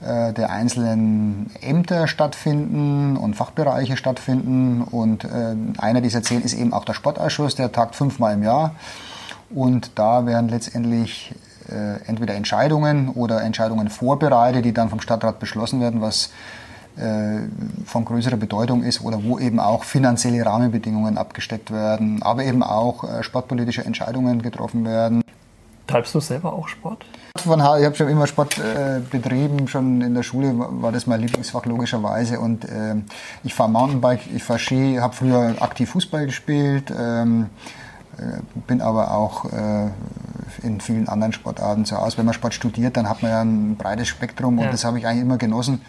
äh, 0.00 0.32
der 0.32 0.48
einzelnen 0.48 1.50
Ämter 1.60 2.08
stattfinden 2.08 3.18
und 3.18 3.36
Fachbereiche 3.36 3.98
stattfinden. 3.98 4.80
Und 4.80 5.24
äh, 5.24 5.54
einer 5.76 6.00
dieser 6.00 6.22
zehn 6.22 6.40
ist 6.40 6.54
eben 6.54 6.72
auch 6.72 6.86
der 6.86 6.94
Sportausschuss, 6.94 7.54
der 7.54 7.70
tagt 7.70 7.94
fünfmal 7.94 8.32
im 8.34 8.42
Jahr. 8.42 8.76
Und 9.50 9.98
da 9.98 10.24
werden 10.24 10.48
letztendlich 10.48 11.34
äh, 11.68 12.02
entweder 12.06 12.34
Entscheidungen 12.34 13.10
oder 13.10 13.42
Entscheidungen 13.42 13.90
vorbereitet, 13.90 14.64
die 14.64 14.72
dann 14.72 14.88
vom 14.88 15.00
Stadtrat 15.00 15.40
beschlossen 15.40 15.82
werden, 15.82 16.00
was 16.00 16.30
von 17.86 18.04
größerer 18.04 18.36
Bedeutung 18.36 18.84
ist 18.84 19.02
oder 19.02 19.22
wo 19.24 19.38
eben 19.38 19.58
auch 19.58 19.84
finanzielle 19.84 20.46
Rahmenbedingungen 20.46 21.18
abgesteckt 21.18 21.72
werden, 21.72 22.22
aber 22.22 22.44
eben 22.44 22.62
auch 22.62 23.04
äh, 23.04 23.22
sportpolitische 23.22 23.84
Entscheidungen 23.84 24.42
getroffen 24.42 24.84
werden. 24.84 25.22
Treibst 25.86 26.14
du 26.14 26.20
selber 26.20 26.52
auch 26.52 26.68
Sport? 26.68 27.04
Von, 27.36 27.58
ich 27.58 27.64
habe 27.64 27.94
schon 27.94 28.08
immer 28.08 28.26
Sport 28.26 28.58
äh, 28.58 29.00
betrieben, 29.10 29.66
schon 29.68 30.00
in 30.00 30.14
der 30.14 30.22
Schule 30.22 30.54
war 30.56 30.92
das 30.92 31.06
mein 31.06 31.20
Lieblingsfach 31.20 31.66
logischerweise 31.66 32.38
und 32.38 32.64
äh, 32.64 32.94
ich 33.42 33.54
fahre 33.54 33.70
Mountainbike, 33.70 34.20
ich 34.34 34.42
fahre 34.42 34.60
Ski, 34.60 34.96
habe 35.00 35.14
früher 35.14 35.56
aktiv 35.60 35.90
Fußball 35.90 36.26
gespielt, 36.26 36.92
ähm, 36.96 37.46
äh, 37.46 37.83
bin 38.66 38.80
aber 38.80 39.12
auch 39.12 39.44
äh, 39.46 39.90
in 40.62 40.80
vielen 40.80 41.08
anderen 41.08 41.32
Sportarten 41.32 41.84
zu 41.84 41.96
Hause. 41.96 42.18
Wenn 42.18 42.26
man 42.26 42.34
Sport 42.34 42.54
studiert, 42.54 42.96
dann 42.96 43.08
hat 43.08 43.22
man 43.22 43.30
ja 43.30 43.40
ein 43.42 43.76
breites 43.76 44.08
Spektrum 44.08 44.58
und 44.58 44.64
ja. 44.64 44.70
das 44.70 44.84
habe 44.84 44.98
ich 44.98 45.06
eigentlich 45.06 45.22
immer 45.22 45.38
genossen. 45.38 45.82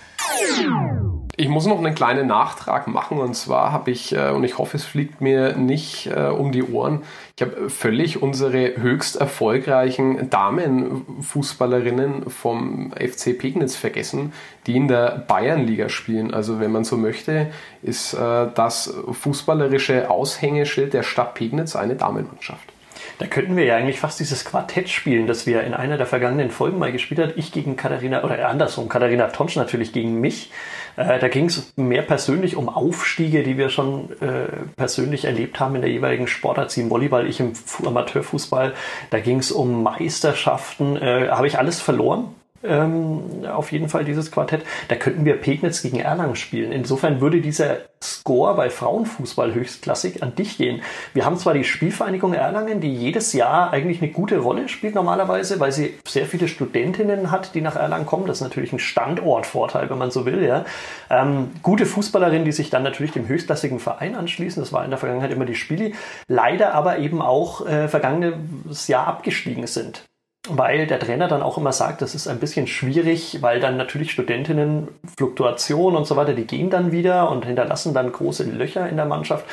Ich 1.37 1.49
muss 1.49 1.65
noch 1.65 1.77
einen 1.77 1.95
kleinen 1.95 2.27
Nachtrag 2.27 2.87
machen 2.87 3.17
und 3.17 3.35
zwar 3.35 3.71
habe 3.71 3.91
ich, 3.91 4.15
äh, 4.15 4.29
und 4.29 4.43
ich 4.43 4.57
hoffe, 4.57 4.77
es 4.77 4.85
fliegt 4.85 5.21
mir 5.21 5.55
nicht 5.55 6.07
äh, 6.07 6.27
um 6.27 6.51
die 6.51 6.63
Ohren, 6.63 7.03
ich 7.37 7.41
habe 7.41 7.69
völlig 7.69 8.21
unsere 8.21 8.77
höchst 8.77 9.17
erfolgreichen 9.17 10.29
Damenfußballerinnen 10.29 12.29
vom 12.29 12.93
FC 12.93 13.37
Pegnitz 13.37 13.75
vergessen, 13.75 14.31
die 14.67 14.77
in 14.77 14.87
der 14.87 15.25
Bayernliga 15.27 15.89
spielen. 15.89 16.33
Also 16.33 16.61
wenn 16.61 16.71
man 16.71 16.85
so 16.85 16.95
möchte, 16.95 17.47
ist 17.81 18.13
äh, 18.13 18.47
das 18.55 18.93
fußballerische 19.11 20.09
Aushängeschild 20.09 20.93
der 20.93 21.03
Stadt 21.03 21.33
Pegnitz 21.33 21.75
eine 21.75 21.95
Damenmannschaft. 21.95 22.71
Da 23.19 23.27
könnten 23.27 23.55
wir 23.55 23.65
ja 23.65 23.75
eigentlich 23.75 23.99
fast 23.99 24.19
dieses 24.19 24.45
Quartett 24.45 24.89
spielen, 24.89 25.27
das 25.27 25.45
wir 25.45 25.63
in 25.63 25.73
einer 25.73 25.97
der 25.97 26.05
vergangenen 26.05 26.51
Folgen 26.51 26.79
mal 26.79 26.91
gespielt 26.91 27.19
haben. 27.19 27.33
Ich 27.35 27.51
gegen 27.51 27.75
Katharina, 27.75 28.23
oder 28.23 28.47
andersrum, 28.47 28.89
Katharina 28.89 29.27
Tonsch 29.27 29.55
natürlich 29.55 29.93
gegen 29.93 30.19
mich. 30.19 30.51
Äh, 30.97 31.19
da 31.19 31.27
ging 31.27 31.45
es 31.45 31.73
mehr 31.75 32.01
persönlich 32.01 32.55
um 32.55 32.69
Aufstiege, 32.69 33.43
die 33.43 33.57
wir 33.57 33.69
schon 33.69 34.09
äh, 34.21 34.47
persönlich 34.75 35.25
erlebt 35.25 35.59
haben 35.59 35.75
in 35.75 35.81
der 35.81 35.91
jeweiligen 35.91 36.27
Sportart. 36.27 36.71
Sie 36.71 36.81
im 36.81 36.89
Volleyball, 36.89 37.27
ich 37.27 37.39
im 37.39 37.53
Amateurfußball. 37.85 38.73
Da 39.09 39.19
ging 39.19 39.39
es 39.39 39.51
um 39.51 39.83
Meisterschaften. 39.83 40.97
Äh, 40.97 41.29
Habe 41.29 41.47
ich 41.47 41.57
alles 41.57 41.81
verloren? 41.81 42.35
Ähm, 42.67 43.45
auf 43.51 43.71
jeden 43.71 43.89
Fall 43.89 44.05
dieses 44.05 44.31
Quartett. 44.31 44.63
Da 44.87 44.95
könnten 44.95 45.25
wir 45.25 45.35
Pegnitz 45.35 45.81
gegen 45.81 45.99
Erlangen 45.99 46.35
spielen. 46.35 46.71
Insofern 46.71 47.21
würde 47.21 47.41
dieser 47.41 47.77
Score 48.03 48.55
bei 48.55 48.69
Frauenfußball 48.69 49.53
höchstklassig 49.53 50.21
an 50.21 50.35
dich 50.35 50.57
gehen. 50.57 50.81
Wir 51.13 51.25
haben 51.25 51.37
zwar 51.37 51.53
die 51.53 51.63
Spielvereinigung 51.63 52.33
Erlangen, 52.33 52.81
die 52.81 52.93
jedes 52.93 53.33
Jahr 53.33 53.71
eigentlich 53.71 54.01
eine 54.01 54.11
gute 54.11 54.37
Rolle 54.37 54.69
spielt 54.69 54.95
normalerweise, 54.95 55.59
weil 55.59 55.71
sie 55.71 55.97
sehr 56.07 56.25
viele 56.25 56.47
Studentinnen 56.47 57.31
hat, 57.31 57.55
die 57.55 57.61
nach 57.61 57.75
Erlangen 57.75 58.05
kommen. 58.05 58.27
Das 58.27 58.37
ist 58.37 58.43
natürlich 58.43 58.73
ein 58.73 58.79
Standortvorteil, 58.79 59.89
wenn 59.89 59.97
man 59.97 60.11
so 60.11 60.25
will. 60.25 60.43
Ja. 60.43 60.65
Ähm, 61.09 61.51
gute 61.63 61.85
Fußballerinnen, 61.85 62.45
die 62.45 62.51
sich 62.51 62.69
dann 62.69 62.83
natürlich 62.83 63.11
dem 63.11 63.27
höchstklassigen 63.27 63.79
Verein 63.79 64.15
anschließen. 64.15 64.61
Das 64.61 64.73
war 64.73 64.83
in 64.83 64.91
der 64.91 64.99
Vergangenheit 64.99 65.31
immer 65.31 65.45
die 65.45 65.55
Spili. 65.55 65.95
Leider 66.27 66.73
aber 66.73 66.99
eben 66.99 67.21
auch 67.21 67.65
äh, 67.65 67.87
vergangenes 67.87 68.87
Jahr 68.87 69.07
abgestiegen 69.07 69.65
sind 69.67 70.05
weil 70.49 70.87
der 70.87 70.99
Trainer 70.99 71.27
dann 71.27 71.41
auch 71.41 71.57
immer 71.57 71.71
sagt, 71.71 72.01
das 72.01 72.15
ist 72.15 72.27
ein 72.27 72.39
bisschen 72.39 72.67
schwierig, 72.67 73.39
weil 73.41 73.59
dann 73.59 73.77
natürlich 73.77 74.11
Studentinnen, 74.11 74.87
Fluktuation 75.17 75.95
und 75.95 76.05
so 76.05 76.15
weiter, 76.15 76.33
die 76.33 76.45
gehen 76.45 76.69
dann 76.69 76.91
wieder 76.91 77.29
und 77.31 77.45
hinterlassen 77.45 77.93
dann 77.93 78.11
große 78.11 78.43
Löcher 78.43 78.87
in 78.87 78.95
der 78.95 79.05
Mannschaft. 79.05 79.45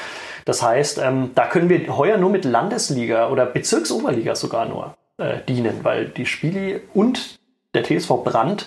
Das 0.45 0.63
heißt, 0.63 0.99
ähm, 0.99 1.31
da 1.35 1.47
können 1.47 1.69
wir 1.69 1.97
heuer 1.97 2.19
nur 2.19 2.31
mit 2.31 2.45
Landesliga 2.45 3.29
oder 3.31 3.47
Bezirksoberliga 3.47 4.35
sogar 4.35 4.67
nur 4.67 4.95
äh, 5.19 5.39
dienen, 5.49 5.85
weil 5.85 6.07
die 6.07 6.27
Spili 6.27 6.81
und 6.95 7.39
der 7.75 7.85
TSV 7.85 8.25
Brand 8.25 8.67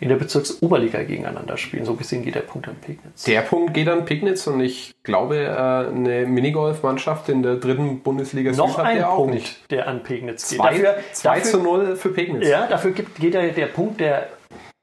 in 0.00 0.08
der 0.08 0.16
Bezirksoberliga 0.16 1.02
gegeneinander 1.02 1.56
spielen. 1.56 1.84
So 1.84 1.94
gesehen 1.94 2.22
geht 2.22 2.34
der 2.34 2.40
Punkt 2.40 2.68
an 2.68 2.76
Pegnitz. 2.76 3.24
Der 3.24 3.40
Punkt 3.42 3.74
geht 3.74 3.88
an 3.88 4.04
Pegnitz 4.04 4.46
und 4.46 4.60
ich 4.60 4.94
glaube, 5.02 5.36
äh, 5.36 5.48
eine 5.48 6.26
Minigolf-Mannschaft 6.26 7.28
in 7.28 7.42
der 7.42 7.56
dritten 7.56 8.00
Bundesliga 8.00 8.52
Noch 8.52 8.70
Süd 8.70 8.78
hat 8.78 8.86
ein 8.86 8.96
der 8.98 9.04
Punkt, 9.04 9.18
auch 9.18 9.34
nicht. 9.34 9.70
der 9.70 9.88
an 9.88 10.02
Pegnitz 10.02 10.50
geht. 10.50 10.60
2 11.12 11.40
zu 11.40 11.62
0 11.62 11.96
für 11.96 12.10
Pegnitz. 12.10 12.48
Ja, 12.48 12.66
dafür 12.66 12.92
gibt, 12.92 13.16
geht 13.16 13.34
der, 13.34 13.48
der 13.48 13.66
Punkt 13.66 14.00
der 14.00 14.28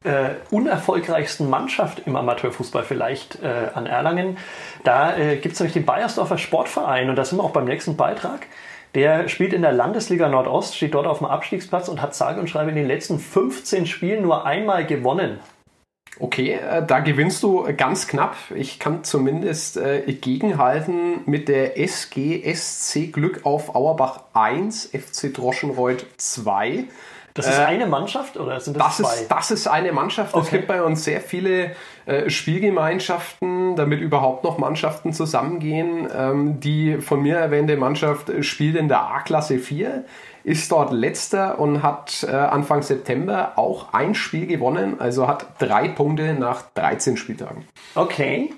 äh, 0.03 0.35
unerfolgreichsten 0.51 1.49
Mannschaft 1.49 2.03
im 2.05 2.15
Amateurfußball 2.15 2.83
vielleicht 2.83 3.41
äh, 3.41 3.69
an 3.73 3.85
Erlangen. 3.85 4.37
Da 4.83 5.17
äh, 5.17 5.37
gibt 5.37 5.53
es 5.55 5.59
nämlich 5.59 5.73
den 5.73 5.85
Bayersdorfer 5.85 6.37
Sportverein 6.37 7.09
und 7.09 7.15
da 7.15 7.25
sind 7.25 7.39
wir 7.39 7.43
auch 7.43 7.51
beim 7.51 7.65
nächsten 7.65 7.95
Beitrag. 7.97 8.47
Der 8.95 9.27
spielt 9.27 9.51
in 9.51 9.61
der 9.61 9.73
Landesliga 9.73 10.29
Nordost, 10.29 10.75
steht 10.75 10.93
dort 10.93 11.05
auf 11.05 11.17
dem 11.17 11.27
Abstiegsplatz 11.27 11.89
und 11.89 12.01
hat 12.01 12.15
sage 12.15 12.39
und 12.39 12.49
schreibe 12.49 12.69
in 12.69 12.77
den 12.77 12.87
letzten 12.87 13.19
15 13.19 13.85
Spielen 13.85 14.23
nur 14.23 14.45
einmal 14.45 14.85
gewonnen. 14.85 15.39
Okay, 16.17 16.53
äh, 16.53 16.85
da 16.85 16.99
gewinnst 16.99 17.43
du 17.43 17.67
ganz 17.75 18.07
knapp. 18.07 18.37
Ich 18.55 18.79
kann 18.79 19.03
zumindest 19.03 19.75
äh, 19.75 20.01
gegenhalten 20.13 21.19
mit 21.25 21.49
der 21.49 21.77
SGSC 21.77 23.07
Glück 23.07 23.45
auf 23.45 23.75
Auerbach 23.75 24.21
1, 24.33 24.91
FC 24.93 25.33
Droschenreuth 25.33 26.05
2. 26.15 26.85
Das 27.35 27.47
ist 27.47 27.59
äh, 27.59 27.63
eine 27.63 27.85
Mannschaft 27.85 28.37
oder 28.37 28.61
sind 28.61 28.77
das, 28.77 28.97
das 28.97 28.97
zwei? 28.97 29.21
Ist, 29.21 29.31
das 29.31 29.51
ist 29.51 29.67
eine 29.67 29.91
Mannschaft. 29.91 30.33
Okay. 30.33 30.43
Es 30.45 30.51
gibt 30.51 30.67
bei 30.67 30.81
uns 30.81 31.03
sehr 31.03 31.19
viele 31.19 31.75
äh, 32.05 32.29
Spielgemeinschaften, 32.29 33.75
damit 33.75 33.99
überhaupt 33.99 34.45
noch 34.45 34.57
Mannschaften 34.57 35.11
zusammengehen. 35.11 36.07
Ähm, 36.15 36.61
die 36.61 36.97
von 36.97 37.21
mir 37.21 37.35
erwähnte 37.35 37.75
Mannschaft 37.75 38.31
spielt 38.45 38.77
in 38.77 38.87
der 38.87 39.01
A-Klasse 39.01 39.59
4, 39.59 40.05
ist 40.45 40.71
dort 40.71 40.93
letzter 40.93 41.59
und 41.59 41.83
hat 41.83 42.25
äh, 42.25 42.31
Anfang 42.31 42.83
September 42.83 43.53
auch 43.57 43.93
ein 43.93 44.15
Spiel 44.15 44.47
gewonnen, 44.47 45.01
also 45.01 45.27
hat 45.27 45.45
drei 45.59 45.89
Punkte 45.89 46.35
nach 46.35 46.61
13 46.73 47.17
Spieltagen. 47.17 47.67
Okay. 47.95 48.53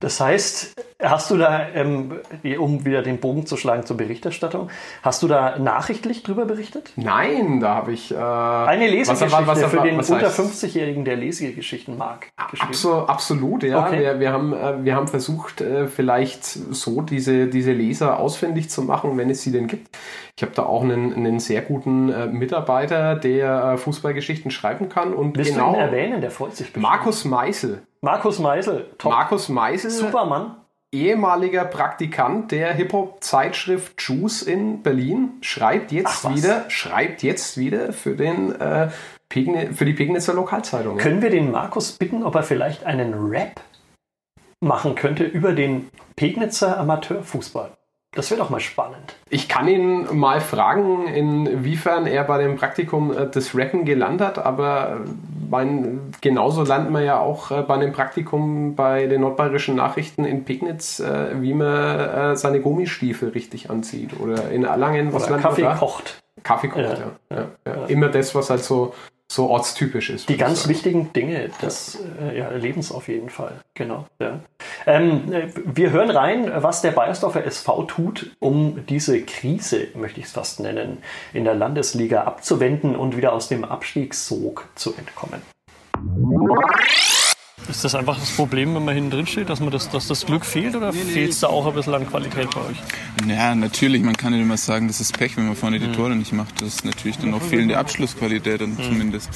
Das 0.00 0.20
heißt, 0.20 0.74
hast 1.02 1.30
du 1.30 1.38
da, 1.38 1.68
ähm, 1.70 2.20
um 2.58 2.84
wieder 2.84 3.02
den 3.02 3.20
Bogen 3.20 3.46
zu 3.46 3.56
schlagen 3.56 3.86
zur 3.86 3.96
Berichterstattung, 3.96 4.68
hast 5.02 5.22
du 5.22 5.28
da 5.28 5.58
nachrichtlich 5.58 6.22
drüber 6.22 6.44
berichtet? 6.44 6.92
Nein, 6.96 7.60
da 7.60 7.76
habe 7.76 7.92
ich 7.92 8.12
äh, 8.12 8.16
eine 8.16 8.88
Lesegeschichte 8.88 9.46
was, 9.46 9.62
was, 9.62 9.70
für 9.70 9.80
den 9.80 9.96
unter 9.96 10.28
50-Jährigen, 10.28 11.04
der 11.04 11.16
Lesegeschichten 11.16 11.96
mag. 11.96 12.28
Absolut, 12.36 13.08
absolut, 13.08 13.62
ja. 13.62 13.86
Okay. 13.86 14.00
Wir, 14.00 14.20
wir, 14.20 14.32
haben, 14.32 14.52
äh, 14.52 14.84
wir 14.84 14.94
haben 14.94 15.08
versucht, 15.08 15.60
äh, 15.60 15.86
vielleicht 15.86 16.44
so 16.44 17.00
diese, 17.00 17.46
diese 17.46 17.72
Leser 17.72 18.18
ausfindig 18.18 18.70
zu 18.70 18.82
machen, 18.82 19.16
wenn 19.16 19.30
es 19.30 19.42
sie 19.42 19.52
denn 19.52 19.68
gibt. 19.68 19.96
Ich 20.36 20.42
habe 20.42 20.52
da 20.54 20.64
auch 20.64 20.82
einen, 20.82 21.14
einen 21.14 21.38
sehr 21.38 21.62
guten 21.62 22.10
äh, 22.10 22.26
Mitarbeiter, 22.26 23.14
der 23.14 23.72
äh, 23.74 23.76
Fußballgeschichten 23.78 24.50
schreiben 24.50 24.88
kann. 24.88 25.14
Und 25.14 25.36
Willst 25.36 25.52
genau, 25.52 25.70
du 25.70 25.78
ihn 25.78 25.80
erwähnen? 25.80 26.20
Der 26.20 26.32
freut 26.32 26.56
sich 26.56 26.66
bestimmt. 26.66 26.82
Markus 26.82 27.24
Meißel. 27.24 27.82
Markus 28.04 28.38
Meißel. 28.38 28.90
Top. 28.98 29.12
Markus 29.12 29.48
Meißel. 29.48 29.90
Supermann. 29.90 30.56
Ehemaliger 30.92 31.64
Praktikant 31.64 32.52
der 32.52 32.74
Hip-Hop-Zeitschrift 32.74 33.94
Juice 34.00 34.42
in 34.42 34.82
Berlin 34.82 35.32
schreibt 35.40 35.90
jetzt 35.90 36.26
Ach, 36.26 36.34
wieder, 36.36 36.66
schreibt 36.68 37.22
jetzt 37.22 37.56
wieder 37.56 37.92
für 37.94 38.14
den 38.14 38.54
äh, 38.60 38.90
für 39.30 39.84
die 39.84 39.94
Pegnitzer 39.94 40.34
Lokalzeitung. 40.34 40.98
Können 40.98 41.22
wir 41.22 41.30
den 41.30 41.50
Markus 41.50 41.92
bitten, 41.92 42.22
ob 42.22 42.36
er 42.36 42.44
vielleicht 42.44 42.84
einen 42.84 43.14
Rap 43.30 43.60
machen 44.60 44.94
könnte 44.94 45.24
über 45.24 45.52
den 45.52 45.88
Pegnitzer 46.14 46.78
Amateurfußball? 46.78 47.72
Das 48.12 48.30
wird 48.30 48.38
doch 48.38 48.50
mal 48.50 48.60
spannend. 48.60 49.16
Ich 49.28 49.48
kann 49.48 49.66
ihn 49.66 50.16
mal 50.16 50.40
fragen, 50.40 51.08
inwiefern 51.08 52.06
er 52.06 52.22
bei 52.22 52.38
dem 52.38 52.56
Praktikum 52.56 53.16
äh, 53.16 53.28
des 53.28 53.56
Rappen 53.56 53.84
gelandet 53.84 54.28
hat, 54.28 54.38
aber 54.38 55.00
äh, 55.04 55.08
mein, 55.56 56.12
genauso 56.20 56.62
lernt 56.62 56.90
man 56.90 57.04
ja 57.04 57.18
auch 57.18 57.50
äh, 57.50 57.62
bei 57.62 57.74
einem 57.74 57.92
Praktikum 57.92 58.74
bei 58.74 59.06
den 59.06 59.20
nordbayerischen 59.20 59.76
Nachrichten 59.76 60.24
in 60.24 60.44
Pegnitz, 60.44 61.00
wie 61.00 61.54
man 61.54 62.36
seine 62.36 62.60
Gummistiefel 62.60 63.30
richtig 63.30 63.70
anzieht. 63.70 64.20
Oder 64.20 64.50
in 64.50 64.64
Erlangen, 64.64 65.12
was 65.12 65.28
Oder 65.28 65.38
Kaffee 65.38 65.68
kocht. 65.78 66.20
Kaffee 66.42 66.68
kocht, 66.68 66.98
ja. 67.30 67.36
Ja, 67.36 67.46
ja. 67.66 67.86
Immer 67.86 68.08
das, 68.08 68.34
was 68.34 68.50
halt 68.50 68.62
so 68.62 68.94
so 69.30 69.48
ortstypisch 69.48 70.10
ist. 70.10 70.28
Die 70.28 70.36
ganz 70.36 70.68
wichtigen 70.68 71.12
Dinge 71.12 71.50
des 71.62 71.98
äh, 72.20 72.38
ja, 72.38 72.50
Lebens 72.50 72.92
auf 72.92 73.08
jeden 73.08 73.30
Fall. 73.30 73.60
Genau. 73.74 74.06
Ja. 74.18 74.40
Ähm, 74.86 75.32
äh, 75.32 75.48
wir 75.64 75.90
hören 75.90 76.10
rein, 76.10 76.52
was 76.56 76.82
der 76.82 76.92
Bayersdorfer 76.92 77.44
SV 77.44 77.84
tut, 77.84 78.36
um 78.38 78.86
diese 78.86 79.22
Krise, 79.22 79.88
möchte 79.94 80.20
ich 80.20 80.26
es 80.26 80.32
fast 80.32 80.60
nennen, 80.60 80.98
in 81.32 81.44
der 81.44 81.54
Landesliga 81.54 82.24
abzuwenden 82.24 82.96
und 82.96 83.16
wieder 83.16 83.32
aus 83.32 83.48
dem 83.48 83.64
Abstiegssog 83.64 84.68
zu 84.74 84.94
entkommen. 84.94 85.42
Ist 87.68 87.82
das 87.82 87.94
einfach 87.94 88.18
das 88.18 88.30
Problem, 88.30 88.74
wenn 88.74 88.84
man 88.84 88.94
hinten 88.94 89.10
drin 89.10 89.26
steht, 89.26 89.48
dass, 89.48 89.60
man 89.60 89.70
das, 89.70 89.88
dass 89.88 90.06
das 90.06 90.26
Glück 90.26 90.44
fehlt 90.44 90.76
oder 90.76 90.92
fehlt 90.92 91.30
es 91.30 91.40
da 91.40 91.46
auch 91.46 91.66
ein 91.66 91.74
bisschen 91.74 91.94
an 91.94 92.06
Qualität 92.06 92.48
bei 92.54 92.60
euch? 92.60 92.76
Ja, 93.26 93.54
natürlich, 93.54 94.02
man 94.02 94.16
kann 94.16 94.32
nicht 94.32 94.42
immer 94.42 94.58
sagen, 94.58 94.86
das 94.86 95.00
ist 95.00 95.16
Pech, 95.16 95.36
wenn 95.36 95.46
man 95.46 95.56
vorne 95.56 95.78
die 95.78 95.86
mhm. 95.86 95.94
Tore 95.94 96.14
nicht 96.14 96.32
macht. 96.32 96.60
Das 96.60 96.68
ist 96.68 96.84
natürlich 96.84 97.16
dann 97.18 97.32
auch 97.32 97.42
fehlende 97.42 97.78
Abschlussqualität 97.78 98.60
dann 98.60 98.70
mhm. 98.70 98.82
zumindest. 98.82 99.30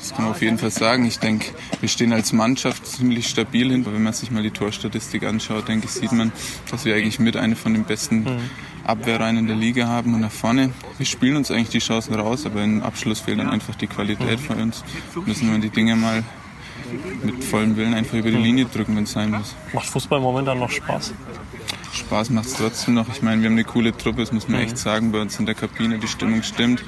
Das 0.00 0.14
kann 0.14 0.24
man 0.24 0.32
auf 0.32 0.42
jeden 0.42 0.58
Fall 0.58 0.70
sagen. 0.70 1.04
Ich 1.04 1.18
denke, 1.18 1.52
wir 1.80 1.88
stehen 1.88 2.12
als 2.12 2.32
Mannschaft 2.32 2.86
ziemlich 2.86 3.28
stabil 3.28 3.70
hin. 3.70 3.84
Wenn 3.86 4.02
man 4.02 4.14
sich 4.14 4.30
mal 4.30 4.42
die 4.42 4.50
Torstatistik 4.50 5.24
anschaut, 5.24 5.68
denke 5.68 5.86
ich, 5.86 5.92
sieht 5.92 6.12
man, 6.12 6.32
dass 6.70 6.86
wir 6.86 6.94
eigentlich 6.94 7.20
mit 7.20 7.36
einer 7.36 7.54
von 7.54 7.74
den 7.74 7.84
besten 7.84 8.24
mhm. 8.24 8.50
Abwehrreihen 8.84 9.36
in 9.36 9.46
der 9.46 9.56
Liga 9.56 9.86
haben. 9.86 10.14
Und 10.14 10.20
nach 10.20 10.32
vorne, 10.32 10.70
wir 10.96 11.06
spielen 11.06 11.36
uns 11.36 11.50
eigentlich 11.50 11.68
die 11.68 11.78
Chancen 11.80 12.14
raus, 12.14 12.46
aber 12.46 12.64
im 12.64 12.82
Abschluss 12.82 13.20
fehlt 13.20 13.38
dann 13.38 13.50
einfach 13.50 13.74
die 13.74 13.86
Qualität 13.86 14.40
von 14.40 14.60
uns. 14.60 14.82
Müssen 15.26 15.52
wir 15.52 15.58
die 15.60 15.70
Dinge 15.70 15.96
mal 15.96 16.24
mit 17.22 17.44
vollem 17.44 17.76
Willen 17.76 17.94
einfach 17.94 18.14
über 18.14 18.30
die 18.30 18.36
Linie 18.36 18.66
drücken, 18.66 18.96
wenn 18.96 19.04
es 19.04 19.12
sein 19.12 19.30
muss. 19.30 19.54
Macht 19.72 19.86
Fußball 19.86 20.20
momentan 20.20 20.58
noch 20.58 20.70
Spaß? 20.70 21.12
Spaß 21.92 22.30
macht 22.30 22.46
es 22.46 22.54
trotzdem 22.54 22.94
noch. 22.94 23.08
Ich 23.08 23.22
meine, 23.22 23.42
wir 23.42 23.48
haben 23.48 23.56
eine 23.56 23.64
coole 23.64 23.96
Truppe, 23.96 24.20
das 24.20 24.32
muss 24.32 24.48
man 24.48 24.60
echt 24.60 24.78
sagen. 24.78 25.12
Bei 25.12 25.20
uns 25.20 25.38
in 25.38 25.46
der 25.46 25.54
Kabine, 25.54 25.98
die 25.98 26.08
Stimmung 26.08 26.42
stimmt. 26.42 26.84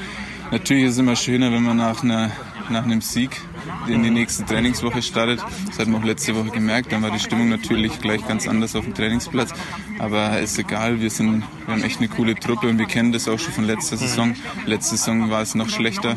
Natürlich 0.50 0.84
ist 0.84 0.92
es 0.92 0.98
immer 0.98 1.16
schöner, 1.16 1.50
wenn 1.50 1.62
man 1.62 1.78
nach, 1.78 2.02
einer, 2.02 2.30
nach 2.68 2.84
einem 2.84 3.00
Sieg 3.00 3.40
in 3.88 4.02
die 4.02 4.10
nächste 4.10 4.44
Trainingswoche 4.44 5.02
startet. 5.02 5.40
Das 5.66 5.78
hat 5.78 5.88
man 5.88 6.02
auch 6.02 6.06
letzte 6.06 6.36
Woche 6.36 6.50
gemerkt. 6.50 6.92
Dann 6.92 7.02
war 7.02 7.10
die 7.10 7.18
Stimmung 7.18 7.48
natürlich 7.48 8.00
gleich 8.00 8.26
ganz 8.26 8.46
anders 8.46 8.76
auf 8.76 8.84
dem 8.84 8.94
Trainingsplatz. 8.94 9.52
Aber 9.98 10.38
ist 10.40 10.58
egal, 10.58 11.00
wir, 11.00 11.10
sind, 11.10 11.42
wir 11.66 11.74
haben 11.74 11.82
echt 11.82 11.98
eine 11.98 12.08
coole 12.08 12.34
Truppe 12.34 12.68
und 12.68 12.78
wir 12.78 12.86
kennen 12.86 13.12
das 13.12 13.28
auch 13.28 13.38
schon 13.38 13.52
von 13.52 13.64
letzter 13.64 13.96
Saison. 13.96 14.34
Letzte 14.66 14.96
Saison 14.96 15.30
war 15.30 15.42
es 15.42 15.54
noch 15.54 15.70
schlechter 15.70 16.16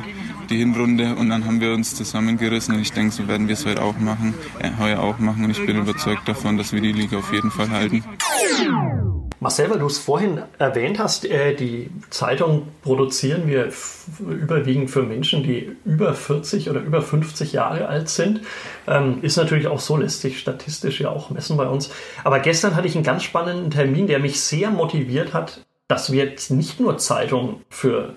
die 0.50 0.58
Hinrunde 0.58 1.16
und 1.16 1.30
dann 1.30 1.46
haben 1.46 1.62
wir 1.62 1.74
uns 1.74 1.96
zusammengerissen 1.96 2.76
und 2.76 2.82
ich 2.82 2.91
denke, 2.91 3.14
so 3.14 3.28
werden 3.28 3.48
wir 3.48 3.54
es 3.54 3.66
heute 3.66 3.82
auch 3.82 3.98
machen, 3.98 4.34
äh, 4.60 4.70
heuer 4.80 5.00
auch 5.00 5.20
machen 5.20 5.43
und 5.43 5.52
ich 5.52 5.66
bin 5.66 5.78
überzeugt 5.78 6.28
davon, 6.28 6.58
dass 6.58 6.74
wir 6.74 6.82
die 6.82 6.91
Liga 6.91 7.18
auf 7.18 7.32
jeden 7.34 7.52
Fall 7.52 7.70
halten. 7.70 8.04
Marcel, 9.39 9.70
weil 9.70 9.80
du 9.80 9.86
es 9.86 9.98
vorhin 9.98 10.41
erwähnt 10.58 10.98
hast, 10.98 11.26
äh, 11.26 11.54
die 11.54 11.91
Zeitung 12.10 12.68
produzieren 12.82 13.48
wir 13.48 13.70
überwiegend 14.20 14.89
für 14.89 15.04
Menschen, 15.04 15.43
die 15.43 15.76
über 15.86 16.14
40 16.14 16.70
oder 16.70 16.82
über 16.82 17.02
50 17.02 17.54
Jahre 17.54 17.88
alt 17.88 18.10
sind. 18.10 18.41
Ähm, 18.88 19.20
ist 19.22 19.36
natürlich 19.36 19.68
auch 19.68 19.80
so, 19.80 19.98
lässt 19.98 20.22
sich 20.22 20.39
statistisch 20.39 21.02
ja 21.02 21.10
auch 21.10 21.30
messen 21.30 21.58
bei 21.58 21.68
uns. 21.68 21.91
Aber 22.24 22.39
gestern 22.39 22.76
hatte 22.76 22.88
ich 22.88 22.96
einen 22.96 23.04
ganz 23.04 23.24
spannenden 23.24 23.72
Termin, 23.72 24.08
der 24.08 24.20
mich 24.20 24.39
sehr 24.39 24.72
motiviert 24.72 25.34
hat, 25.34 25.66
dass 25.88 26.12
wir 26.12 26.26
jetzt 26.26 26.50
nicht 26.50 26.80
nur 26.80 26.98
Zeitung 26.98 27.62
für 27.70 28.16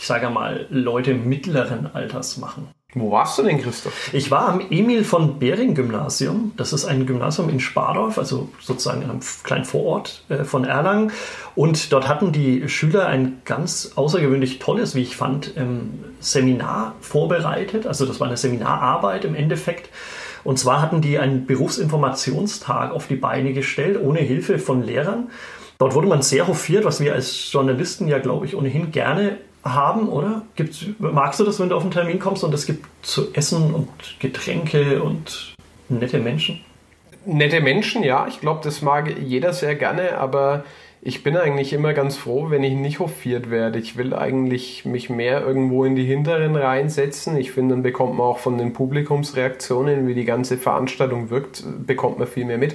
ich 0.00 0.06
sage 0.06 0.30
mal, 0.30 0.66
Leute 0.70 1.12
mittleren 1.12 1.94
Alters 1.94 2.38
machen. 2.38 2.68
Wo 2.94 3.10
warst 3.10 3.38
du 3.38 3.42
denn, 3.42 3.60
Christoph? 3.60 4.14
Ich 4.14 4.30
war 4.30 4.48
am 4.48 4.62
Emil 4.70 5.04
von 5.04 5.38
Bering 5.38 5.74
Gymnasium. 5.74 6.52
Das 6.56 6.72
ist 6.72 6.86
ein 6.86 7.04
Gymnasium 7.04 7.50
in 7.50 7.60
Spardorf, 7.60 8.16
also 8.16 8.48
sozusagen 8.60 9.02
in 9.02 9.10
einem 9.10 9.20
kleinen 9.44 9.66
Vorort 9.66 10.24
äh, 10.30 10.44
von 10.44 10.64
Erlangen. 10.64 11.12
Und 11.54 11.92
dort 11.92 12.08
hatten 12.08 12.32
die 12.32 12.66
Schüler 12.70 13.08
ein 13.08 13.42
ganz 13.44 13.92
außergewöhnlich 13.94 14.58
tolles, 14.58 14.94
wie 14.94 15.02
ich 15.02 15.16
fand, 15.16 15.54
ähm, 15.58 15.90
Seminar 16.18 16.94
vorbereitet. 17.02 17.86
Also 17.86 18.06
das 18.06 18.20
war 18.20 18.26
eine 18.26 18.38
Seminararbeit 18.38 19.26
im 19.26 19.34
Endeffekt. 19.34 19.90
Und 20.44 20.58
zwar 20.58 20.80
hatten 20.80 21.02
die 21.02 21.18
einen 21.18 21.44
Berufsinformationstag 21.44 22.92
auf 22.92 23.06
die 23.06 23.16
Beine 23.16 23.52
gestellt, 23.52 24.00
ohne 24.02 24.20
Hilfe 24.20 24.58
von 24.58 24.82
Lehrern. 24.82 25.28
Dort 25.76 25.94
wurde 25.94 26.08
man 26.08 26.22
sehr 26.22 26.48
hofiert, 26.48 26.86
was 26.86 27.00
wir 27.00 27.12
als 27.12 27.52
Journalisten 27.52 28.08
ja, 28.08 28.18
glaube 28.18 28.46
ich, 28.46 28.56
ohnehin 28.56 28.90
gerne 28.92 29.36
haben, 29.64 30.08
oder? 30.08 30.42
Gibt's, 30.56 30.84
magst 30.98 31.40
du 31.40 31.44
das, 31.44 31.60
wenn 31.60 31.68
du 31.68 31.76
auf 31.76 31.82
einen 31.82 31.90
Termin 31.90 32.18
kommst 32.18 32.44
und 32.44 32.54
es 32.54 32.66
gibt 32.66 32.86
zu 33.02 33.32
essen 33.34 33.74
und 33.74 33.88
Getränke 34.18 35.02
und 35.02 35.54
nette 35.88 36.18
Menschen? 36.18 36.60
Nette 37.26 37.60
Menschen, 37.60 38.02
ja. 38.02 38.26
Ich 38.28 38.40
glaube, 38.40 38.60
das 38.64 38.80
mag 38.80 39.14
jeder 39.18 39.52
sehr 39.52 39.74
gerne, 39.74 40.18
aber 40.18 40.64
ich 41.02 41.22
bin 41.22 41.36
eigentlich 41.36 41.72
immer 41.72 41.94
ganz 41.94 42.16
froh, 42.16 42.50
wenn 42.50 42.62
ich 42.62 42.74
nicht 42.74 42.98
hofiert 42.98 43.50
werde. 43.50 43.78
Ich 43.78 43.96
will 43.96 44.14
eigentlich 44.14 44.84
mich 44.84 45.08
mehr 45.08 45.40
irgendwo 45.40 45.84
in 45.84 45.96
die 45.96 46.04
hinteren 46.04 46.56
Reihen 46.56 46.90
setzen. 46.90 47.36
Ich 47.38 47.52
finde, 47.52 47.74
dann 47.74 47.82
bekommt 47.82 48.16
man 48.16 48.26
auch 48.26 48.38
von 48.38 48.58
den 48.58 48.74
Publikumsreaktionen, 48.74 50.06
wie 50.06 50.14
die 50.14 50.26
ganze 50.26 50.58
Veranstaltung 50.58 51.30
wirkt, 51.30 51.64
bekommt 51.86 52.18
man 52.18 52.28
viel 52.28 52.44
mehr 52.44 52.58
mit. 52.58 52.74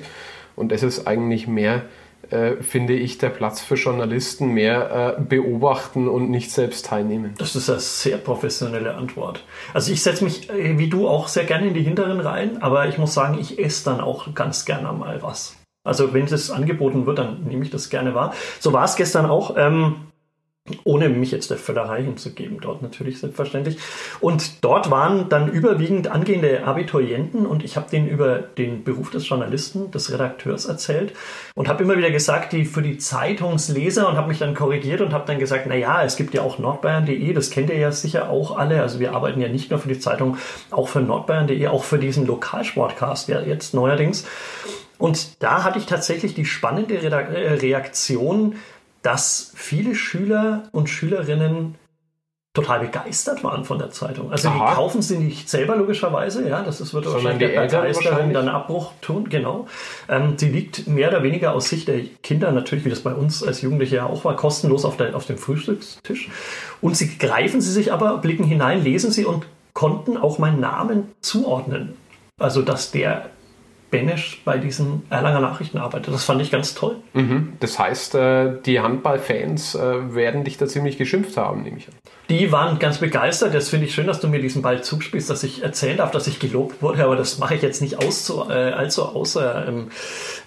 Und 0.55 0.71
das 0.71 0.81
ist 0.81 1.05
eigentlich 1.05 1.47
mehr 1.47 1.83
äh, 2.31 2.61
finde 2.61 2.93
ich, 2.93 3.17
der 3.17 3.29
Platz 3.29 3.61
für 3.61 3.75
Journalisten 3.75 4.49
mehr 4.49 5.17
äh, 5.17 5.21
beobachten 5.21 6.07
und 6.07 6.29
nicht 6.29 6.51
selbst 6.51 6.85
teilnehmen. 6.85 7.33
Das 7.37 7.55
ist 7.55 7.69
eine 7.69 7.79
sehr 7.79 8.17
professionelle 8.17 8.95
Antwort. 8.95 9.43
Also 9.73 9.91
ich 9.91 10.01
setze 10.03 10.23
mich, 10.23 10.49
äh, 10.49 10.77
wie 10.77 10.89
du, 10.89 11.07
auch 11.07 11.27
sehr 11.27 11.45
gerne 11.45 11.67
in 11.67 11.73
die 11.73 11.83
hinteren 11.83 12.19
Reihen, 12.19 12.61
aber 12.61 12.87
ich 12.87 12.97
muss 12.97 13.13
sagen, 13.13 13.37
ich 13.39 13.59
esse 13.59 13.85
dann 13.85 14.01
auch 14.01 14.33
ganz 14.33 14.65
gerne 14.65 14.91
mal 14.93 15.21
was. 15.21 15.55
Also 15.85 16.13
wenn 16.13 16.25
es 16.25 16.49
angeboten 16.49 17.05
wird, 17.05 17.19
dann 17.19 17.43
nehme 17.43 17.63
ich 17.63 17.69
das 17.69 17.89
gerne 17.89 18.15
wahr. 18.15 18.33
So 18.59 18.73
war 18.73 18.85
es 18.85 18.95
gestern 18.95 19.27
auch. 19.27 19.55
Ähm, 19.57 19.97
ohne 20.83 21.09
mich 21.09 21.29
jetzt 21.29 21.51
der 21.51 21.57
Völlerei 21.57 22.01
hinzugeben, 22.01 22.57
dort 22.59 22.81
natürlich 22.81 23.19
selbstverständlich. 23.19 23.77
Und 24.19 24.63
dort 24.63 24.89
waren 24.89 25.29
dann 25.29 25.51
überwiegend 25.51 26.07
angehende 26.07 26.65
Abiturienten 26.65 27.45
und 27.45 27.63
ich 27.63 27.77
habe 27.77 27.89
denen 27.91 28.07
über 28.07 28.39
den 28.39 28.83
Beruf 28.83 29.11
des 29.11 29.29
Journalisten, 29.29 29.91
des 29.91 30.11
Redakteurs 30.11 30.65
erzählt 30.65 31.13
und 31.53 31.67
habe 31.67 31.83
immer 31.83 31.97
wieder 31.97 32.09
gesagt, 32.09 32.51
die 32.51 32.65
für 32.65 32.81
die 32.81 32.97
Zeitungsleser 32.97 34.09
und 34.09 34.17
habe 34.17 34.27
mich 34.27 34.39
dann 34.39 34.55
korrigiert 34.55 35.01
und 35.01 35.13
habe 35.13 35.27
dann 35.27 35.37
gesagt, 35.37 35.65
na 35.67 35.75
ja, 35.75 36.03
es 36.03 36.15
gibt 36.15 36.33
ja 36.33 36.41
auch 36.41 36.57
nordbayern.de, 36.57 37.33
das 37.33 37.51
kennt 37.51 37.69
ihr 37.69 37.77
ja 37.77 37.91
sicher 37.91 38.31
auch 38.31 38.57
alle. 38.57 38.81
Also 38.81 38.99
wir 38.99 39.13
arbeiten 39.13 39.41
ja 39.41 39.49
nicht 39.49 39.69
nur 39.69 39.79
für 39.79 39.89
die 39.89 39.99
Zeitung, 39.99 40.37
auch 40.71 40.87
für 40.87 41.01
nordbayern.de, 41.01 41.67
auch 41.67 41.83
für 41.83 41.99
diesen 41.99 42.25
Lokalsportcast 42.25 43.29
ja 43.29 43.39
jetzt 43.39 43.75
neuerdings. 43.75 44.25
Und 44.97 45.43
da 45.43 45.63
hatte 45.63 45.77
ich 45.77 45.85
tatsächlich 45.85 46.33
die 46.35 46.45
spannende 46.45 46.95
äh, 46.95 47.53
Reaktion, 47.53 48.55
dass 49.05 49.51
viele 49.55 49.93
Schüler 49.93 50.63
und 50.71 50.89
Schülerinnen 50.89 51.75
total 52.55 52.79
begeistert 52.79 53.43
waren 53.43 53.65
von 53.65 53.77
der 53.77 53.91
Zeitung. 53.91 54.31
Also 54.31 54.47
Aha. 54.47 54.69
die 54.69 54.75
kaufen 54.75 55.01
sie 55.01 55.17
nicht 55.17 55.49
selber 55.49 55.75
logischerweise, 55.75 56.47
ja, 56.47 56.63
das 56.63 56.81
ist, 56.81 56.93
wird 56.93 57.05
wahrscheinlich 57.05 57.51
der 57.51 57.61
Begeisterung 57.61 58.33
dann 58.33 58.47
Abbruch 58.47 58.93
tun, 59.01 59.29
genau. 59.29 59.67
Ähm, 60.09 60.35
sie 60.37 60.49
liegt 60.49 60.87
mehr 60.87 61.09
oder 61.09 61.21
weniger 61.21 61.53
aus 61.53 61.69
Sicht 61.69 61.87
der 61.87 61.99
Kinder, 62.23 62.51
natürlich 62.51 62.85
wie 62.85 62.89
das 62.89 63.01
bei 63.01 63.13
uns 63.13 63.43
als 63.43 63.61
Jugendliche 63.61 63.97
ja 63.97 64.05
auch 64.05 64.23
war, 64.23 64.35
kostenlos 64.37 64.85
auf, 64.85 64.97
der, 64.97 65.15
auf 65.15 65.25
dem 65.25 65.37
Frühstückstisch. 65.37 66.29
Und 66.81 66.95
sie 66.97 67.17
greifen 67.17 67.61
sie 67.61 67.71
sich 67.71 67.91
aber, 67.91 68.17
blicken 68.19 68.45
hinein, 68.45 68.83
lesen 68.83 69.11
sie 69.11 69.25
und 69.25 69.45
konnten 69.73 70.17
auch 70.17 70.39
meinen 70.39 70.61
Namen 70.61 71.11
zuordnen. 71.19 71.93
Also 72.39 72.61
dass 72.61 72.91
der 72.91 73.29
Benesch 73.91 74.41
bei 74.43 74.57
diesen 74.57 75.03
Erlanger 75.09 75.39
Nachrichten 75.39 75.77
arbeitet. 75.77 76.13
Das 76.13 76.25
fand 76.25 76.41
ich 76.41 76.51
ganz 76.51 76.73
toll. 76.73 76.97
Mhm. 77.13 77.53
Das 77.59 77.79
heißt, 77.79 78.15
äh, 78.15 78.61
die 78.65 78.79
Handballfans 78.79 79.75
äh, 79.75 80.13
werden 80.13 80.43
dich 80.43 80.57
da 80.57 80.67
ziemlich 80.67 80.97
geschimpft 80.97 81.37
haben, 81.37 81.63
nehme 81.63 81.77
ich 81.77 81.87
an. 81.87 81.93
Die 82.29 82.51
waren 82.51 82.79
ganz 82.79 82.97
begeistert. 82.97 83.53
Das 83.53 83.69
finde 83.69 83.85
ich 83.85 83.93
schön, 83.93 84.07
dass 84.07 84.19
du 84.19 84.27
mir 84.27 84.41
diesen 84.41 84.63
Ball 84.63 84.83
zuspielst, 84.83 85.29
dass 85.29 85.43
ich 85.43 85.61
erzählen 85.61 85.97
darf, 85.97 86.09
dass 86.09 86.25
ich 86.25 86.39
gelobt 86.39 86.81
wurde, 86.81 87.03
aber 87.03 87.15
das 87.15 87.37
mache 87.37 87.55
ich 87.55 87.61
jetzt 87.61 87.81
nicht 87.81 87.99
aus, 87.99 88.29
äh, 88.49 88.53
allzu 88.53 89.03
außer, 89.03 89.67
ähm, 89.67 89.89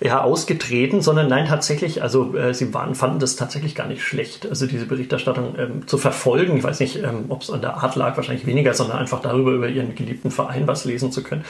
ja, 0.00 0.20
ausgetreten, 0.20 1.02
sondern 1.02 1.28
nein, 1.28 1.46
tatsächlich, 1.46 2.02
also 2.02 2.34
äh, 2.36 2.52
sie 2.52 2.74
waren, 2.74 2.96
fanden 2.96 3.20
das 3.20 3.36
tatsächlich 3.36 3.76
gar 3.76 3.86
nicht 3.86 4.02
schlecht, 4.02 4.48
also 4.48 4.66
diese 4.66 4.86
Berichterstattung 4.86 5.54
ähm, 5.56 5.86
zu 5.86 5.98
verfolgen. 5.98 6.56
Ich 6.56 6.64
weiß 6.64 6.80
nicht, 6.80 6.96
ähm, 6.96 7.26
ob 7.28 7.42
es 7.42 7.50
an 7.50 7.60
der 7.60 7.76
Art 7.76 7.94
lag, 7.94 8.16
wahrscheinlich 8.16 8.46
weniger, 8.46 8.74
sondern 8.74 8.98
einfach 8.98 9.20
darüber, 9.20 9.52
über 9.52 9.68
ihren 9.68 9.94
geliebten 9.94 10.32
Verein 10.32 10.66
was 10.66 10.84
lesen 10.84 11.12
zu 11.12 11.22
können. 11.22 11.44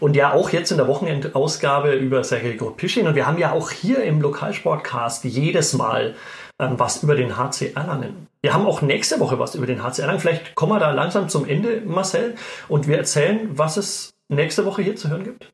Und 0.00 0.16
ja, 0.16 0.32
auch 0.32 0.50
jetzt 0.50 0.72
in 0.72 0.76
der 0.76 0.88
Wochenendausgabe 0.88 1.92
über 1.92 2.24
Sergei 2.24 2.52
Gropischin. 2.52 3.06
Und 3.06 3.14
wir 3.14 3.26
haben 3.26 3.38
ja 3.38 3.52
auch 3.52 3.70
hier 3.70 4.02
im 4.02 4.20
Lokalsportcast 4.20 5.24
jedes 5.24 5.72
Mal 5.72 6.14
ähm, 6.58 6.74
was 6.78 7.02
über 7.02 7.14
den 7.14 7.36
HC 7.36 7.72
Erlangen. 7.74 8.26
Wir 8.40 8.54
haben 8.54 8.66
auch 8.66 8.82
nächste 8.82 9.18
Woche 9.18 9.38
was 9.38 9.54
über 9.54 9.66
den 9.66 9.82
HC 9.82 10.02
Erlangen. 10.02 10.20
Vielleicht 10.20 10.54
kommen 10.54 10.72
wir 10.72 10.78
da 10.78 10.92
langsam 10.92 11.28
zum 11.28 11.44
Ende, 11.46 11.82
Marcel, 11.84 12.36
und 12.68 12.86
wir 12.86 12.96
erzählen, 12.96 13.50
was 13.52 13.76
es 13.76 14.14
nächste 14.28 14.64
Woche 14.64 14.82
hier 14.82 14.96
zu 14.96 15.10
hören 15.10 15.24
gibt. 15.24 15.52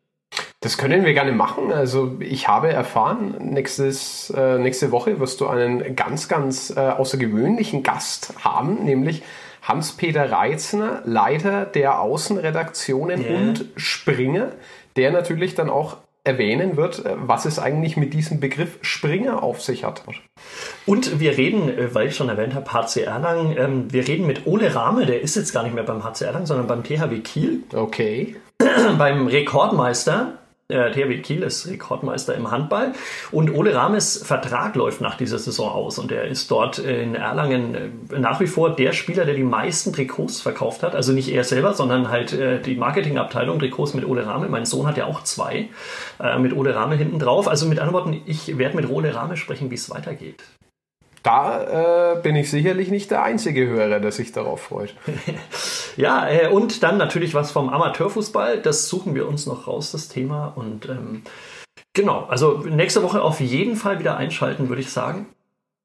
Das 0.61 0.79
können 0.79 1.05
wir 1.05 1.13
gerne 1.13 1.33
machen. 1.33 1.73
Also 1.73 2.17
ich 2.21 2.49
habe 2.49 2.71
erfahren, 2.73 3.37
nächstes, 3.39 4.31
äh, 4.31 4.59
nächste 4.59 4.93
Woche 4.93 5.21
wirst 5.21 5.41
du 5.41 5.47
einen 5.47 5.95
ganz, 5.95 6.29
ganz 6.29 6.71
äh, 6.71 6.81
außergewöhnlichen 6.81 7.83
Gast 7.83 8.35
haben, 8.43 8.85
nämlich 8.85 9.23
Hans-Peter 9.63 10.31
Reitzner, 10.31 11.03
Leiter 11.05 11.65
der 11.65 12.01
Außenredaktionen 12.01 13.23
yeah. 13.23 13.39
und 13.39 13.67
Springer, 13.77 14.53
der 14.97 15.11
natürlich 15.11 15.55
dann 15.55 15.71
auch 15.71 15.99
erwähnen 16.25 16.77
wird, 16.77 17.05
äh, 17.05 17.15
was 17.17 17.45
es 17.45 17.59
eigentlich 17.59 17.97
mit 17.97 18.15
diesem 18.15 18.41
Begriff 18.41 18.79
Springer 18.81 19.43
auf 19.43 19.63
sich 19.63 19.85
hat. 19.85 20.03
Und 20.87 21.21
wir 21.21 21.37
reden, 21.37 21.69
äh, 21.69 21.95
weil 21.95 22.09
ich 22.09 22.17
schon 22.17 22.31
erwähnt 22.31 22.55
habe, 22.55 22.73
HC 22.73 23.03
Erlangen, 23.03 23.55
ähm, 23.57 23.93
wir 23.93 24.09
reden 24.09 24.27
mit 24.27 24.47
Ole 24.47 24.75
Rahme, 24.75 25.07
der 25.07 25.21
ist 25.21 25.37
jetzt 25.37 25.53
gar 25.53 25.63
nicht 25.63 25.75
mehr 25.75 25.85
beim 25.85 26.03
HC 26.03 26.25
Erlangen, 26.25 26.47
sondern 26.47 26.67
beim 26.67 26.83
THW 26.83 27.21
Kiel. 27.21 27.63
Okay. 27.73 28.37
beim 28.99 29.27
Rekordmeister 29.27 30.39
der 30.75 30.93
THW 30.93 31.19
Kiel 31.19 31.43
ist 31.43 31.69
Rekordmeister 31.69 32.35
im 32.35 32.51
Handball 32.51 32.93
und 33.31 33.55
Ole 33.55 33.75
Rames 33.75 34.23
Vertrag 34.25 34.75
läuft 34.75 35.01
nach 35.01 35.17
dieser 35.17 35.39
Saison 35.39 35.71
aus 35.71 35.99
und 35.99 36.11
er 36.11 36.25
ist 36.25 36.51
dort 36.51 36.79
in 36.79 37.15
Erlangen 37.15 37.75
äh, 37.75 38.19
nach 38.19 38.41
wie 38.41 38.47
vor 38.47 38.75
der 38.75 38.93
Spieler, 38.93 39.25
der 39.25 39.35
die 39.35 39.45
meisten 39.45 39.93
Trikots 39.93 40.41
verkauft 40.41 40.83
hat. 40.83 40.95
Also 40.95 41.13
nicht 41.13 41.29
er 41.29 41.45
selber, 41.45 41.75
sondern 41.75 42.09
halt 42.09 42.33
äh, 42.33 42.61
die 42.61 42.75
Marketingabteilung 42.75 43.59
Trikots 43.59 43.95
mit 43.95 44.05
Ole 44.05 44.27
Rame. 44.27 44.49
Mein 44.49 44.67
Sohn 44.67 44.87
hat 44.87 44.97
ja 44.97 45.07
auch 45.07 45.23
zwei 45.23 45.69
äh, 46.21 46.39
mit 46.39 46.55
Ole 46.55 46.75
Rame 46.75 46.97
hinten 46.97 47.19
drauf. 47.19 47.49
Also 47.49 47.67
mit 47.67 47.79
anderen 47.79 47.95
Worten, 47.95 48.23
ich 48.27 48.59
werde 48.59 48.77
mit 48.77 48.91
Ole 48.91 49.15
Rame 49.15 49.37
sprechen, 49.37 49.71
wie 49.71 49.77
es 49.77 49.91
weitergeht. 49.91 50.43
Da 51.25 52.13
äh, 52.13 52.21
bin 52.21 52.37
ich 52.37 52.51
sicherlich 52.51 52.91
nicht 52.91 53.11
der 53.11 53.23
einzige 53.23 53.67
Hörer, 53.67 53.99
der 53.99 54.13
sich 54.13 54.31
darauf 54.33 54.61
freut. 54.61 54.95
ja, 55.97 56.29
äh, 56.29 56.49
und 56.49 56.83
dann 56.83 56.99
natürlich 56.99 57.33
was 57.33 57.51
vom 57.51 57.71
Amateurfußball. 57.71 58.61
Das 58.61 58.89
suchen 58.89 59.15
wir 59.15 59.27
uns 59.27 59.47
noch 59.47 59.67
raus, 59.67 59.91
das 59.91 60.09
Thema. 60.09 60.53
Und 60.55 60.87
ähm, 60.87 61.23
genau, 61.95 62.27
also 62.27 62.59
nächste 62.59 63.03
Woche 63.03 63.23
auf 63.23 63.41
jeden 63.41 63.77
Fall 63.77 63.99
wieder 63.99 64.19
einschalten, 64.19 64.69
würde 64.69 64.83
ich 64.83 64.93
sagen 64.93 65.27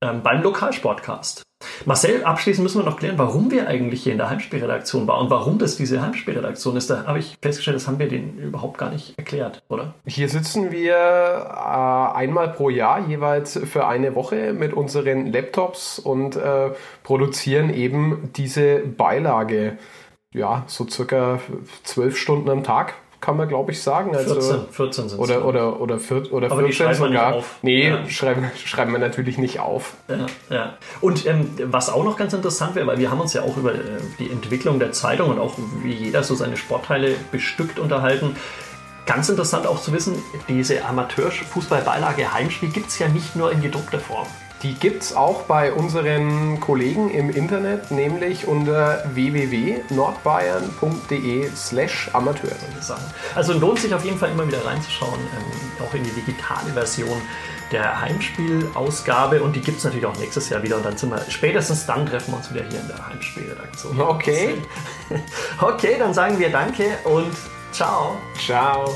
ähm, 0.01 0.23
beim 0.23 0.43
Lokalsportcast. 0.43 1.43
Marcel, 1.85 2.23
abschließend 2.23 2.63
müssen 2.63 2.81
wir 2.81 2.85
noch 2.85 2.97
klären, 2.97 3.17
warum 3.17 3.51
wir 3.51 3.67
eigentlich 3.67 4.03
hier 4.03 4.11
in 4.11 4.17
der 4.17 4.29
Heimspielredaktion 4.29 5.07
waren 5.07 5.25
und 5.25 5.29
warum 5.29 5.57
das 5.59 5.77
diese 5.77 6.01
Heimspielredaktion 6.01 6.75
ist. 6.75 6.89
Da 6.89 7.05
habe 7.05 7.19
ich 7.19 7.37
festgestellt, 7.41 7.75
das 7.75 7.87
haben 7.87 7.99
wir 7.99 8.07
denen 8.07 8.37
überhaupt 8.37 8.77
gar 8.77 8.89
nicht 8.89 9.17
erklärt, 9.17 9.61
oder? 9.69 9.93
Hier 10.05 10.29
sitzen 10.29 10.71
wir 10.71 10.95
äh, 10.95 12.17
einmal 12.17 12.49
pro 12.49 12.69
Jahr 12.69 13.07
jeweils 13.07 13.59
für 13.65 13.87
eine 13.87 14.15
Woche 14.15 14.53
mit 14.53 14.73
unseren 14.73 15.31
Laptops 15.31 15.99
und 15.99 16.35
äh, 16.35 16.71
produzieren 17.03 17.73
eben 17.73 18.31
diese 18.35 18.79
Beilage. 18.79 19.77
Ja, 20.33 20.63
so 20.67 20.87
circa 20.87 21.39
zwölf 21.83 22.17
Stunden 22.17 22.49
am 22.49 22.63
Tag 22.63 22.93
kann 23.21 23.37
man 23.37 23.47
glaube 23.47 23.71
ich 23.71 23.81
sagen. 23.81 24.15
Also, 24.15 24.35
14, 24.35 24.59
14 24.71 25.09
sind 25.09 25.19
oder, 25.19 25.45
oder, 25.45 25.79
oder, 25.81 25.99
vier, 25.99 26.31
oder 26.31 26.51
Aber 26.51 26.61
14 26.61 26.93
sogar. 26.93 27.09
Nicht 27.09 27.37
auf. 27.37 27.55
Nee, 27.61 27.89
ja. 27.89 28.09
schreiben, 28.09 28.49
schreiben 28.65 28.91
wir 28.91 28.99
natürlich 28.99 29.37
nicht 29.37 29.59
auf. 29.59 29.93
Ja, 30.07 30.25
ja. 30.49 30.73
Und 31.01 31.25
ähm, 31.25 31.49
was 31.65 31.89
auch 31.89 32.03
noch 32.03 32.17
ganz 32.17 32.33
interessant 32.33 32.75
wäre, 32.75 32.87
weil 32.87 32.97
wir 32.97 33.11
haben 33.11 33.19
uns 33.19 33.33
ja 33.33 33.41
auch 33.41 33.57
über 33.57 33.73
äh, 33.73 33.77
die 34.19 34.29
Entwicklung 34.29 34.79
der 34.79 34.91
Zeitung 34.91 35.29
und 35.29 35.39
auch 35.39 35.55
wie 35.83 35.93
jeder 35.93 36.23
so 36.23 36.35
seine 36.35 36.57
Sportteile 36.57 37.15
bestückt 37.31 37.79
unterhalten. 37.79 38.35
Ganz 39.05 39.27
interessant 39.27 39.65
auch 39.65 39.81
zu 39.81 39.91
wissen, 39.91 40.21
diese 40.47 40.85
Amateurfußballbeilage 40.85 42.31
Heimspiel 42.31 42.69
gibt 42.69 42.89
es 42.89 42.99
ja 42.99 43.07
nicht 43.07 43.35
nur 43.35 43.51
in 43.51 43.61
gedruckter 43.61 43.99
Form. 43.99 44.27
Die 44.61 44.73
gibt 44.73 45.03
es 45.03 45.15
auch 45.15 45.43
bei 45.43 45.71
unseren 45.71 46.59
Kollegen 46.59 47.09
im 47.11 47.29
Internet, 47.29 47.91
nämlich 47.91 48.45
unter 48.45 49.05
www.nordbayern.de 49.13 51.49
slash 51.55 52.09
Amateur. 52.13 52.51
Also 53.35 53.53
lohnt 53.53 53.79
sich 53.79 53.93
auf 53.93 54.03
jeden 54.03 54.17
Fall 54.17 54.31
immer 54.31 54.45
wieder 54.45 54.65
reinzuschauen, 54.65 55.19
ähm, 55.19 55.85
auch 55.85 55.93
in 55.93 56.03
die 56.03 56.11
digitale 56.11 56.73
Version 56.73 57.21
der 57.71 58.01
Heimspielausgabe 58.01 59.41
und 59.41 59.55
die 59.55 59.61
gibt 59.61 59.77
es 59.77 59.83
natürlich 59.83 60.05
auch 60.05 60.17
nächstes 60.17 60.49
Jahr 60.49 60.63
wieder 60.63 60.77
und 60.77 60.85
dann 60.85 60.97
sind 60.97 61.11
wir, 61.11 61.21
spätestens 61.29 61.85
dann 61.85 62.05
treffen 62.05 62.31
wir 62.31 62.37
uns 62.37 62.53
wieder 62.53 62.63
hier 62.69 62.79
in 62.79 62.87
der 62.87 63.07
Heimspielredaktion. 63.07 64.01
Okay. 64.01 64.55
Okay, 65.61 65.95
dann 65.97 66.13
sagen 66.13 66.39
wir 66.39 66.51
Danke 66.51 66.97
und 67.03 67.35
ciao. 67.71 68.17
Ciao. 68.37 68.95